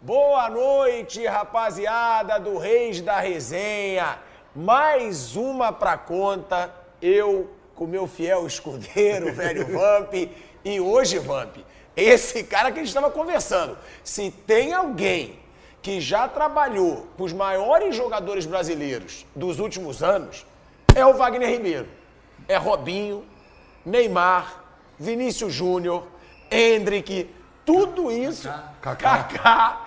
[0.00, 4.18] Boa noite, rapaziada do Reis da Resenha.
[4.54, 6.74] Mais uma pra conta.
[7.00, 10.14] Eu com meu fiel escudeiro, velho Vamp.
[10.64, 11.56] E hoje, Vamp,
[11.96, 13.76] esse cara que a gente estava conversando.
[14.02, 15.38] Se tem alguém
[15.80, 20.46] que já trabalhou com os maiores jogadores brasileiros dos últimos anos,
[20.94, 21.88] é o Wagner Ribeiro.
[22.48, 23.24] É Robinho,
[23.84, 24.62] Neymar,
[24.98, 26.06] Vinícius Júnior,
[26.50, 27.28] Hendrick,
[27.64, 28.48] tudo isso.
[28.80, 29.80] Kaká.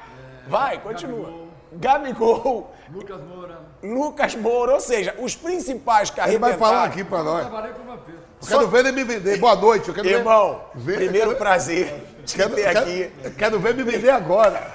[0.47, 1.45] Vai, continua.
[1.73, 2.71] Gabigol.
[2.93, 3.59] Lucas Moura.
[3.83, 7.41] Lucas Moura, ou seja, os principais que Ele vai falar aqui pra nós.
[7.47, 8.17] Trabalhei com o Vampiro.
[8.41, 9.37] Eu quero ver ele me vender.
[9.39, 9.87] Boa noite.
[9.89, 13.11] Eu quero ver- Irmão, ver- primeiro quero- prazer de Quero, ter quero- aqui.
[13.37, 14.71] quero ver me vender agora.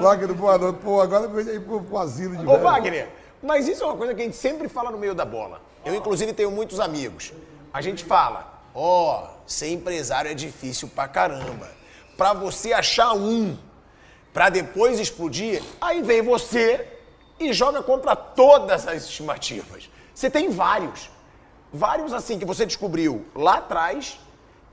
[0.00, 0.78] Wagner, boa noite.
[0.82, 2.62] Pô, agora me vende aí pro, pro asilo de Ô velho.
[2.62, 3.08] Wagner,
[3.42, 5.60] mas isso é uma coisa que a gente sempre fala no meio da bola.
[5.84, 7.32] Eu, inclusive, tenho muitos amigos.
[7.72, 11.68] A gente fala, ó, ser empresário é difícil pra caramba.
[12.16, 13.56] Pra você achar um,
[14.32, 16.86] pra depois explodir, aí vem você
[17.40, 19.88] e joga contra todas as estimativas.
[20.14, 21.10] Você tem vários.
[21.72, 24.18] Vários, assim, que você descobriu lá atrás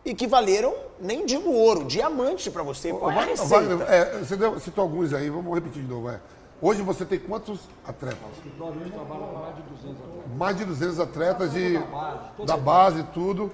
[0.03, 2.91] e que valeram, nem digo ouro, diamante pra você.
[2.91, 3.37] Ô, é Wagner?
[3.45, 6.09] Wagner, é, você deu- citou alguns aí, vamos repetir de novo.
[6.09, 6.19] é.
[6.61, 8.17] Hoje você tem quantos atletas?
[8.57, 10.37] Nós hoje trabalhamos com mais de 200 atletas.
[10.37, 13.51] Mais de 200 atletas de, Da base, da base, tudo.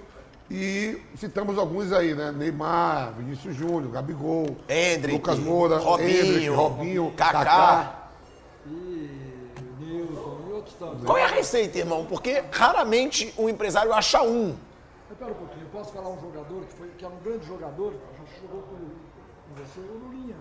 [0.53, 2.29] E citamos alguns aí, né?
[2.29, 7.39] Neymar, Vinícius Júnior, Gabigol, Hendrick, Lucas Moura, Robinho, Hendrick, Robinho, Kaká.
[7.39, 8.09] Kaká.
[8.67, 9.21] E
[9.81, 11.05] e outros tantos.
[11.05, 12.05] Qual é a receita, irmão?
[12.05, 14.55] Porque raramente um empresário acha um.
[15.09, 17.93] Espera um pouquinho, eu posso falar um jogador que, foi, que era um grande jogador,
[17.93, 20.35] que jogou com, com você, o Lulinha.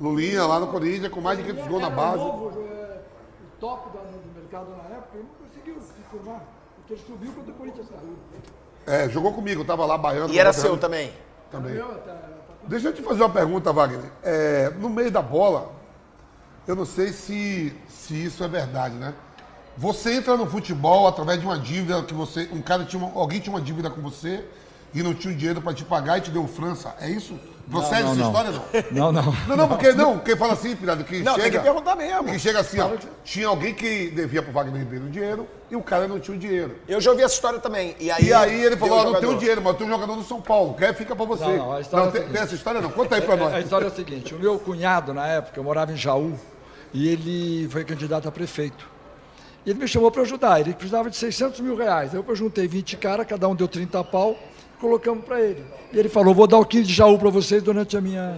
[0.00, 2.18] Lulinha lá no Corinthians, com mais de 500 gols na base.
[2.18, 6.42] novo, é, o top do mercado na época, ele não conseguiu se firmar,
[6.76, 8.16] porque ele subiu quando o Corinthians caiu.
[8.86, 10.32] É, jogou comigo, eu tava lá baiano.
[10.32, 11.12] E era seu também.
[11.50, 11.80] também.
[11.80, 12.12] Até,
[12.64, 14.10] Deixa eu te fazer uma pergunta, Wagner.
[14.22, 15.72] É, no meio da bola,
[16.66, 19.14] eu não sei se, se isso é verdade, né?
[19.76, 22.48] Você entra no futebol através de uma dívida que você.
[22.52, 24.44] Um cara tinha uma- alguém tinha uma dívida com você
[24.94, 26.94] e não tinha o dinheiro para te pagar e te deu França.
[27.00, 27.38] É isso?
[27.72, 28.26] Procede não, essa não.
[28.28, 28.62] história não?
[28.90, 29.34] Não, não.
[29.48, 31.42] Não, não, porque não, quem fala assim, pirado, que Não, chega.
[31.44, 32.24] tem que perguntar mesmo.
[32.24, 32.90] Que chega assim, ó.
[33.24, 36.76] Tinha alguém que devia pro Wagner Ribeiro dinheiro e o cara não tinha o dinheiro.
[36.86, 37.96] Eu já ouvi essa história também.
[37.98, 40.14] E aí, E aí ele falou, ó, não tenho dinheiro, mas eu tenho um jogador
[40.16, 41.44] do São Paulo, quer fica pra você.
[41.44, 42.90] Não, não, a história é a tem, tem essa história não?
[42.90, 43.54] Conta aí pra nós.
[43.54, 46.38] A história é a seguinte: o meu cunhado, na época, eu morava em Jaú,
[46.92, 48.90] e ele foi candidato a prefeito.
[49.64, 52.14] E ele me chamou para ajudar, ele precisava de 600 mil reais.
[52.14, 54.36] Aí eu juntei 20 caras, cada um deu 30 pau,
[54.82, 55.64] colocamos para ele.
[55.92, 58.36] E ele falou: vou dar o 15 de Jaú para vocês durante a minha,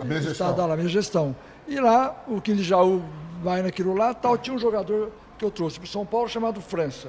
[0.00, 0.56] A minha gestão.
[0.56, 1.36] lá, a minha gestão.
[1.68, 3.02] E lá, o 15 de Jaú
[3.42, 7.08] vai naquilo lá, tal, tinha um jogador que eu trouxe para São Paulo chamado França.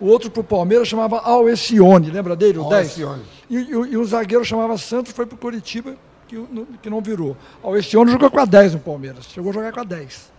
[0.00, 2.58] O outro para o Palmeiras chamava Alessione, lembra dele?
[2.58, 2.72] O 10?
[2.74, 3.22] Alessione.
[3.48, 5.94] E, e, o- e o zagueiro chamava Santos, foi para o Curitiba,
[6.26, 7.36] que, o- não- que não virou.
[7.62, 10.32] Alessione jogou com a 10 no Palmeiras, chegou a jogar com a 10.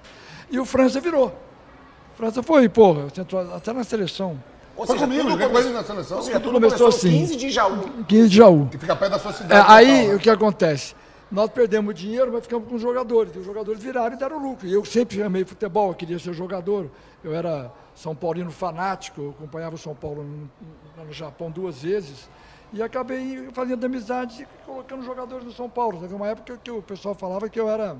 [0.52, 1.28] E o França virou.
[1.28, 3.08] O França foi, porra,
[3.56, 4.38] até na seleção.
[4.80, 6.18] Ou Foi seja, comigo, tudo come- ele na seleção.
[6.18, 7.20] Ou seja, Tudo tudo começou começou, assim.
[7.20, 8.04] 15 de Jaú.
[8.08, 8.68] 15 de Jaú.
[8.72, 9.66] Que fica perto da sua É, cidade.
[9.72, 10.96] aí natal, o que acontece?
[11.30, 13.36] Nós perdemos dinheiro, mas ficamos com os jogadores.
[13.36, 14.66] E os jogadores viraram e deram lucro.
[14.66, 16.90] E eu sempre amei futebol, eu queria ser jogador.
[17.24, 22.30] Eu era São Paulino fanático, eu acompanhava o São Paulo no, no Japão duas vezes.
[22.72, 26.00] E acabei fazendo amizade e colocando jogadores no São Paulo.
[26.00, 27.98] Teve uma época que o pessoal falava que eu era,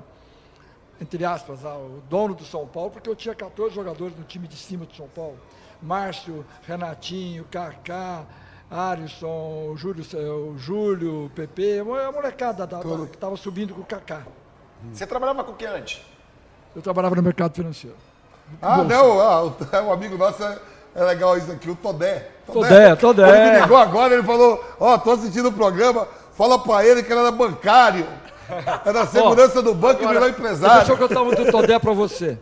[1.00, 4.48] entre aspas, ah, o dono do São Paulo, porque eu tinha 14 jogadores no time
[4.48, 5.36] de cima do São Paulo.
[5.82, 8.22] Márcio, Renatinho, Kaká,
[8.70, 10.04] Alisson, o Júlio,
[10.52, 14.22] o Júlio, o PP, a molecada da, da- que estava subindo com o Kaká.
[14.92, 16.00] Você trabalhava com o que antes?
[16.74, 17.96] Eu trabalhava no mercado financeiro.
[18.62, 19.56] Ah, não, ah, o,
[19.88, 20.58] o amigo nosso é,
[20.94, 22.30] é legal isso aqui, o Todé.
[22.46, 23.28] Todé, Todé.
[23.28, 27.12] Ele me ligou agora, ele falou, ó, tô assistindo o programa, fala pra ele que
[27.12, 28.06] ele era bancário.
[28.84, 30.96] Era segurança do banco e virou Deixa eu empresário.
[30.96, 32.38] contar um do Todé para você.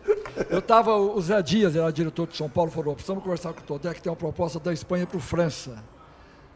[0.49, 3.63] Eu estava, o Zé Dias, era diretor de São Paulo, falou, precisamos conversar com o
[3.63, 5.83] Todé, que tem uma proposta da Espanha para o França.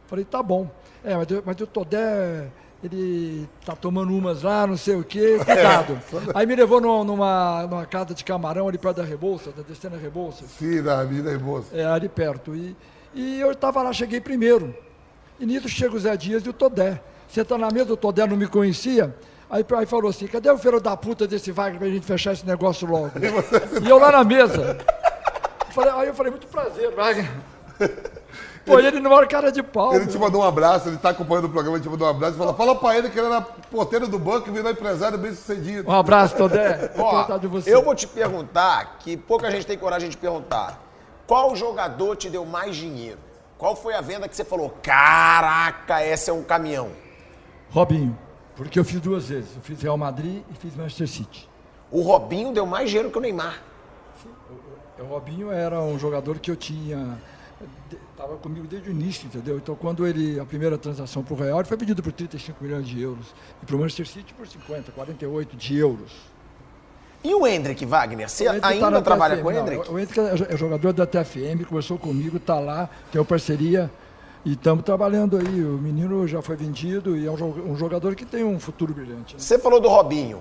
[0.08, 0.70] Falei, tá bom.
[1.04, 2.48] É, mas, mas o Todé,
[2.84, 6.00] ele tá tomando umas lá, não sei o quê, cuidado.
[6.34, 9.98] Aí me levou numa, numa, numa casa de camarão ali perto da Rebouça, tá descendo
[9.98, 10.46] Rebouça.
[10.48, 11.76] Sim, na Avenida Rebouça.
[11.76, 12.56] É, ali perto.
[12.56, 12.76] E,
[13.14, 14.74] e eu estava lá, cheguei primeiro.
[15.40, 17.02] E nisso chega o Zé Dias e o Todé.
[17.28, 19.14] Sentando na mesa, o Todé não me conhecia.
[19.54, 22.44] Aí, aí falou assim, cadê o filho da puta desse Wagner pra gente fechar esse
[22.44, 23.12] negócio logo?
[23.86, 24.80] E eu lá na mesa.
[25.70, 27.32] Falei, aí eu falei, muito prazer, Wagner.
[28.66, 29.94] Pô, ele não era cara de pau.
[29.94, 30.12] Ele meu.
[30.12, 32.38] te mandou um abraço, ele tá acompanhando o programa, ele te mandou um abraço e
[32.38, 35.88] falou: fala pra ele que ele era porteiro do banco e virou empresário bem sucedido.
[35.88, 36.92] Um abraço, Todé.
[36.98, 37.72] Ó, de você.
[37.72, 40.82] eu vou te perguntar, que pouca gente tem coragem de perguntar.
[41.28, 43.20] Qual jogador te deu mais dinheiro?
[43.58, 46.90] Qual foi a venda que você falou, caraca, essa é um caminhão?
[47.70, 48.18] Robinho,
[48.56, 49.56] porque eu fiz duas vezes.
[49.56, 51.50] Eu fiz Real Madrid e fiz Manchester City.
[51.92, 53.62] O Robinho deu mais dinheiro que o Neymar.
[55.00, 57.18] O Robinho era um jogador que eu tinha.
[58.12, 59.58] Estava comigo desde o início, entendeu?
[59.58, 60.40] Então, quando ele.
[60.40, 63.34] A primeira transação para o Real ele foi pedido por 35 milhões de euros.
[63.62, 66.12] E para o Manchester City por 50, 48 de euros.
[67.24, 68.30] E o Hendrick, Wagner?
[68.30, 69.92] Você Hendrick tá ainda na trabalha TFM, com o não, Hendrick?
[69.92, 73.90] O Hendrick é é jogador da TFM, conversou comigo, está lá, tem uma parceria.
[74.46, 75.64] E estamos trabalhando aí.
[75.64, 78.94] O menino já foi vendido e é um jo- um jogador que tem um futuro
[78.94, 79.36] brilhante.
[79.36, 79.40] né?
[79.40, 80.38] Você falou do Robinho.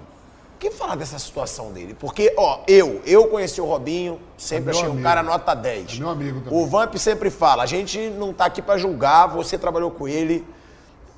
[0.56, 1.94] O que falar dessa situação dele?
[1.98, 5.02] Porque, ó, eu, eu conheci o Robinho, sempre É achei um amigo.
[5.02, 5.96] cara nota 10.
[5.96, 6.58] É meu amigo também.
[6.62, 10.46] O Vamp sempre fala, a gente não tá aqui pra julgar, você trabalhou com ele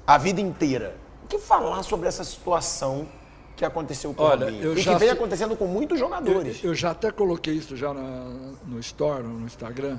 [0.06, 0.96] a vida inteira.
[1.25, 3.06] O que falar sobre essa situação
[3.54, 4.78] que aconteceu com Olha, o Robinho?
[4.78, 6.60] E que vem acontecendo com muitos jogadores.
[6.64, 8.30] Eu, eu já até coloquei isso já na-
[8.66, 9.98] no Store, no Instagram.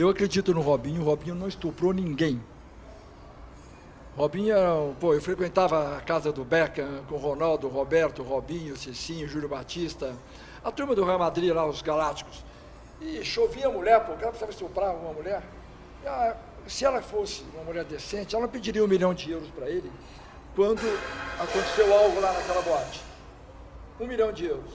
[0.00, 2.42] Eu acredito no Robinho, o Robinho não estuprou ninguém.
[4.16, 4.56] Robinho
[4.98, 10.16] pô, eu frequentava a casa do Beckham com Ronaldo, Roberto, Robinho, Cicinho, Júlio Batista,
[10.64, 12.42] a turma do Real Madrid lá, os Galácticos.
[12.98, 15.42] E chovia mulher, pô, o cara precisava estuprar uma mulher.
[16.06, 16.34] A-
[16.66, 19.92] se ela fosse uma mulher decente, ela pediria um milhão de euros para ele
[20.56, 20.80] quando
[21.38, 23.02] aconteceu algo lá naquela boate.
[24.00, 24.72] Um milhão de euros.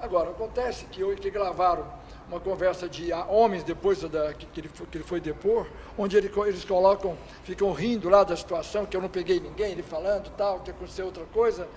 [0.00, 1.86] Agora, acontece que, eu- que gravaram
[2.34, 5.66] uma conversa de homens depois da, que, que ele foi, que ele foi depor,
[5.96, 9.84] onde ele eles colocam, ficam rindo lá da situação, que eu não peguei ninguém, ele
[9.84, 11.68] falando tal, que aconteceu outra coisa,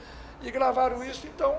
[0.42, 1.56] e gravaram isso, então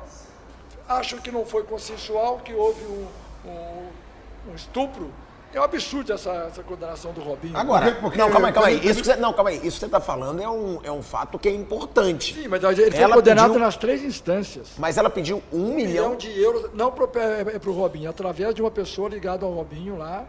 [0.88, 3.06] acham que não foi consensual, que houve um,
[3.48, 5.12] um- um estupro.
[5.52, 7.56] É um absurdo essa, essa condenação do Robinho.
[7.56, 8.74] Agora, Porque- porque- não, calma aí, calma aí.
[8.76, 9.56] porque- Isso que você, não, calma aí.
[9.56, 12.34] Isso que você tá falando é um, é um fato que é importante.
[12.34, 14.72] Sim, mas ele foi Ela condenado pediu- nas três instâncias.
[14.76, 16.10] Mas ela pediu um, um milhão.
[16.10, 20.26] milhão de euros, não para o Robinho, através de uma pessoa ligada ao Robinho lá,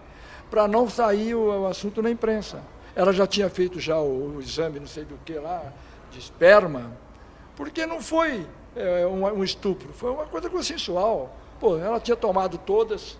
[0.49, 2.61] para não sair o, o assunto na imprensa.
[2.95, 5.63] Ela já tinha feito já o, o exame, não sei do que lá,
[6.11, 6.91] de esperma,
[7.57, 11.35] porque não foi é, um, um estupro, foi uma coisa consensual.
[11.59, 13.17] Pô, ela tinha tomado todas,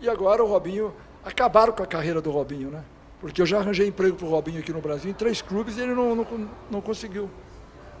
[0.00, 0.92] e agora o Robinho,
[1.24, 2.82] acabaram com a carreira do Robinho, né?
[3.20, 5.82] Porque eu já arranjei emprego para o Robinho aqui no Brasil em três clubes e
[5.82, 6.26] ele não, não,
[6.70, 7.28] não conseguiu.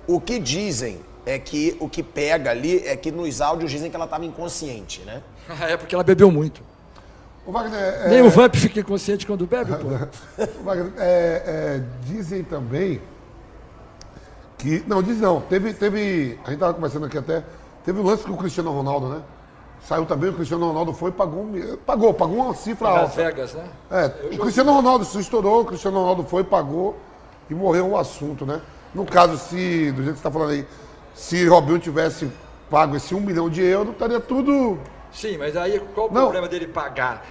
[0.06, 3.96] O que dizem é que o que pega ali é que nos áudios dizem que
[3.96, 5.22] ela estava inconsciente, né?
[5.68, 6.62] é porque ela bebeu muito.
[7.46, 9.88] Ô, Wagner, é, Nem o Vamp fica inconsciente quando bebe, pô.
[10.64, 11.02] Wagner, é,
[11.46, 13.00] é, dizem também
[14.56, 14.82] que.
[14.86, 15.40] Não, diz não.
[15.42, 15.74] Teve.
[15.74, 17.44] teve a gente estava conversando aqui até.
[17.84, 19.22] Teve um lance com o Cristiano Ronaldo, né?
[19.82, 21.46] Saiu também, o Cristiano Ronaldo foi e pagou,
[21.86, 23.14] pagou, pagou uma cifra Las alta.
[23.24, 23.64] Vegas, né?
[23.90, 26.96] É, o Cristiano Ronaldo se estourou, o Cristiano Ronaldo foi, pagou
[27.48, 28.60] e morreu o assunto, né?
[28.94, 30.66] No caso, se, do jeito que você está falando aí,
[31.14, 32.30] se Robinho tivesse
[32.70, 34.78] pago esse um milhão de euros, estaria tudo.
[35.10, 36.22] Sim, mas aí qual o Não.
[36.22, 37.24] problema dele pagar?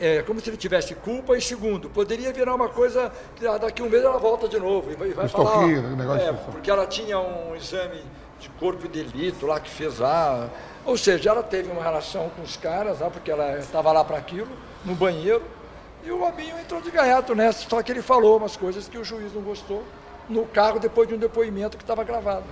[0.00, 3.84] É, como se ele tivesse culpa e segundo, poderia virar uma coisa que daqui a
[3.84, 5.50] um mês ela volta de novo e vai, vai falar.
[5.50, 8.02] estoquinho, né, negócio é, de- porque ela tinha um exame
[8.38, 10.48] de corpo de delito lá que fez lá.
[10.84, 14.18] Ou seja, ela teve uma relação com os caras lá, porque ela estava lá para
[14.18, 14.50] aquilo,
[14.84, 15.42] no banheiro,
[16.04, 19.04] e o Robinho entrou de gaiato nessa, só que ele falou umas coisas que o
[19.04, 19.82] juiz não gostou
[20.28, 22.44] no carro depois de um depoimento que estava gravado.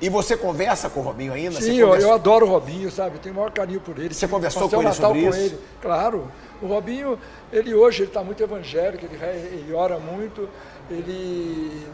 [0.00, 1.60] E você conversa com o Robinho ainda?
[1.60, 3.16] Sim, eu, eu adoro o Robinho, sabe?
[3.16, 4.14] Eu tenho o maior carinho por ele.
[4.14, 5.38] Você conversou com o ele Natal sobre com isso?
[5.38, 5.58] ele.
[5.80, 6.30] Claro.
[6.62, 7.18] O Robinho,
[7.52, 10.48] ele hoje ele está muito evangélico, ele, ele ora muito,
[10.90, 11.86] ele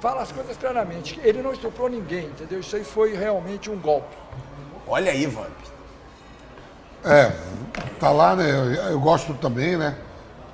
[0.00, 1.18] fala as coisas claramente.
[1.22, 2.60] Ele não estuprou ninguém, entendeu?
[2.60, 4.16] Isso aí foi realmente um golpe.
[4.90, 5.46] Olha aí, Vamp.
[7.04, 7.30] É,
[8.00, 8.50] tá lá, né?
[8.50, 9.94] Eu, eu gosto também, né?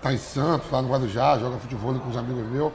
[0.02, 2.70] Tá em Santos, lá no Guarujá, joga futebol com os amigos meus.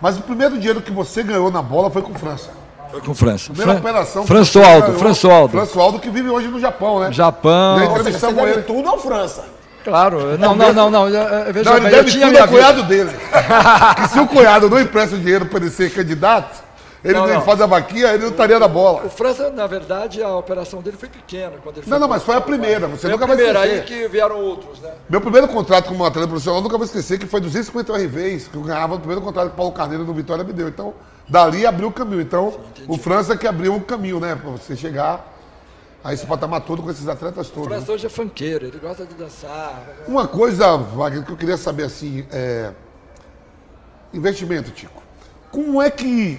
[0.00, 2.50] Mas o primeiro dinheiro que você ganhou na bola foi com França.
[2.90, 3.52] Foi com França.
[3.52, 4.22] Primeira operação.
[4.22, 5.52] que Françoaldo, Françoaldo.
[5.52, 7.12] Françoaldo que vive hoje no Japão, né?
[7.12, 7.90] Japão.
[7.90, 8.62] Ou seja, você deve ele.
[8.62, 9.44] tudo ao França.
[9.84, 11.08] Claro, não, não, não, não.
[11.08, 13.10] eh, Veja Não, ele bem, eu deve tinha tudo ao cunhado dele.
[13.96, 16.62] que se o cunhado não empresta o dinheiro para ele ser candidato,
[17.04, 17.42] ele Não, não, não.
[17.42, 19.04] faz a vaquinha, ele não estaria na bola.
[19.06, 21.52] O França, na verdade, a operação dele foi pequena.
[21.62, 23.78] Quando ele Não, não, pro- mas foi a primeira, você Foi nunca vai primeira, aí
[23.80, 24.02] esquecer.
[24.02, 24.92] que vieram outros, né?
[25.08, 28.56] Meu primeiro contrato como atleta profissional, eu nunca vou esquecer que foi 250 RVs, que
[28.56, 30.68] eu ganhava no primeiro contrato que o Paulo Carneiro no Vitória me deu.
[30.68, 30.94] Então,
[31.28, 32.20] dali abriu o caminho.
[32.20, 34.36] Então, o França que abriu o caminho, né?
[34.36, 35.28] Pra você chegar
[36.04, 37.68] a esse patamar todo com esses atletas O todos.
[37.68, 37.76] né?
[37.76, 39.82] França hoje é funkeiro, ele gosta de dançar.
[40.06, 42.70] Uma coisa, Wagner, que eu queria saber assim, é...
[44.12, 45.02] investimento, Tico.
[45.50, 46.38] Como é que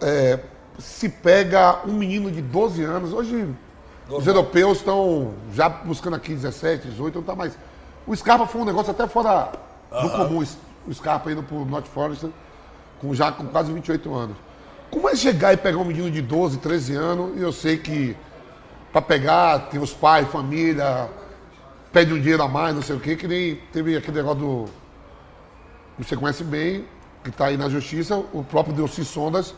[0.00, 0.40] é,
[0.78, 3.48] se pega um menino de 12 anos, hoje
[4.08, 7.56] os europeus estão já buscando aqui 17, 18, não tá mais.
[8.06, 9.52] O Scarpa foi um negócio até fora
[9.90, 10.44] do comum,
[10.86, 12.28] o Scarpa indo pro North Forest,
[13.00, 14.36] com, já com quase 28 anos.
[14.90, 18.16] Como é chegar e pegar um menino de 12, 13 anos, e eu sei que
[18.92, 21.08] para pegar, tem os pais, família,
[21.92, 24.64] pede um dinheiro a mais, não sei o quê, que nem teve aquele negócio do.
[25.98, 26.84] Você conhece bem,
[27.24, 29.54] que está aí na justiça, o próprio Delci Sondas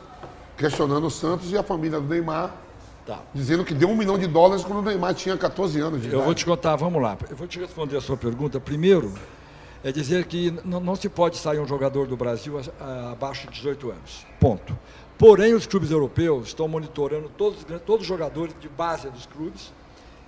[0.58, 2.54] questionando o Santos e a família do Neymar,
[3.06, 3.20] Tá.
[3.32, 6.12] dizendo que deu um milhão de dólares quando o Neymar tinha 14 anos de Eu
[6.14, 6.24] idade.
[6.26, 7.16] vou te contar, vamos lá.
[7.30, 8.60] Eu vou te responder a sua pergunta.
[8.60, 9.14] Primeiro,
[9.82, 12.60] é dizer que não se pode sair um jogador do Brasil
[13.10, 14.26] abaixo de 18 anos.
[14.38, 14.76] Ponto.
[15.16, 19.72] Porém, os clubes europeus estão monitorando todos, todos os jogadores de base dos clubes,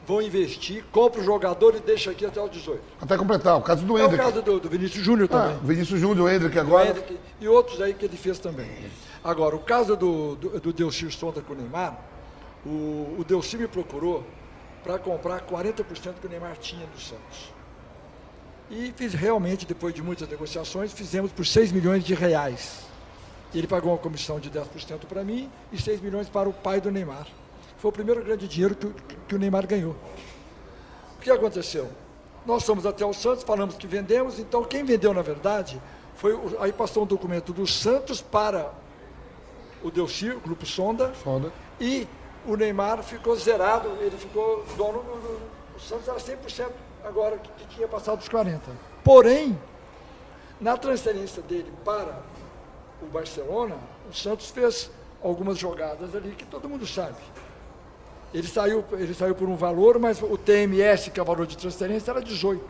[0.06, 2.80] vão investir, compra o jogador e deixa aqui até os 18.
[3.00, 4.24] Até completar, o caso do É o Hendrick.
[4.24, 5.58] caso do, do Vinícius Júnior Ah, também.
[5.64, 6.88] Vinícius Júnior, o Hendrick agora.
[6.88, 8.68] Hendrick e outros aí que ele fez também.
[9.22, 11.98] Agora, o caso do, do, do Delcir Sonda com o Neymar,
[12.64, 14.24] o, o me procurou
[14.82, 17.52] para comprar 40% que o Neymar tinha do Santos.
[18.70, 22.86] E fiz realmente, depois de muitas negociações, fizemos por 6 milhões de reais.
[23.54, 26.90] Ele pagou uma comissão de 10% para mim e 6 milhões para o pai do
[26.90, 27.26] Neymar.
[27.78, 28.88] Foi o primeiro grande dinheiro que,
[29.28, 29.96] que o Neymar ganhou.
[31.18, 31.90] O que aconteceu?
[32.46, 35.80] Nós fomos até o Santos, falamos que vendemos, então quem vendeu, na verdade,
[36.14, 36.38] foi.
[36.60, 38.72] Aí passou um documento do Santos para
[39.82, 41.52] o Delcir, o Grupo Sonda, Sonda.
[41.80, 42.06] e
[42.46, 45.12] o Neymar ficou zerado, ele ficou dono do.
[45.20, 46.70] do- o Santos era 100%
[47.04, 48.60] agora que, que tinha passado dos 40%.
[49.02, 49.58] Porém,
[50.60, 52.18] na transferência dele para
[53.02, 53.76] o Barcelona,
[54.10, 54.90] o Santos fez
[55.22, 57.16] algumas jogadas ali que todo mundo sabe.
[58.34, 61.56] Ele saiu, ele saiu por um valor, mas o TMS, que é o valor de
[61.56, 62.62] transferência, era 18.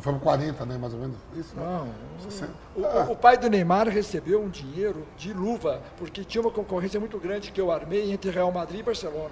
[0.00, 1.16] Foi para 40, né, mais ou menos.
[1.36, 1.54] Isso?
[1.56, 1.88] Não.
[2.28, 2.50] 60.
[2.76, 6.98] O, o- o pai do Neymar recebeu um dinheiro de luva, porque tinha uma concorrência
[7.00, 9.30] muito grande que eu armei entre Real Madrid e Barcelona.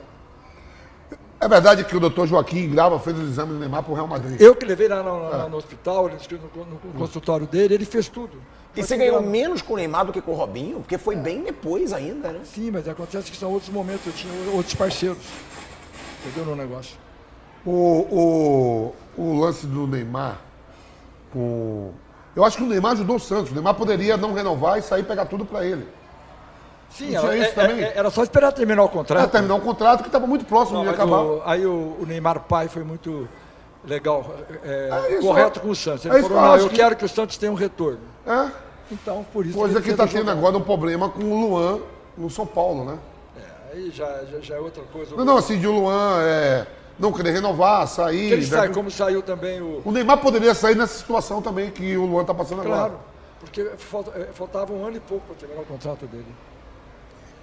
[1.38, 4.06] É verdade que o doutor Joaquim Grava fez os exames do Neymar para o Real
[4.08, 4.40] Madrid.
[4.40, 8.40] Eu que levei lá no, no- no hospital, no, no- consultório dele, ele fez tudo.
[8.74, 10.80] E você ganhou era- menos com o Neymar do que com o Robinho?
[10.80, 12.40] Porque foi bem depois ainda, né?
[12.44, 15.18] Sim, mas acontece que são outros momentos, eu tinha outros parceiros.
[16.26, 16.96] Entendeu no negócio?
[17.64, 20.40] O, o, o lance do Neymar
[22.34, 23.50] Eu acho que o Neymar ajudou o Santos.
[23.50, 25.86] O Neymar poderia não renovar e sair e pegar tudo para ele.
[26.90, 27.82] Sim, era, isso é- também?
[27.82, 29.30] é- era só esperar terminar o contrato.
[29.30, 31.20] terminar um contrato que estava muito próximo Não, de acabar.
[31.22, 33.28] o- aí o, o Neymar pai foi muito
[33.84, 34.24] legal,
[34.64, 36.06] é, É isso, correto é- com o Santos.
[36.06, 38.00] é Ele falou, não, eu que- quero que o Santos tenha um retorno.
[38.26, 38.50] É?
[38.90, 41.80] Então, por isso Coisa que está tendo agora um problema com o Luan
[42.16, 42.98] no São Paulo, né?
[43.72, 45.14] Aí já, já, já é outra coisa.
[45.16, 46.66] Não, não, assim, de o Luan é,
[46.98, 48.32] não querer renovar, sair.
[48.32, 48.74] Ele sai, né?
[48.74, 49.82] como saiu também o.
[49.84, 52.94] O Neymar poderia sair nessa situação também que o Luan está passando Claro, agora.
[53.40, 56.26] porque falta- eh, faltava um ano e pouco para terminar o contrato dele.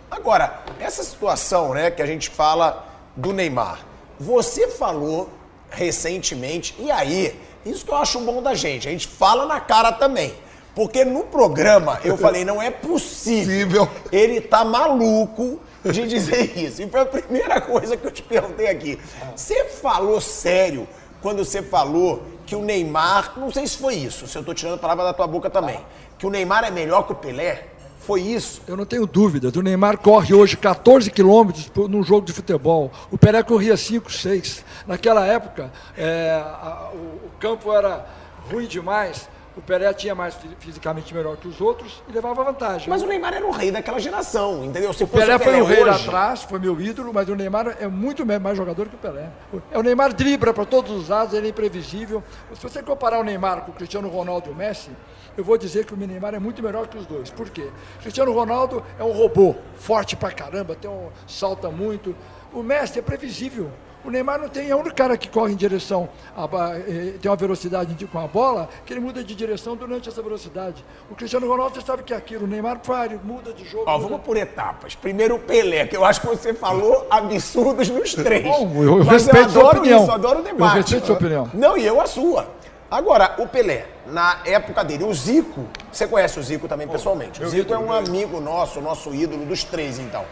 [0.10, 3.80] Agora, essa situação, né, que a gente fala do Neymar.
[4.20, 5.30] Você falou
[5.70, 9.92] recentemente, e aí, isso que eu acho bom da gente, a gente fala na cara
[9.92, 10.34] também.
[10.76, 13.86] Porque no programa eu falei, não é possível.
[13.86, 13.90] Possível.
[14.12, 15.60] Ele tá maluco
[15.92, 16.82] de dizer isso.
[16.82, 19.00] E foi a primeira coisa que eu te perguntei aqui.
[19.36, 20.88] Você falou sério
[21.22, 24.76] quando você falou que o Neymar, não sei se foi isso, se eu tô tirando
[24.76, 25.80] a palavra da tua boca também,
[26.18, 27.68] que o Neymar é melhor que o Pelé?
[28.00, 28.62] Foi isso?
[28.68, 29.56] Eu não tenho dúvidas.
[29.56, 32.92] O Neymar corre hoje 14 quilômetros num jogo de futebol.
[33.10, 34.62] O Pelé corria 5, 6.
[34.86, 38.06] Naquela época, eh, a- o campo era
[38.52, 39.30] ruim demais.
[39.56, 42.90] O Pelé tinha mais fi- fisicamente melhor que os outros e levava vantagem.
[42.90, 44.92] Mas o Neymar era o rei daquela geração, entendeu?
[44.94, 47.36] Se O fosse Pelé foi o rei lá hoje- atrás, foi meu ídolo, mas o
[47.36, 49.30] Neymar é muito mais jogador que o Pelé.
[49.54, 52.24] O- O Neymar dribla para todos os lados, ele é imprevisível.
[52.54, 54.90] Se você comparar o Neymar com o Cristiano Ronaldo e o Messi,
[55.38, 57.30] eu vou dizer que o Neymar é muito melhor que os dois.
[57.30, 57.70] Por quê?
[57.98, 62.16] O Cristiano Ronaldo é um robô, forte pra caramba, tem um, salta muito.
[62.52, 63.70] O Messi é previsível.
[64.06, 66.44] O Neymar não tem, é o único cara que corre em direção, a,
[66.76, 70.22] eh, tem uma velocidade de- com a bola, que ele muda de direção durante essa
[70.22, 70.84] velocidade.
[71.10, 73.86] O Cristiano Ronaldo, você sabe que é aquilo, o Neymar para, muda de jogo.
[73.88, 74.94] Ó, muda- vamos por etapas.
[74.94, 78.44] Primeiro o Pelé, que eu acho que você falou absurdos nos três.
[78.44, 80.00] Bom, eu Mas respeito eu sua adoro opinião.
[80.02, 80.76] isso, eu adoro o Eu debate.
[80.76, 81.50] respeito sua opinião.
[81.54, 82.48] Não, e eu a sua.
[82.92, 87.42] Agora, o Pelé, na época dele, o Zico, você conhece o Zico também pessoalmente.
[87.42, 90.26] O Zico é um amigo nosso, nosso ídolo dos três, então.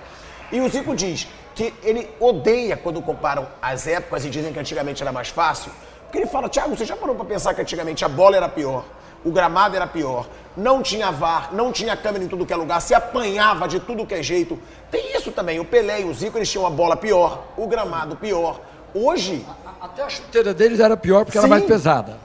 [0.51, 5.01] E o Zico diz que ele odeia quando comparam as épocas e dizem que antigamente
[5.01, 5.71] era mais fácil.
[6.03, 8.83] Porque ele fala, Thiago, você já parou pra pensar que antigamente a bola era pior,
[9.23, 10.27] o gramado era pior,
[10.57, 14.05] não tinha VAR, não tinha câmera em tudo que é lugar, se apanhava de tudo
[14.05, 14.59] que é jeito.
[14.89, 18.15] Tem isso também, o Pelé e o Zico, eles tinham a bola pior, o gramado
[18.15, 18.59] pior.
[18.93, 19.45] Hoje,
[19.79, 21.49] Até a chuteira deles era pior porque era Sim.
[21.51, 22.17] mais pesada.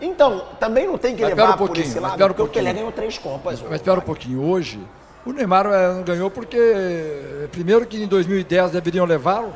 [0.00, 2.72] então, também não tem que Mas levar um por esse lado, um porque o Pelé
[2.74, 3.60] ganhou três Copas.
[3.62, 4.80] Mas espera um pouquinho, hoje
[5.24, 9.52] O Neymar eh, não ganhou porque, eh, primeiro que em 2010 deveriam levá-lo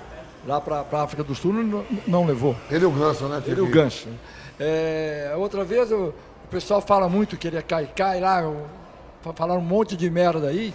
[0.47, 2.55] lá para a África do Sul, não, não levou.
[2.71, 3.43] Ele e o Ganso, né?
[3.47, 4.09] Ele e o Ganso.
[4.61, 6.13] É, outra vez o,
[6.45, 8.43] o pessoal fala muito que ele é cai-cai lá,
[9.35, 10.75] falaram um monte de merda aí,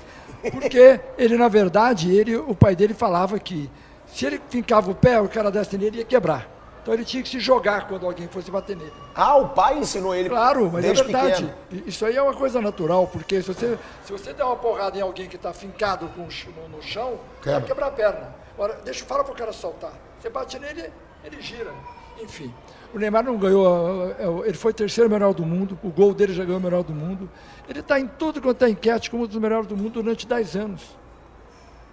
[0.51, 3.69] porque ele, na verdade, ele, o pai dele falava que
[4.07, 6.58] se ele fincava o pé, o cara desse nele ia quebrar.
[6.89, 8.91] Então ele tinha que se jogar quando alguém fosse bater nele.
[9.13, 11.45] Ah, o pai ensinou ele Claro, mas é verdade.
[11.69, 11.83] pequeno.
[11.85, 15.01] Isso aí é uma coisa natural, porque se você, se você der uma porrada em
[15.01, 17.59] alguém que está fincado com o no, no chão, Quebra.
[17.59, 18.35] vai quebrar a perna.
[18.55, 19.93] Agora, deixa, fala pro cara soltar.
[20.19, 20.91] Você bate nele,
[21.23, 21.71] ele gira.
[22.19, 22.51] Enfim.
[22.91, 26.59] O Neymar não ganhou, ele foi terceiro melhor do mundo, o gol dele já ganhou
[26.59, 27.29] o melhor do mundo.
[27.69, 30.55] Ele está em tudo quanto é enquete como um dos melhores do mundo durante 10
[30.55, 30.97] anos.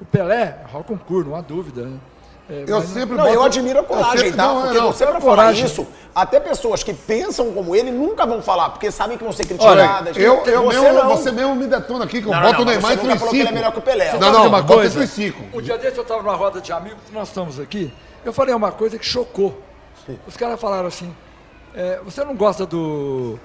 [0.01, 1.83] O Pelé, ao concurso, não há dúvida.
[1.85, 2.01] né?
[2.49, 4.47] É, Eu sempre Não, boto- eu admiro a coragem, sempre- tá?
[4.47, 5.85] não, porque não, você, pra é falar isso,
[6.15, 9.83] até pessoas que pensam como ele nunca vão falar, porque sabem que vão ser Olha,
[9.83, 10.17] criticadas.
[10.17, 11.09] eu, eu você mesmo, não.
[11.09, 13.15] você mesmo me detona aqui, que eu Não, boto não, o Neymar você entre nunca
[13.15, 13.53] os falou que ele cinco.
[13.53, 14.13] é melhor que o Pelé.
[14.13, 14.87] Não, não, uma bota coisa?
[14.95, 15.43] entre os cinco.
[15.59, 17.93] Um dia desse eu estava numa roda de amigos, nós estamos aqui,
[18.25, 19.61] eu falei uma coisa que chocou.
[20.25, 21.13] Os caras falaram assim,
[21.75, 23.41] é, você não gosta do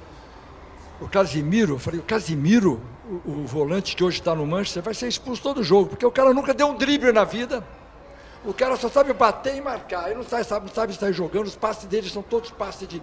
[1.01, 1.74] o Casimiro?
[1.74, 2.79] Eu falei, o Casimiro,
[3.25, 6.12] o, o volante que hoje está no Manchester, vai ser expulso todo jogo, porque o
[6.12, 7.63] cara nunca deu um drible na vida.
[8.43, 10.07] O cara só sabe bater e marcar.
[10.07, 11.45] Ele não sabe, sabe, sabe sair jogando.
[11.45, 13.01] Os passes dele são todos passes de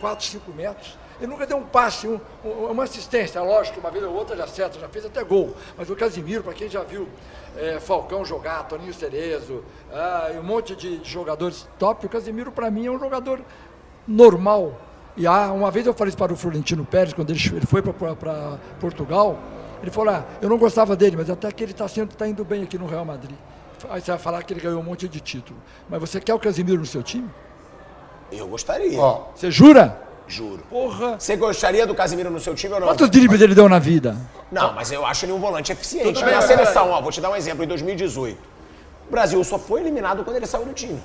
[0.00, 0.98] 4, 5 metros.
[1.18, 3.40] Ele nunca deu um passe, um- um- uma assistência.
[3.40, 5.54] Lógico, uma vez ou outra ele acerta, já fez até gol.
[5.78, 7.08] Mas o Casimiro, para quem já viu
[7.56, 12.70] é, Falcão jogar, Toninho Cerezo, ah, um monte de, de jogadores top, o Casimiro, para
[12.70, 13.40] mim, é um jogador
[14.08, 14.74] normal.
[15.16, 17.82] E há, uma vez eu falei isso para o Florentino Pérez, quando ele, ele foi
[17.82, 19.38] para Portugal,
[19.82, 22.62] ele falou, ah, eu não gostava dele, mas até que ele está tá indo bem
[22.62, 23.36] aqui no Real Madrid.
[23.90, 25.58] Aí você vai falar que ele ganhou um monte de título.
[25.88, 27.28] Mas você quer o Casimiro no seu time?
[28.30, 30.00] Eu gostaria, Ó, Você jura?
[30.26, 30.62] juro.
[30.70, 31.16] Porra!
[31.18, 32.86] Você gostaria do Casimiro no seu time ou não?
[32.88, 34.16] Quantos dribles ele deu na vida?
[34.50, 36.14] Não, mas eu acho ele um volante eficiente.
[36.14, 37.62] Tudo bem, Na seleção, ó, vou te dar um exemplo.
[37.64, 38.38] Em 2018,
[39.08, 40.98] o Brasil só foi eliminado quando ele saiu do time.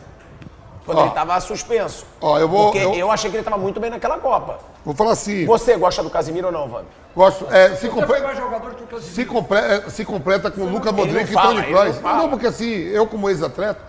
[0.88, 1.02] Quando Ó.
[1.02, 2.06] ele estava suspenso.
[2.20, 3.12] Ó, eu vou- Porque eu- eu...
[3.12, 4.58] achei que ele estava muito bem naquela Copa.
[4.86, 6.86] vou falar assim, Você gosta do Casimiro ou não, Vamp?
[7.16, 9.14] gosto, é, se, Você compre- foi mais jogador que o Casimiro.
[9.16, 11.98] se, compre- é, se completa com Lucas não Modric e Tony não Kroos.
[11.98, 12.18] fala.
[12.20, 13.82] Não, porque assim, eu como ex-atleta,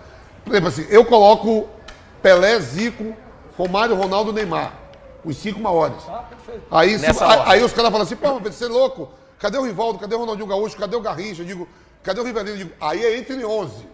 [0.43, 1.67] por exemplo assim, eu coloco
[2.21, 3.15] Pelé, Zico,
[3.57, 4.73] Romário, Ronaldo, Neymar.
[5.23, 5.95] Os cinco maiores.
[6.07, 6.63] Ah, perfeito.
[6.69, 7.05] Aí, se-
[7.45, 9.09] aí os caras falam assim, pô, você é louco?
[9.37, 9.99] Cadê o Rivaldo?
[9.99, 10.75] Cadê o Ronaldinho Gaúcho?
[10.77, 11.41] Cadê o Garrincha?
[11.43, 11.67] Eu digo,
[12.03, 12.51] cadê o Rivelino?
[12.55, 13.87] Eu digo, aí é entre 11.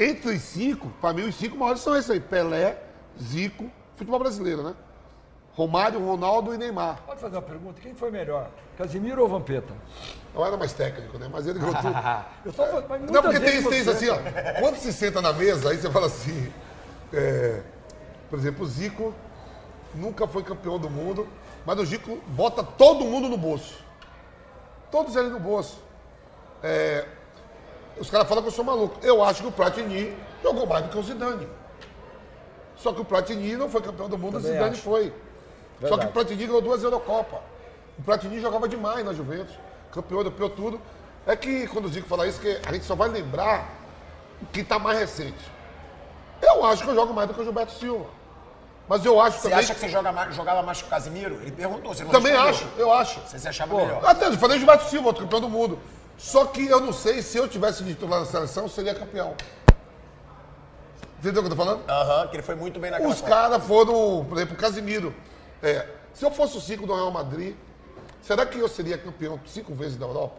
[0.00, 2.18] Entre os cinco, pra mim os cinco maiores são esses aí.
[2.18, 2.78] Pelé,
[3.22, 4.74] Zico, futebol brasileiro, né?
[5.52, 7.02] Romário, Ronaldo e Neymar.
[7.04, 7.82] Pode fazer uma pergunta?
[7.82, 8.48] Quem foi melhor?
[8.78, 9.74] Casimiro ou Vampeta?
[10.34, 11.28] Eu era mais técnico, né?
[11.30, 11.92] Mas ele ganhou tudo.
[12.46, 14.16] Eu tô, mas muitas Não, porque tem, isso assim, ó.
[14.58, 16.50] Quando se senta na mesa, aí você fala assim.
[17.12, 17.60] é,
[18.30, 19.14] por exemplo, o Zico
[19.94, 21.28] nunca foi campeão do mundo,
[21.66, 23.84] mas o Zico bota todo mundo no bolso.
[24.90, 25.78] Todos eles no bolso.
[26.62, 27.06] É,
[28.00, 28.98] os caras falam que eu sou maluco.
[29.02, 31.46] Eu acho que o Platini jogou mais do que o Zidane.
[32.76, 34.82] Só que o Platini não foi campeão do mundo, o Zidane acho.
[34.82, 35.04] foi.
[35.04, 36.06] Só que Verdade.
[36.06, 37.40] o Platini ganhou duas Eurocopas.
[37.98, 39.54] O Platini jogava demais na Juventus.
[39.92, 40.80] Campeão europeu, tudo.
[41.26, 43.68] É que quando o Zico fala isso, que a gente só vai lembrar
[44.42, 45.50] o que está mais recente.
[46.40, 48.06] Eu acho que eu jogo mais do que o Gilberto Silva.
[48.88, 49.58] Mas eu acho Você também.
[49.58, 51.34] acha que você joga mais- jogava mais que o Casimiro?
[51.42, 52.50] Ele perguntou, você não Também respondeu.
[52.54, 53.20] acho, eu acho.
[53.20, 54.00] Você se achava melhor.
[54.04, 55.78] Até eu falei Gilberto Silva, outro campeão do mundo.
[56.20, 59.34] Só que eu não sei se eu tivesse de titular na seleção, seria campeão.
[61.18, 61.82] Entendeu o que eu tô falando?
[61.88, 65.14] Aham, que ele foi muito bem naquela Os caras foram, por exemplo, o Casimiro.
[65.62, 67.54] É, se eu fosse o cinco do Real Madrid,
[68.20, 70.34] será que eu seria campeão cinco vezes da Europa?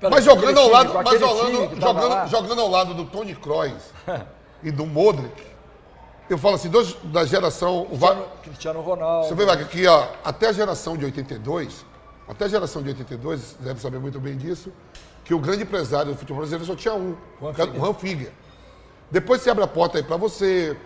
[0.00, 3.04] Pera, Mas jogando ao time- lado, com mas jogando, time jogando, jogando ao lado do
[3.04, 3.72] Tony Kroos
[4.60, 5.40] e do Modric,
[6.28, 7.86] eu falo assim, dois da geração.
[7.88, 9.28] O Va- Cristiano, Cristiano Ronaldo.
[9.28, 11.86] Você vê aqui, ó, até a geração de 82,
[12.28, 14.72] até a geração de 82, você deve saber muito bem disso,
[15.24, 17.16] que o grande empresário do futebol brasileiro só tinha um,
[17.90, 18.32] o Figuer.
[19.10, 20.76] Depois você abre a porta aí pra você,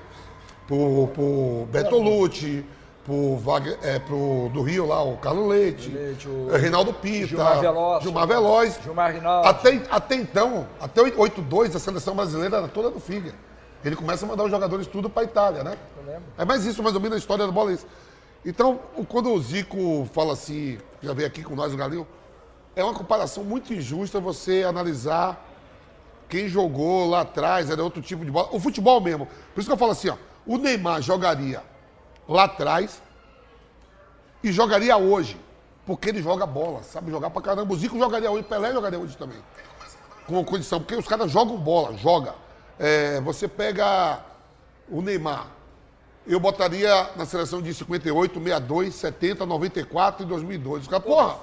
[0.66, 2.64] pro, pro Bertolucci,
[3.04, 7.26] pro, Wagner, é, pro do Rio lá, o Carlos Leite, Leite, o- é, Reinaldo Pita,
[7.28, 8.02] Gilmar Veloz.
[8.02, 8.80] Gilmar Veloz.
[8.82, 9.46] Gilmar.
[9.46, 13.32] Até, até então, até o 8-2, a seleção brasileira era toda do Figuer.
[13.84, 15.76] Ele começa a mandar os jogadores tudo para Itália, né?
[16.36, 17.86] É mais isso, mais ou menos, a história da bola é isso.
[18.46, 18.78] Então,
[19.08, 22.06] quando o Zico fala assim, já veio aqui com nós, o Galinho,
[22.76, 25.44] é uma comparação muito injusta você analisar
[26.28, 28.48] quem jogou lá atrás, era outro tipo de bola.
[28.52, 29.26] O futebol mesmo.
[29.52, 31.60] Por isso que eu falo assim, ó, o Neymar jogaria
[32.28, 33.02] lá atrás
[34.44, 35.36] e jogaria hoje.
[35.84, 37.74] Porque ele joga bola, sabe jogar pra caramba.
[37.74, 39.38] O Zico jogaria hoje, Pelé jogaria hoje também.
[40.24, 42.36] Com condição, porque os caras jogam bola, joga.
[42.78, 44.20] É, você pega
[44.88, 45.48] o Neymar.
[46.26, 50.82] Eu botaria na seleção de 58, 62, 70, 94 e 2002.
[50.82, 51.38] Os caras, porra,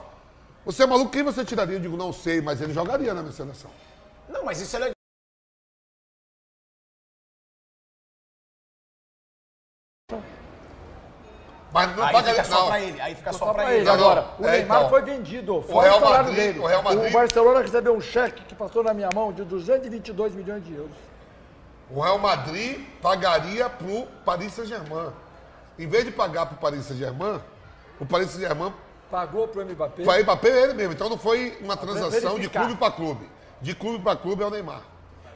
[0.66, 1.12] Você é maluco?
[1.12, 1.76] Quem você tiraria?
[1.76, 3.70] Eu digo, não sei, mas ele jogaria na minha seleção.
[4.30, 4.94] Não, mas isso é legal.
[11.72, 13.02] Mas não Aí pagaria, fica só pra ele.
[13.02, 13.82] Aí fica só, Só pra pra ele.
[13.82, 13.90] ele.
[13.90, 14.90] Agora, o É, Neymar então.
[14.90, 15.56] foi vendido.
[15.56, 16.60] O Real o salário Madrid- dele.
[16.60, 20.64] o Real Madrid- Barcelona recebeu um cheque que passou na minha mão de 222 milhões
[20.64, 20.96] de euros.
[21.94, 25.12] O Real Madrid pagaria pro Paris Saint-Germain.
[25.78, 27.40] Em vez de pagar pro Paris Saint-Germain,
[28.00, 28.74] o Paris Saint-Germain
[29.14, 30.04] Pagou pro Mbappé.
[30.04, 30.94] Para Mbappé é ele mesmo.
[30.94, 33.30] Então não foi uma transação de clube para clube.
[33.62, 34.82] De clube para clube é o Neymar.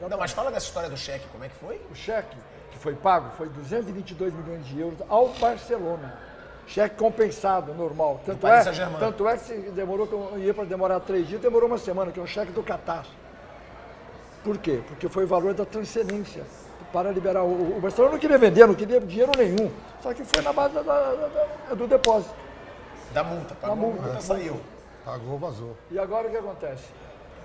[0.00, 1.80] Não, mas fala dessa história do cheque, como é que foi?
[1.90, 2.36] O cheque
[2.72, 6.18] que foi pago foi 222 milhões de euros ao Barcelona.
[6.66, 8.20] Cheque compensado, normal.
[8.26, 8.98] Tanto Paris é, Saint-Germain.
[8.98, 12.18] tanto é que se demorou, que ia para demorar três dias, demorou uma semana, que
[12.18, 13.06] é um cheque do Catar.
[14.44, 14.80] Por quê?
[14.88, 16.42] Porque foi o valor da transferência
[16.92, 17.42] para liberar.
[17.42, 19.70] O, o Barcelona não queria vender, não queria dinheiro nenhum.
[20.02, 21.14] Só que foi na base da- da-
[21.68, 22.34] da- do depósito.
[23.12, 23.54] Da multa.
[23.54, 24.02] Pagou Da a multa.
[24.02, 24.60] multa, saiu.
[25.04, 25.76] Pagou, vazou.
[25.90, 26.84] E agora o que acontece?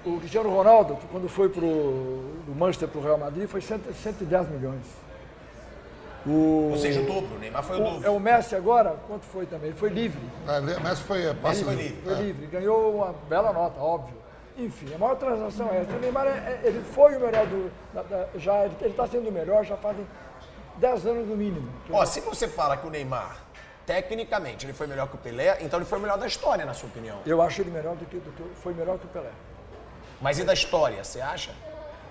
[0.05, 1.61] O Cristiano Ronaldo, quando foi pro,
[2.45, 4.81] do Manchester para o Real Madrid, foi 100, 110 milhões.
[6.25, 7.35] O, Ou seja, o dobro.
[7.35, 8.07] O Neymar foi o o, dobro.
[8.07, 9.69] é o Messi agora, quanto foi também?
[9.69, 10.21] Ele foi livre.
[10.47, 11.89] É, Messi foi é, passe foi livre.
[11.95, 12.01] livre.
[12.15, 12.47] Foi livre.
[12.47, 14.15] Ganhou uma bela nota, óbvio.
[14.57, 15.91] Enfim, a maior transação é essa.
[15.91, 17.71] O Neymar, é- é- ele foi o melhor do...
[17.93, 20.05] da- da- já, ele está sendo o melhor já fazem
[20.77, 21.67] 10 anos no mínimo.
[21.91, 23.37] Ó, se você fala que o Neymar,
[23.85, 26.73] tecnicamente, ele foi melhor que o Pelé, então ele foi o melhor da história, na
[26.73, 27.17] sua opinião.
[27.25, 29.31] Eu acho ele melhor do que, do que foi melhor que o Pelé.
[30.21, 31.51] Mas e da história, você acha?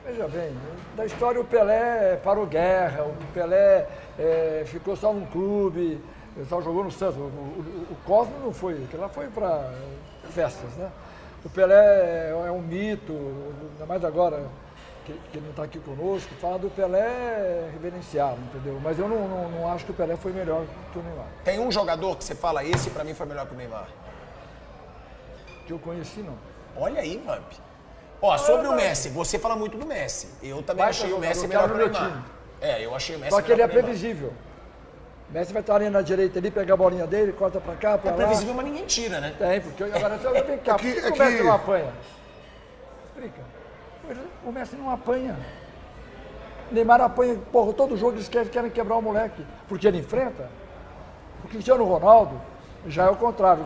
[0.05, 0.53] Veja bem,
[0.97, 3.87] da história o Pelé parou guerra, o Pelé
[4.19, 6.03] eh, ficou só num clube,
[6.49, 7.17] só jogou no Santos.
[7.19, 9.73] O, o, o Cosmo não foi, aquilo lá foi para
[10.31, 10.91] festas, né?
[11.45, 13.13] O Pelé é um mito,
[13.73, 14.49] ainda mais agora
[15.05, 18.79] que, que ele não está aqui conosco, falar do Pelé reverenciado, entendeu?
[18.83, 21.27] Mas eu não, não, não acho que o Pelé foi melhor que o Neymar.
[21.45, 23.89] Tem um jogador que você fala, esse pra mim foi melhor que o Neymar.
[25.67, 26.39] Que eu conheci, não.
[26.77, 27.53] Olha aí, Vamp.
[28.21, 30.29] Ó, sobre o Messi, você fala muito do Messi.
[30.43, 32.25] Eu também Vai, achei o Messi melhor que o Neymar.
[32.61, 34.33] É, eu achei o Messi Só que ele é previsível.
[35.33, 38.11] Messi vai estar ali na direita ali, pega a bolinha dele, corta pra cá, pra
[38.11, 38.17] É lá.
[38.19, 39.35] previsível, mas ninguém tira, né?
[39.39, 41.93] Tem, porque agora você vem cá, por que- que, é o Messi não apanha?
[43.07, 43.41] Explica.
[44.45, 45.37] O Messi não apanha.
[46.71, 50.51] Neymar apanha, porra, todo jogo eles querem, querem quebrar o moleque, porque ele enfrenta.
[51.45, 52.41] O Cristiano Ronaldo
[52.87, 53.65] já é o contrário,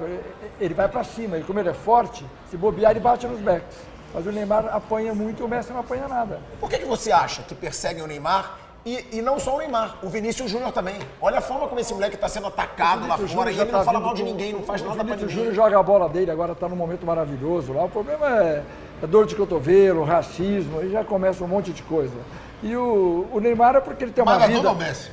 [0.61, 3.77] ele- vai pra cima, ele, como ele é forte, se bobear ele bate nos backs.
[4.15, 6.41] Mas o Neymar apanha muito e o Messi não apanha nada.
[6.61, 8.59] Por que, que você acha que perseguem o Neymar?
[8.87, 10.95] E, e não só o Neymar, o Vinícius Júnior também.
[11.21, 13.85] Olha a forma como esse moleque está sendo atacado lá fora e ele tá não
[13.85, 15.37] fala mal de ninguém, não faz o nada Vinícius ninguém.
[15.37, 17.83] Júnior joga a bola dele, agora está num momento maravilhoso lá.
[17.83, 18.63] O problema é,
[19.03, 22.15] é dor de cotovelo, racismo, aí já começa um monte de coisa.
[22.63, 24.69] E o, o Neymar é porque ele tem uma Maradona vida.
[24.69, 25.11] ou Messi?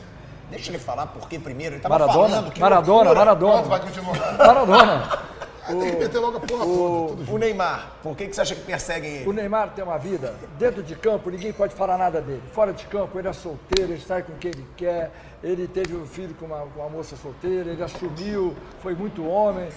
[0.51, 3.19] Deixa ele falar porque primeiro ele Maradona, falando que Maradona, loucura.
[3.19, 3.53] Maradona.
[3.53, 4.37] Pronto, vai continuar.
[4.37, 5.19] Maradona.
[5.79, 7.15] Tem que meter logo a porra toda.
[7.15, 9.29] tudo O Neymar, por que, que você acha que perseguem ele?
[9.29, 10.35] O Neymar tem uma vida.
[10.57, 12.43] Dentro de campo, ninguém pode falar nada dele.
[12.51, 15.11] Fora de campo, ele é solteiro, ele sai com quem ele quer.
[15.43, 19.69] Ele teve um filho com uma, com uma moça solteira, ele assumiu, foi muito homem.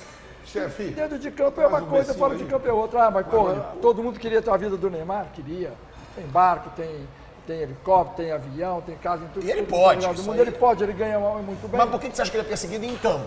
[0.45, 2.39] Chefe, Dentro de campo é uma um coisa, fora aí.
[2.39, 3.07] de campo é outra.
[3.07, 5.27] Ah, mas porra, todo mundo queria ter a vida do Neymar?
[5.35, 5.73] Queria.
[6.15, 7.07] Tem barco, tem,
[7.47, 9.45] tem helicóptero, tem avião, tem casa em tudo.
[9.45, 10.41] E ele todo pode, mundo.
[10.41, 11.79] Ele pode, ele ganha muito bem.
[11.79, 13.27] Mas por que, que você acha que ele é perseguido em campo?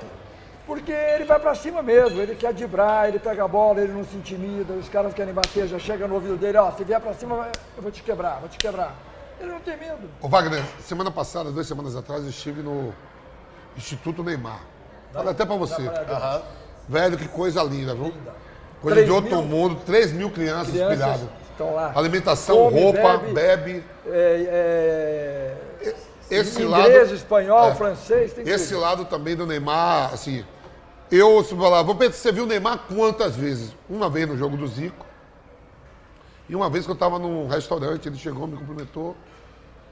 [0.69, 4.05] Porque ele vai pra cima mesmo, ele quer dibrar, ele pega a bola, ele não
[4.05, 7.11] se intimida, os caras querem bater, já chega no ouvido dele, ó, se vier pra
[7.15, 8.93] cima, eu vou te quebrar, vou te quebrar.
[9.39, 10.07] Ele não tem medo.
[10.21, 12.93] Ô Wagner, semana passada, duas semanas atrás, eu estive no
[13.75, 14.59] Instituto Neymar.
[15.11, 15.81] Falei até pra você.
[15.87, 16.43] Aham.
[16.87, 18.13] Velho, que coisa linda, viu?
[18.79, 21.29] Coisa Três de outro mil mundo, 3 mil crianças, Crianças espalhadas.
[21.49, 21.91] estão lá.
[21.95, 23.33] Alimentação, Come, roupa, bebe.
[23.33, 23.83] bebe.
[24.05, 25.95] É, é,
[26.29, 27.15] Esse inglês, lado.
[27.15, 27.75] espanhol, É.
[27.75, 28.81] francês, tem Esse tudo.
[28.81, 30.45] lado também do Neymar, assim.
[31.11, 33.73] Eu, se falar, vou pensar, você viu o Neymar quantas vezes?
[33.89, 35.05] Uma vez no jogo do Zico.
[36.47, 39.15] E uma vez que eu estava num restaurante, ele chegou, me cumprimentou.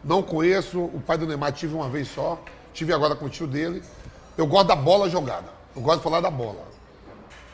[0.04, 2.40] Não conheço, o pai do Neymar tive uma vez só.
[2.72, 3.82] Tive agora com o tio dele.
[4.38, 5.48] Eu gosto da bola jogada.
[5.76, 6.68] Eu gosto de falar da bola.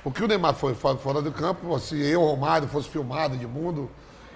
[0.04, 3.47] O que o Neymar foi fora fora do campo, se eu, Romário, fosse filmado de
[3.47, 3.89] mundo,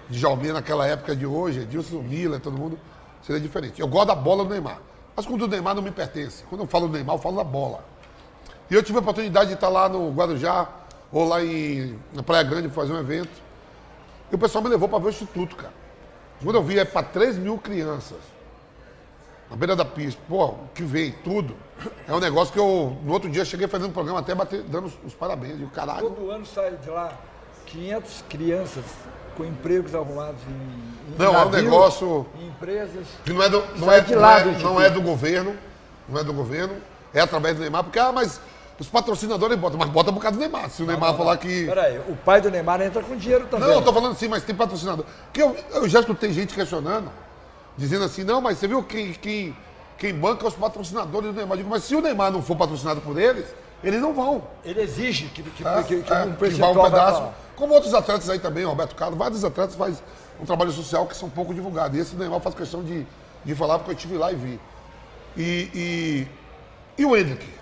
[0.08, 2.78] de Jalmir naquela época de hoje, Edilson Miller, todo mundo,
[3.22, 3.78] seria diferente.
[3.78, 4.80] Eu gosto da bola do Neymar.
[5.14, 6.44] Mas quando o Neymar não me pertence.
[6.48, 7.84] Quando eu falo do Neymar, eu falo da bola.
[8.70, 10.68] E eu tive a oportunidade de estar lá no Guarujá,
[11.10, 13.30] ou lá em, na Praia Grande, fazer um evento.
[14.30, 15.72] E o pessoal me levou para ver o Instituto, cara.
[16.42, 18.18] Quando eu vi, é para 3 mil crianças.
[19.50, 20.20] Na beira da pista.
[20.28, 21.56] Pô, o que veio, tudo.
[22.06, 24.86] É um negócio que eu, no outro dia, cheguei fazendo um programa até bater, dando
[24.86, 25.58] os, os parabéns.
[25.58, 26.10] E o caralho.
[26.10, 27.12] Todo ano sai de lá
[27.66, 28.84] 500 crianças
[29.36, 33.06] com empregos arrumados em, em Não, é um não em empresas.
[33.24, 35.56] Que não é do, não é, de não lá é- não é do governo,
[36.08, 36.74] não é do governo,
[37.14, 38.40] é através do Neymar, porque, ah, mas
[38.78, 40.70] Os patrocinadores botam, mas bota por causa do Neymar.
[40.70, 41.66] Se o Neymar falar que.
[41.66, 43.68] Peraí, o pai do Neymar entra com dinheiro também.
[43.68, 45.04] Não, eu tô falando assim, mas tem patrocinador.
[45.24, 47.10] Porque eu, eu já escutei gente questionando,
[47.76, 49.56] dizendo assim, não, mas você viu quem, quem,
[49.98, 51.54] quem banca os patrocinadores do Neymar?
[51.54, 53.46] Eu digo, mas se o Neymar não for patrocinado por eles,
[53.82, 54.44] eles não vão.
[54.64, 57.28] Ele exige que, que, É, que, que é, um que percentual vá um pedaço.
[57.56, 59.98] Como outros atletas aí também, Roberto Carlos, vários atletas fazem
[60.40, 61.98] um trabalho social que são pouco divulgados.
[61.98, 63.04] E esse Neymar faz questão de,
[63.44, 64.60] de falar porque eu estive lá e vi.
[65.36, 67.57] E, e, e o Hendrick?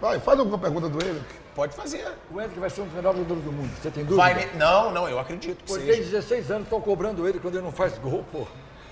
[0.00, 1.34] Vai, faz alguma pergunta do Hendrick.
[1.54, 2.06] Pode fazer.
[2.30, 3.70] O Hendrick vai ser um dos melhores jogadores do mundo.
[3.80, 4.22] Você tem dúvida?
[4.22, 6.10] Vai, Não, não, eu acredito que Pô, ele tem seja.
[6.18, 8.46] 16 anos, estão cobrando ele quando ele não faz gol, pô.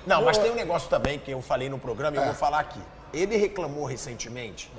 [0.06, 2.22] Não, mas Pô, tem um negócio também que eu falei no programa e É.
[2.22, 2.80] eu vou falar aqui.
[3.12, 4.70] Ele reclamou recentemente.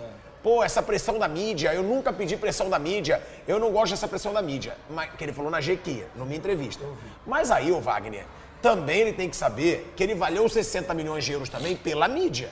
[0.44, 4.08] Pô, essa pressão da mídia, eu nunca pedi pressão da mídia, eu não gosto dessa
[4.08, 4.76] pressão da mídia.
[4.90, 6.84] Mas, que ele falou na GQ, numa entrevista.
[7.26, 8.26] Mas aí, o Wagner,
[8.62, 12.50] também ele tem que saber que ele valeu 60 milhões de euros também pela mídia.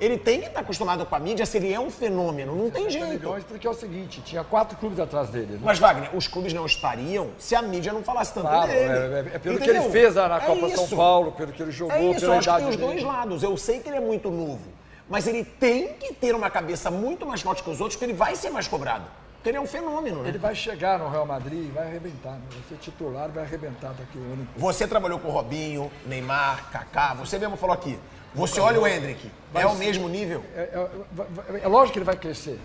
[0.00, 2.84] Ele tem que estar acostumado com a mídia se ele é um fenômeno, não tem
[2.84, 3.20] 60 jeito.
[3.22, 5.52] milhões, porque é o seguinte, tinha quatro clubes atrás dele.
[5.54, 5.60] né?
[5.62, 8.80] Mas, Wagner, os clubes não estariam se a mídia não falasse tanto Claro, dele.
[8.92, 9.82] é, é- é pelo que Entendeu?
[9.82, 10.96] ele fez na É Copa São isso.
[10.96, 12.92] Paulo, pelo que ele jogou, É isso, pela eu acho que idade tem os dele.
[12.92, 13.42] dois lados.
[13.42, 14.60] Eu sei que ele é muito novo,
[15.08, 18.16] mas ele tem que ter uma cabeça muito mais forte que os outros, porque ele
[18.18, 19.04] vai ser mais cobrado.
[19.36, 20.28] Porque ele é um fenômeno, né?
[20.28, 22.32] Ele vai chegar no Real Madrid e vai arrebentar.
[22.32, 22.40] Né?
[22.50, 24.46] Vai ser titular vai arrebentar daqui o ano.
[24.56, 27.98] Você trabalhou com o Robinho, Neymar, Kaká, você mesmo falou aqui.
[28.34, 30.44] Você olha o Hendrick, é o mesmo nível?
[30.54, 32.58] É, é- é- lógico que ele vai crescer.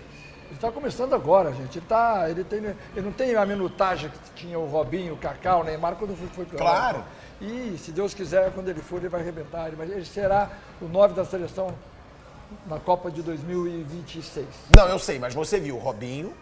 [0.46, 1.78] Ele está começando agora, gente.
[1.78, 5.56] Ele, tá, ele, tem, ele não tem a minutagem que tinha o Robinho, o Kaká,
[5.56, 7.04] o Neymar quando foi, foi para Claro.
[7.40, 9.66] E, se Deus quiser, quando ele for, ele vai arrebentar.
[9.66, 10.48] Ele, vai- ele será
[10.80, 11.74] o 9 da seleção
[12.66, 14.46] na Copa de 2026.
[14.74, 16.32] Não, eu sei, mas você viu Robinho,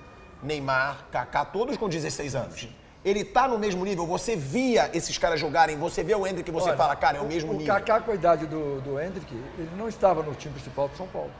[0.42, 2.68] Neymar, Kaká, todos com 16 anos.
[3.04, 6.52] Ele tá no mesmo nível, você via esses caras jogarem, você vê o Hendrick e
[6.52, 7.74] você Olha, fala, cara, é o mesmo o, nível.
[7.74, 10.96] O Kaká, com a idade do, do Hendrick, ele não estava no time principal de
[10.96, 11.30] São Paulo.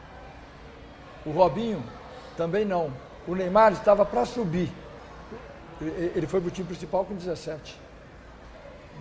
[1.24, 1.83] O Robinho
[2.37, 2.92] também não.
[3.27, 4.70] O Neymar estava para subir.
[5.81, 7.81] Ele foi para o time principal com 17.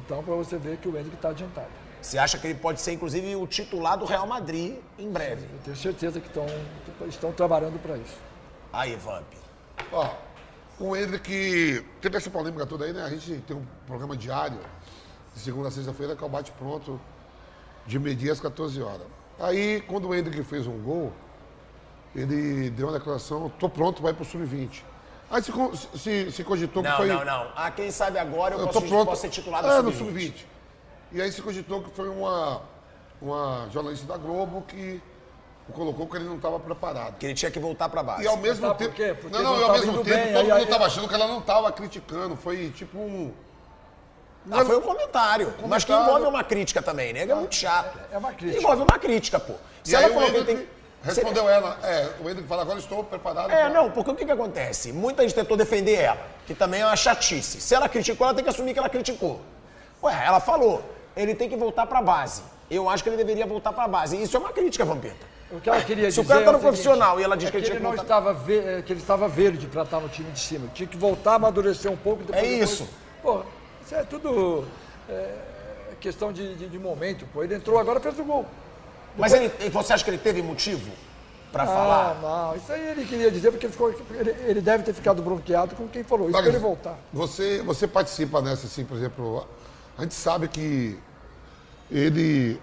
[0.05, 1.67] Então, para você ver que o Hendrick está adiantado.
[2.01, 5.45] Você acha que ele pode ser, inclusive, o titular do Real Madrid em breve?
[5.53, 6.45] Eu tenho certeza que estão,
[7.07, 8.17] estão trabalhando para isso.
[8.71, 9.23] Aí, Vamp.
[9.91, 10.09] Ó,
[10.79, 13.03] o Hendrick teve essa polêmica toda aí, né?
[13.03, 14.59] A gente tem um programa diário,
[15.33, 16.99] de segunda a sexta-feira, que é o bate-pronto,
[17.85, 19.07] de meio-dia às 14 horas.
[19.39, 21.11] Aí, quando o Hendrick fez um gol,
[22.15, 24.83] ele deu uma declaração, tô pronto, vai pro sub-20.
[25.31, 25.51] Aí se,
[25.97, 27.07] se, se cogitou que Não, foi...
[27.07, 27.51] não, não.
[27.55, 29.05] Ah, quem sabe agora eu, Eu posso, tô pronto.
[29.07, 29.97] posso ser titular do é, no sub-20.
[29.97, 30.45] sub-20.
[31.11, 32.61] E aí se cogitou que foi uma,
[33.21, 35.01] uma jornalista da Globo que
[35.71, 37.17] colocou que ele não estava preparado.
[37.17, 38.23] que ele tinha que voltar pra base.
[38.23, 38.93] E ao mesmo por tempo.
[38.93, 39.15] quê?
[39.19, 41.13] Porque não, não, não e ao mesmo tempo bem, todo aí- mundo estava achando que
[41.15, 42.35] ela não estava criticando.
[42.35, 43.31] Foi tipo um.
[44.51, 46.03] Ah, foi um comentário, mas que Comentário.
[46.17, 47.21] envolve uma crítica também, né?
[47.21, 47.97] É muito chato.
[48.11, 48.59] É uma crítica.
[48.61, 49.53] Envolve uma crítica, pô.
[49.83, 51.13] Se e aí ela o falou que ele Hendrick tem...
[51.15, 51.77] respondeu ela.
[51.81, 53.49] É, o Hendrick fala, agora estou preparado.
[53.49, 54.91] É, pra- não, porque o que, que acontece?
[54.91, 57.61] Muita gente tentou defender ela, que também é uma chatice.
[57.61, 59.39] Se ela criticou, ela tem que assumir que ela criticou.
[60.03, 60.83] Ué, ela falou,
[61.15, 62.43] ele tem que voltar pra base.
[62.69, 64.21] Eu acho que ele deveria voltar pra base.
[64.21, 65.25] Isso é uma crítica, Vampeta.
[65.55, 67.37] O que ela queria Se o dizer cara tá é no seguinte, profissional e ela
[67.37, 69.67] diz é que ele tinha que não voltar- estava ve- é, que ele estava verde
[69.67, 70.67] para estar no time de cima.
[70.73, 72.23] Tinha que voltar, amadurecer um pouco.
[72.23, 72.89] e Depois, É depois- isso.
[73.21, 73.43] Pô,
[73.85, 74.65] isso é tudo
[75.09, 75.31] é,
[75.99, 77.25] questão de, de- de momento.
[77.31, 78.45] Pô, ele entrou agora fez o gol.
[79.17, 80.89] Mas ele, você acha que ele teve motivo
[81.51, 82.15] pra falar?
[82.19, 82.55] Não, não.
[82.55, 85.87] Isso aí ele queria dizer porque ele, ficou, ele, ele deve ter ficado bronqueado com
[85.87, 86.29] quem falou.
[86.29, 86.97] Isso para ele voltar.
[87.13, 89.47] Você, você participa nessa, assim, por exemplo,
[89.97, 90.97] a gente sabe que
[91.91, 92.59] ele,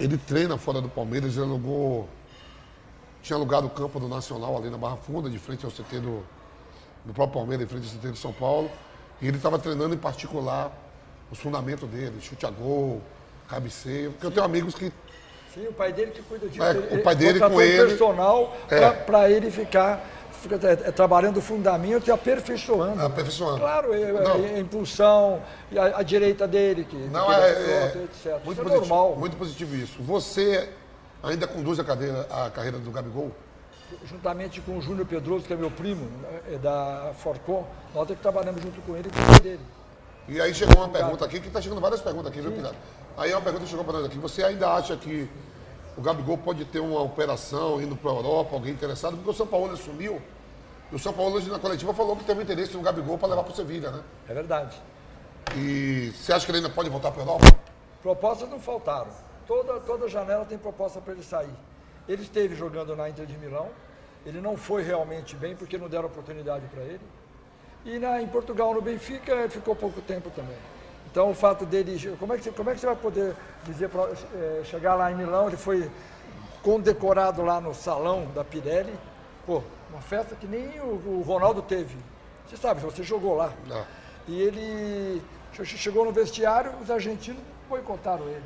[0.00, 2.08] ele treina fora do Palmeiras, ele alugou,
[3.22, 6.24] tinha alugado o campo do Nacional ali na Barra Funda, de frente ao CT do,
[7.04, 8.70] do próprio Palmeiras, de frente ao CT de São Paulo,
[9.20, 10.72] e ele estava treinando em particular
[11.30, 13.02] os fundamentos dele, chute a gol,
[13.46, 14.90] cabeceio, porque eu tenho amigos que
[15.52, 16.62] Sim, o pai dele que cuida disso.
[16.62, 17.88] É, o pai dele com ele.
[17.88, 18.88] personal É.
[18.90, 20.00] para ele ficar,
[20.40, 23.00] fica, é, é, trabalhando o fundamento e aperfeiçoando.
[23.00, 23.60] Aperfeiçoando.
[23.60, 24.44] Claro, é, Não.
[24.44, 25.42] é, é impulsão,
[25.76, 28.04] a, a direita dele, que Não, que é, é etc.
[28.04, 29.16] muito, Isso é positivo, normal.
[29.16, 30.02] muito positivo isso.
[30.02, 30.68] Você
[31.22, 33.30] ainda conduz a, cadeira, a carreira do Gabigol?
[34.04, 36.08] Juntamente com o Júnior Pedroso, que é meu primo,
[36.50, 39.60] é da Forcon, nós temos que trabalhamos junto com ele e com o pai dele.
[40.28, 42.76] E aí chegou uma pergunta aqui, que está chegando várias perguntas aqui, viu, Pirata?
[43.16, 44.18] Aí uma pergunta chegou para nós aqui.
[44.18, 45.28] Você ainda acha que
[45.96, 49.16] o Gabigol pode ter uma operação indo para a Europa, alguém interessado?
[49.16, 50.20] Porque o São Paulo assumiu.
[50.90, 53.44] E o São Paulo hoje na coletiva falou que teve interesse no Gabigol para levar
[53.44, 54.02] para o Sevilha, né?
[54.28, 54.76] É verdade.
[55.56, 57.46] E você acha que ele ainda pode voltar para a Europa?
[58.02, 59.10] Propostas não faltaram.
[59.46, 61.54] Toda, toda janela tem proposta para ele sair.
[62.08, 63.68] Ele esteve jogando na Inter de Milão,
[64.24, 67.00] ele não foi realmente bem porque não deram oportunidade para ele.
[67.84, 70.56] E na, em Portugal, no Benfica, ficou pouco tempo também.
[71.10, 72.16] Então o fato dele.
[72.18, 75.10] Como é que, você- como é que você vai poder dizer pra, eh, chegar lá
[75.10, 75.90] em Milão, ele foi
[76.62, 78.94] condecorado lá no salão da Pirelli.
[79.46, 80.84] Pô, Uma festa que nem o,
[81.18, 81.96] o Ronaldo teve.
[82.48, 83.52] Você sabe, você jogou lá.
[83.72, 83.82] Ah.
[84.28, 85.20] E ele
[85.52, 88.44] che- chegou no vestiário, os argentinos boicotaram ele.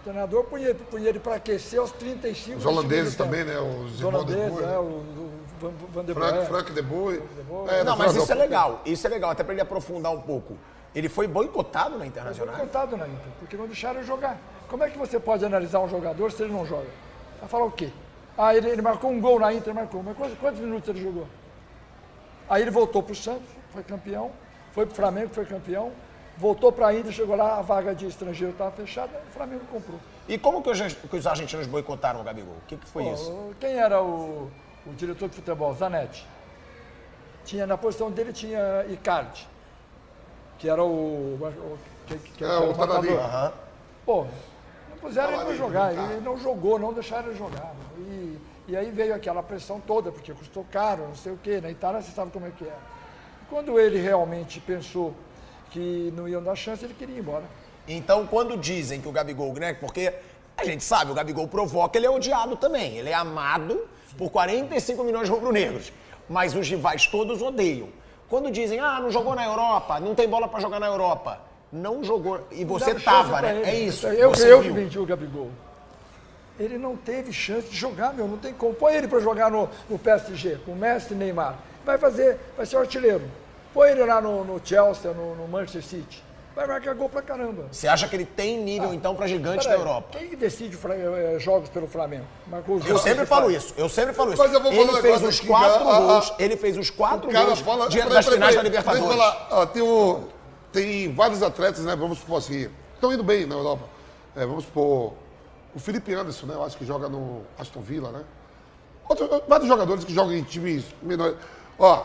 [0.00, 3.58] O treinador punha, ele- punha ele para aquecer aos 35 Os do holandeses também, né?
[3.58, 4.78] Os Os de holandeses, Boer, é, né?
[4.78, 6.46] o, o Van, Van de Frank, Boer.
[6.46, 7.22] Frank de Boer.
[7.68, 8.82] É, Não, mas isso é legal.
[8.84, 10.58] Isso é legal, até para ele aprofundar um pouco.
[10.94, 12.56] Ele foi boicotado na Internacional?
[12.56, 14.36] contado na Inter, porque não deixaram jogar.
[14.68, 16.88] Como é que você pode analisar um jogador se ele não joga?
[17.40, 17.90] Vai falar o quê?
[18.36, 20.02] Ah, ele, ele marcou um gol na Inter, marcou.
[20.02, 21.26] Mas quantos, quantos minutos ele jogou?
[22.48, 24.30] Aí ele voltou para o Santos, foi campeão.
[24.72, 25.92] Foi para o Flamengo, foi campeão.
[26.36, 29.98] Voltou para a Inter, chegou lá, a vaga de estrangeiro estava fechada, o Flamengo comprou.
[30.26, 32.54] E como que os, que os argentinos boicotaram o Gabigol?
[32.54, 33.30] O que, que foi isso?
[33.30, 34.50] Pô, Quem era o,
[34.86, 35.74] o diretor de futebol?
[35.74, 36.26] Zanetti.
[37.44, 39.46] Tinha, na posição dele tinha Icardi,
[40.62, 41.34] que era o.
[41.42, 43.04] o que, que É, era o matador.
[43.04, 43.54] Tanani.
[44.06, 44.26] Pô,
[44.88, 47.74] não puseram ele para jogar, ele não jogou, não deixaram ele jogar.
[47.98, 51.60] E, e aí veio aquela pressão toda, porque custou caro, não sei o quê.
[51.60, 52.76] Na Itália você sabe como é que é.
[53.50, 55.12] Quando ele realmente pensou
[55.70, 57.44] que não iam dar chance, ele queria ir embora.
[57.88, 59.74] Então, quando dizem que o Gabigol, né?
[59.74, 60.14] Porque
[60.56, 62.98] a gente sabe, o Gabigol provoca, ele é odiado também.
[62.98, 65.92] Ele é amado por 45 milhões de rubro-negros.
[66.28, 67.88] Mas os rivais todos odeiam.
[68.32, 71.38] Quando dizem, ah, não jogou na Europa, não tem bola pra jogar na Europa.
[71.70, 72.40] Não jogou.
[72.50, 73.60] E você tava, né?
[73.62, 74.06] É isso.
[74.06, 74.74] Eu, você eu que viu.
[74.74, 75.50] vendi o Gabigol.
[76.58, 78.26] Ele não teve chance de jogar, meu.
[78.26, 78.72] Não tem como.
[78.72, 81.58] Põe ele para jogar no, no PSG, com o Messi e Neymar.
[81.84, 83.24] Vai fazer, vai ser o artilheiro.
[83.74, 86.24] Põe ele lá no, no Chelsea, no, no Manchester City.
[86.54, 87.66] Vai marcar gol pra caramba.
[87.72, 90.18] Você acha que ele tem nível, então, pra gigante da Europa?
[90.18, 92.24] Quem que decide Fra- eh, jogos pelo Flamengo?
[92.46, 93.64] Marcou os Eu sempre falo faz.
[93.64, 94.42] isso, eu sempre falo isso.
[94.42, 96.90] Mas eu vou falar ele um fez os quatro ah, ah, gols, ele fez os
[96.90, 97.88] quatro O cara gols fala.
[97.88, 98.76] diante das peraí, finais da peraí.
[98.76, 99.16] Eu Libertadores.
[99.16, 100.28] falar, ó, tem, o-
[100.72, 101.96] tem vários atletas, né?
[101.96, 103.84] Vamos supor assim, estão indo bem na Europa.
[104.36, 105.14] É, vamos supor.
[105.74, 106.54] O Felipe Anderson, né?
[106.54, 108.22] Eu acho que joga no Aston Villa, né?
[109.08, 111.36] Outro- vários jogadores que jogam em times menores.
[111.78, 112.04] Ó,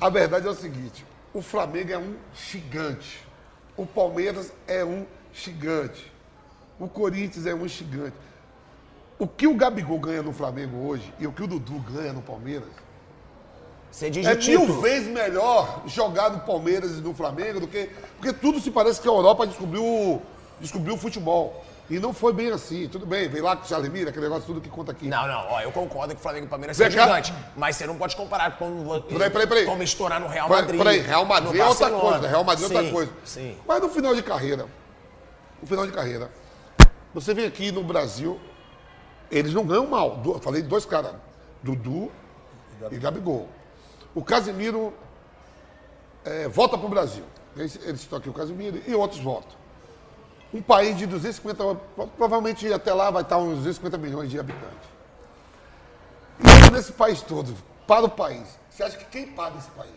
[0.00, 3.25] a verdade é o seguinte: o Flamengo é um gigante.
[3.76, 6.12] O Palmeiras é um gigante.
[6.78, 8.16] O Corinthians é um gigante.
[9.18, 12.22] O que o Gabigol ganha no Flamengo hoje e o que o Dudu ganha no
[12.22, 12.68] Palmeiras
[14.02, 14.66] é título.
[14.66, 17.88] mil vezes melhor jogar no Palmeiras e no Flamengo do que.
[18.18, 20.20] Porque tudo se parece que a Europa descobriu,
[20.60, 21.64] descobriu o futebol.
[21.88, 22.88] E não foi bem assim.
[22.88, 25.06] Tudo bem, vem lá com o Charlemira, aquele negócio tudo que conta aqui.
[25.06, 27.32] Não, não, ó, eu concordo que o Flamengo e o Palmeiras são gigantes.
[27.56, 29.64] Mas você não pode comparar com Peraí, peraí, peraí.
[29.64, 30.78] como estourar no Real Madrid.
[30.78, 32.28] Peraí, Real Madrid é outra coisa.
[32.28, 33.12] Real Madrid é outra coisa.
[33.24, 33.56] Sim.
[33.66, 34.66] Mas no final de carreira,
[35.60, 36.30] no final de carreira,
[37.14, 38.40] você vem aqui no Brasil,
[39.30, 40.20] eles não ganham mal.
[40.24, 41.12] Eu falei de dois caras,
[41.62, 42.10] Dudu
[42.90, 43.48] e Gabigol.
[44.14, 44.92] O Casimiro
[46.24, 47.24] é, volta para o Brasil.
[47.56, 49.65] Eles, eles estão aqui, o Casimiro, e outros voltam.
[50.56, 51.62] Um país de 250,
[51.94, 54.88] pro- provavelmente até lá vai estar uns 250 milhões de habitantes.
[56.40, 57.54] E nesse país todo,
[57.86, 59.90] para o país, você acha que quem paga esse país?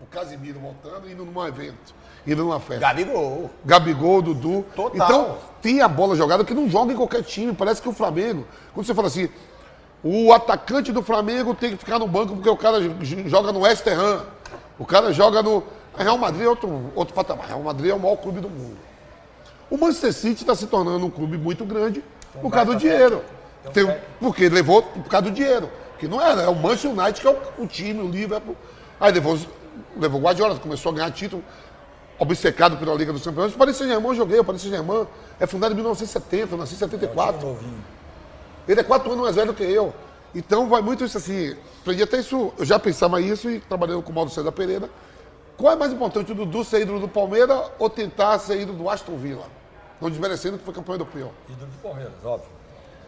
[0.00, 1.94] O Casimiro voltando, indo num evento,
[2.26, 2.80] indo numa festa.
[2.80, 3.50] Gabigol.
[3.64, 4.64] Gabigol, Dudu.
[4.74, 4.94] Total.
[4.94, 7.52] Então, tem a bola jogada que não joga em qualquer time.
[7.52, 9.28] Parece que o Flamengo, quando você fala assim,
[10.02, 12.78] o atacante do Flamengo tem que ficar no banco porque o cara
[13.26, 14.24] joga no West Ham.
[14.78, 15.64] O cara joga no.
[15.98, 17.48] A Real Madrid é outro, outro patamar.
[17.48, 18.78] Real Madrid é o maior clube do mundo.
[19.70, 22.02] O Manchester City está se tornando um clube muito grande
[22.40, 23.22] por causa do dinheiro.
[23.72, 25.68] Tem, um- porque levou por causa do dinheiro.
[25.98, 28.56] Que não era, é o Manchester United que é o, o time, o Liverpool.
[29.00, 29.36] Aí levou,
[29.96, 31.42] levou o Guardiola, começou a ganhar título,
[32.18, 33.52] obcecado pela Liga dos Campeões.
[33.54, 35.06] O Paris Saint-Germain joguei, o Paris Saint-Germain
[35.40, 37.46] é fundado em 1970, eu nasci em 74.
[38.68, 39.92] Ele é quatro anos mais velho que eu.
[40.34, 41.56] Então vai muito isso assim.
[41.80, 44.88] Aprendi até isso, eu já pensava isso e trabalhando com o Mauro César Pereira.
[45.56, 48.88] Qual é mais importante, o Dudu ser ídolo do Palmeiras ou tentar ser ídolo do
[48.90, 49.46] Aston Villa?
[50.00, 51.32] Não desmerecendo que foi campeão europeu.
[51.48, 52.48] Ídolo do Palmeiras, óbvio.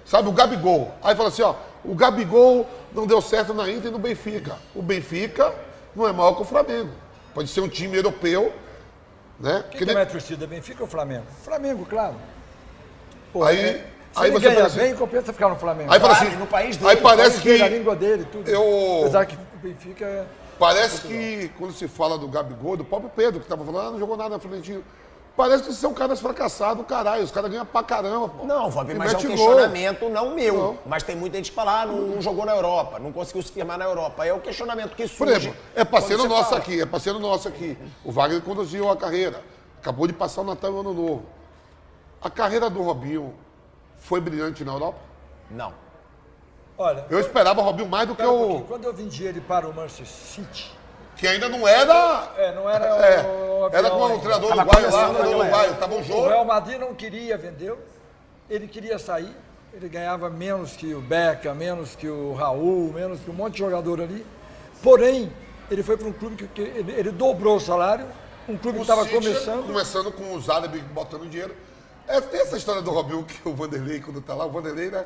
[0.04, 0.92] Sabe, o Gabigol.
[1.02, 4.56] Aí fala assim, ó, o Gabigol não deu certo na Inter e no Benfica.
[4.74, 5.54] O Benfica
[5.94, 6.90] não é maior que o Flamengo.
[7.32, 8.52] Pode ser um time europeu,
[9.38, 9.62] né?
[9.62, 11.26] Quem Que que é nem- mais torcida, Benfica ou Flamengo?
[11.44, 12.16] Flamengo, claro.
[13.32, 13.72] Pô, Aí- é-
[14.12, 15.92] se aí você ganha assim- bem, compensa ficar no Flamengo.
[15.92, 18.50] Aí assim, no país dele, aí parece País dele, a que língua dele, tudo.
[18.50, 20.26] eu- Apesar que o Benfica é...
[20.58, 23.98] Parece que quando se fala do Gabigol, do próprio Pedro, que tava falando, ah, não
[23.98, 24.82] jogou nada na Florentino.
[25.36, 27.22] Parece que são caras fracassados, caralho.
[27.24, 28.44] Os caras ganham pra caramba, pô.
[28.44, 29.30] Não, Fábio, mas é um gol.
[29.30, 30.54] questionamento não meu.
[30.54, 30.78] Não.
[30.84, 33.50] Mas tem muita gente que fala, ah, não, não jogou na Europa, não conseguiu se
[33.50, 34.26] firmar na Europa.
[34.26, 35.32] É o questionamento que Por surge.
[35.48, 36.58] exemplo, é parceiro nosso fala.
[36.58, 37.78] aqui, é parceiro nosso aqui.
[38.04, 39.42] O Wagner conduziu a carreira.
[39.80, 41.22] Acabou de passar o Natal e o Ano Novo.
[42.20, 43.32] A carreira do Robinho
[43.98, 44.98] foi brilhante na Europa?
[45.50, 45.72] Não.
[46.76, 48.64] Olha, Eu esperava o Robinho mais do que espera um o.
[48.64, 50.70] quando eu vendi ele para o Manchester City,
[51.20, 52.32] Que ainda não era.
[52.38, 55.74] é, não era É, o era com o treinador uruguaio lá, o treinador uruguaio.
[55.76, 56.28] Tava um O jogo.
[56.28, 57.78] Real Madrid não queria vendê-lo,
[58.48, 59.36] ele queria sair,
[59.74, 63.58] ele ganhava menos que o Beckham, menos que o Raul, menos que um monte de
[63.58, 64.24] jogador ali.
[64.82, 65.30] Porém,
[65.70, 68.06] ele foi para um clube que, que ele, ele dobrou o salário,
[68.48, 69.66] um clube que O estava City, começando.
[69.66, 71.54] Começando com o Zadebi botando dinheiro.
[72.08, 75.04] É, tem essa história do Robinho, que o Vanderlei, quando tá lá, o Vanderlei, né?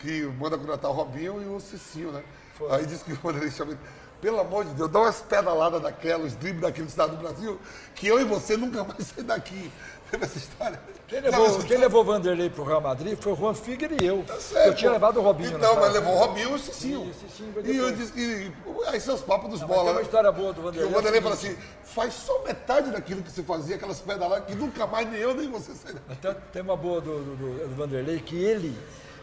[0.00, 2.24] Que manda contratar o Robinho e o Cicinho, né?
[2.70, 3.80] Aí disse que o Vanderlei chama ele,
[4.22, 7.58] pelo amor de Deus, dá umas pedaladas daquela, os dribles daquele estado do Brasil,
[7.94, 9.70] que eu e você nunca mais sair daqui.
[10.10, 10.78] Teve essa história?
[11.08, 13.36] Quem Não, levou, essa quem história- levou o Vanderlei para o Real Madrid foi o
[13.36, 14.22] Juan Figueiredo e eu.
[14.26, 15.56] Tá certo, eu tinha levado o Robinho.
[15.56, 17.06] Então, mas levou o Robinho e o Cicinho.
[17.06, 17.96] E o Cicinho E eu depois.
[17.98, 18.52] disse que.
[18.88, 19.80] Aí são os papos dos bola.
[19.84, 20.02] tem uma né?
[20.02, 20.88] história boa do Vanderlei.
[20.90, 24.86] o Vanderlei fala assim: faz só metade daquilo que você fazia, aquelas pedaladas, que nunca
[24.86, 25.98] mais nem eu nem você sairá.
[26.20, 28.78] Tem, tem uma boa do, do- do- do Vanderlei que ele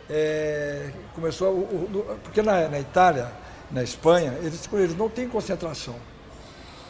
[0.09, 1.49] é, começou.
[1.53, 3.31] o- o- porque na, na Itália,
[3.71, 5.95] na Espanha, eles, eles não têm concentração.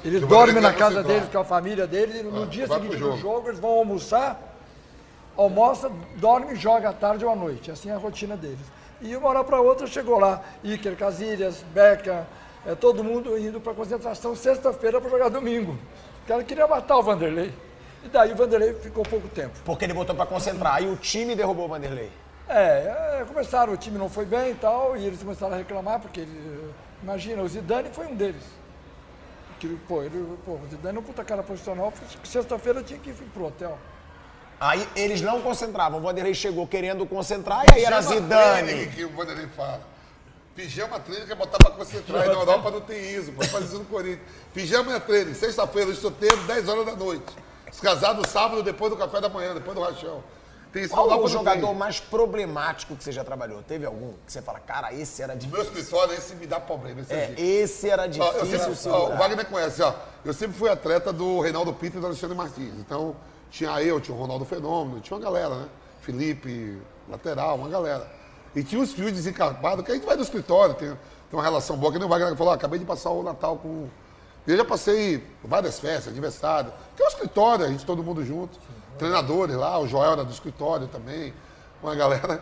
[0.03, 1.17] Eles dormem na casa concentrar.
[1.19, 3.17] deles com a família deles e no Ah, dia seguinte do jogo.
[3.17, 4.39] jogo eles vão almoçar,
[5.35, 7.69] almoça, dorme e joga à tarde ou à noite.
[7.71, 8.59] Assim é a rotina deles.
[9.01, 12.27] E uma hora para outra chegou lá Iker Casillas, Beca,
[12.65, 15.77] é, todo mundo indo para concentração sexta-feira para jogar domingo.
[16.23, 17.53] O cara queria matar o Vanderlei.
[18.03, 19.53] E daí o Vanderlei ficou pouco tempo.
[19.65, 20.75] Porque ele botou pra concentrar.
[20.75, 22.09] Aí o time derrubou o Vanderlei.
[22.47, 25.99] É, é, começaram, o time não foi bem e tal, e eles começaram a reclamar,
[25.99, 26.68] porque, ele,
[27.01, 28.43] imagina, o Zidane foi um deles.
[29.59, 31.93] Que, pô, ele, pô, o Zidane é um puta cara profissional,
[32.23, 33.77] sexta-feira tinha que ir pro hotel.
[34.59, 35.99] Aí eles não concentravam.
[35.99, 38.87] O Vanderlei chegou querendo concentrar e aí era Zidane.
[38.87, 39.81] que o Vanderlei fala.
[40.55, 42.25] Pijama treino que é botar pra concentrar.
[42.25, 44.27] E na Europa não tem isso, pode fazer isso no Corinthians.
[44.53, 47.33] Pijama é treino, sexta-feira, os solteiros, 10 horas da noite.
[47.71, 50.21] Os casados, sábado, depois do café da manhã, depois do rachão.
[50.71, 51.75] Tem na Qual Europa o jogador tem.
[51.75, 53.61] mais problemático que você já trabalhou?
[53.63, 55.79] Teve algum que você fala, cara, esse era No meu difícil?
[55.79, 57.01] escritório, esse me dá problema.
[57.01, 59.17] Esse é, É, esse era Ó, eu difícil sempre, ó, o.
[59.17, 59.93] Wagner conhece, ó.
[60.23, 62.73] Eu sempre fui atleta do Reinaldo Pinto e do Alexandre Martins.
[62.77, 63.15] Então,
[63.49, 65.67] tinha eu, tinha o Ronaldo Fenômeno, tinha uma galera, né?
[66.01, 68.07] Felipe, lateral, uma galera.
[68.55, 70.97] E tinha os fios desencapados, que a gente vai no escritório, tem, tem
[71.33, 71.91] uma relação boa.
[71.91, 73.87] Que nem o Wagner falou, ó, acabei de passar o Natal com.
[74.47, 76.71] Eu já passei várias festas, aniversário.
[76.95, 78.57] Que é o escritório, a gente todo mundo junto.
[78.97, 81.33] Treinadores lá, o Joel era do escritório também,
[81.81, 82.41] uma galera.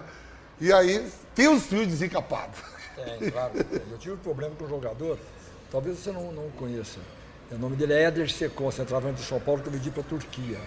[0.59, 2.59] E aí, tem os fios desencapados.
[2.95, 3.51] Tem, claro.
[3.63, 3.81] tem.
[3.91, 5.19] Eu tive um problema com o jogador,
[5.71, 6.99] talvez você não, não conheça.
[7.51, 10.05] O nome dele é Éder Secon, centroavante de São Paulo, que eu vendi para a
[10.05, 10.57] Turquia.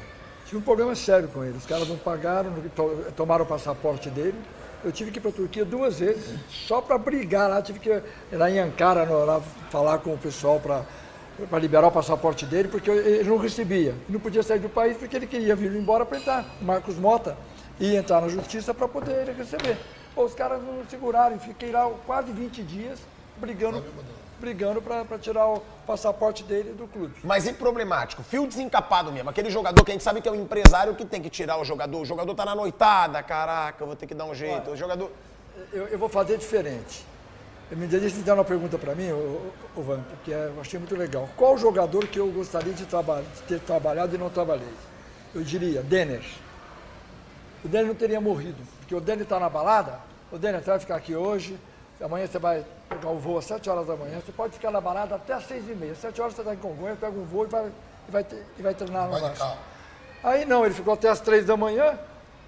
[0.46, 1.56] Tive um problema sério com ele.
[1.56, 2.52] Os caras não pagaram,
[3.16, 4.38] tomaram o passaporte dele.
[4.82, 7.60] Eu tive que ir para a Turquia duas vezes, só para brigar lá.
[7.60, 8.02] Tive que ir
[8.36, 10.84] lá em Ankara, lá, falar com o pessoal para
[11.46, 13.94] para liberar o passaporte dele, porque ele não recebia.
[14.08, 16.44] Não podia sair do país porque ele queria vir embora para entrar.
[16.60, 17.36] O Marcos Mota
[17.78, 19.78] ia entrar na justiça para poder ele receber.
[20.14, 22.98] Pô, os caras não seguraram, fiquei lá quase 20 dias
[23.38, 23.82] brigando,
[24.38, 27.14] brigando para tirar o passaporte dele do clube.
[27.24, 28.22] Mas e problemático?
[28.22, 29.30] Fio desencapado mesmo.
[29.30, 31.64] Aquele jogador que a gente sabe que é o empresário que tem que tirar o
[31.64, 32.00] jogador.
[32.00, 34.70] O jogador tá na noitada, caraca, eu vou ter que dar um jeito.
[34.70, 35.10] O jogador.
[35.72, 37.04] Eu, eu vou fazer diferente.
[37.70, 40.60] Eu me deixa de dar uma pergunta para mim, o, o Van, que é- eu
[40.60, 41.28] achei muito legal.
[41.36, 44.72] Qual jogador que eu gostaria de, traba- de ter trabalhado e não trabalhei?
[45.34, 46.24] Eu diria, Denner.
[47.64, 50.00] O Denner não teria morrido, porque o Denner está na balada,
[50.32, 51.56] o Denner você vai ficar aqui hoje,
[52.00, 54.80] amanhã você vai pegar o voo às 7 horas da manhã, você pode ficar na
[54.80, 55.94] balada até às 6 e meia.
[55.94, 58.26] 7 horas você está em Congonhas, pega um voo e vai, e vai,
[58.58, 59.44] e vai treinar no Vasco.
[60.24, 61.96] Aí não, ele ficou até as três da manhã,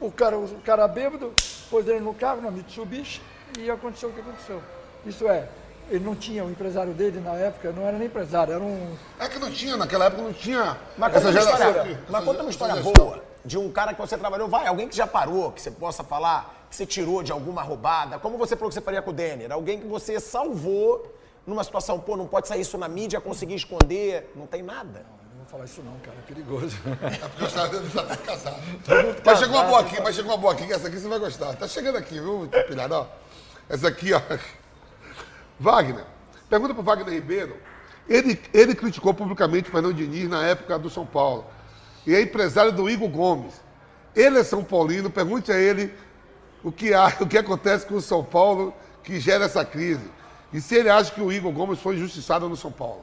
[0.01, 1.33] o cara, o cara bêbado,
[1.71, 3.23] pôs ele no carro, na Mitsubishi,
[3.59, 4.61] e aconteceu o que aconteceu.
[5.05, 5.49] Isso é,
[5.91, 8.95] ele não tinha, o empresário dele na época não era nem empresário, era um.
[9.19, 10.77] É que não tinha, naquela época não tinha.
[10.97, 14.01] Mas conta, uma história, mas essa- conta uma história essa boa de um cara que
[14.01, 14.49] você trabalhou.
[14.49, 18.19] Vai, alguém que já parou, que você possa falar, que você tirou de alguma roubada.
[18.19, 19.51] Como você falou que você faria com o Denner?
[19.51, 21.13] Alguém que você salvou
[21.47, 24.33] numa situação, pô, não pode sair isso na mídia, conseguir esconder.
[24.37, 25.01] Não tem nada.
[25.33, 26.77] Não vou falar isso não, cara, é perigoso.
[27.03, 28.63] É porque caras já tá casado.
[29.25, 31.19] Mas chegou uma boa aqui, mas chegou uma boa aqui, que essa aqui você vai
[31.19, 31.57] gostar.
[31.57, 32.95] Tá chegando aqui, viu, pilhado?
[32.95, 33.07] Ó,
[33.69, 34.21] Essa aqui, ó.
[35.59, 36.05] Wagner.
[36.49, 37.57] Pergunta pro Wagner Ribeiro.
[38.09, 41.47] Ele, ele criticou publicamente o Fernando Diniz na época do São Paulo.
[42.07, 43.55] E é empresário do Igor Gomes.
[44.15, 45.93] Ele é São Paulino, pergunte a ele
[46.63, 50.11] o que, há, o que acontece com o São Paulo que gera essa crise.
[50.53, 53.03] E se ele acha que o Igor Gomes foi injustiçado no São Paulo.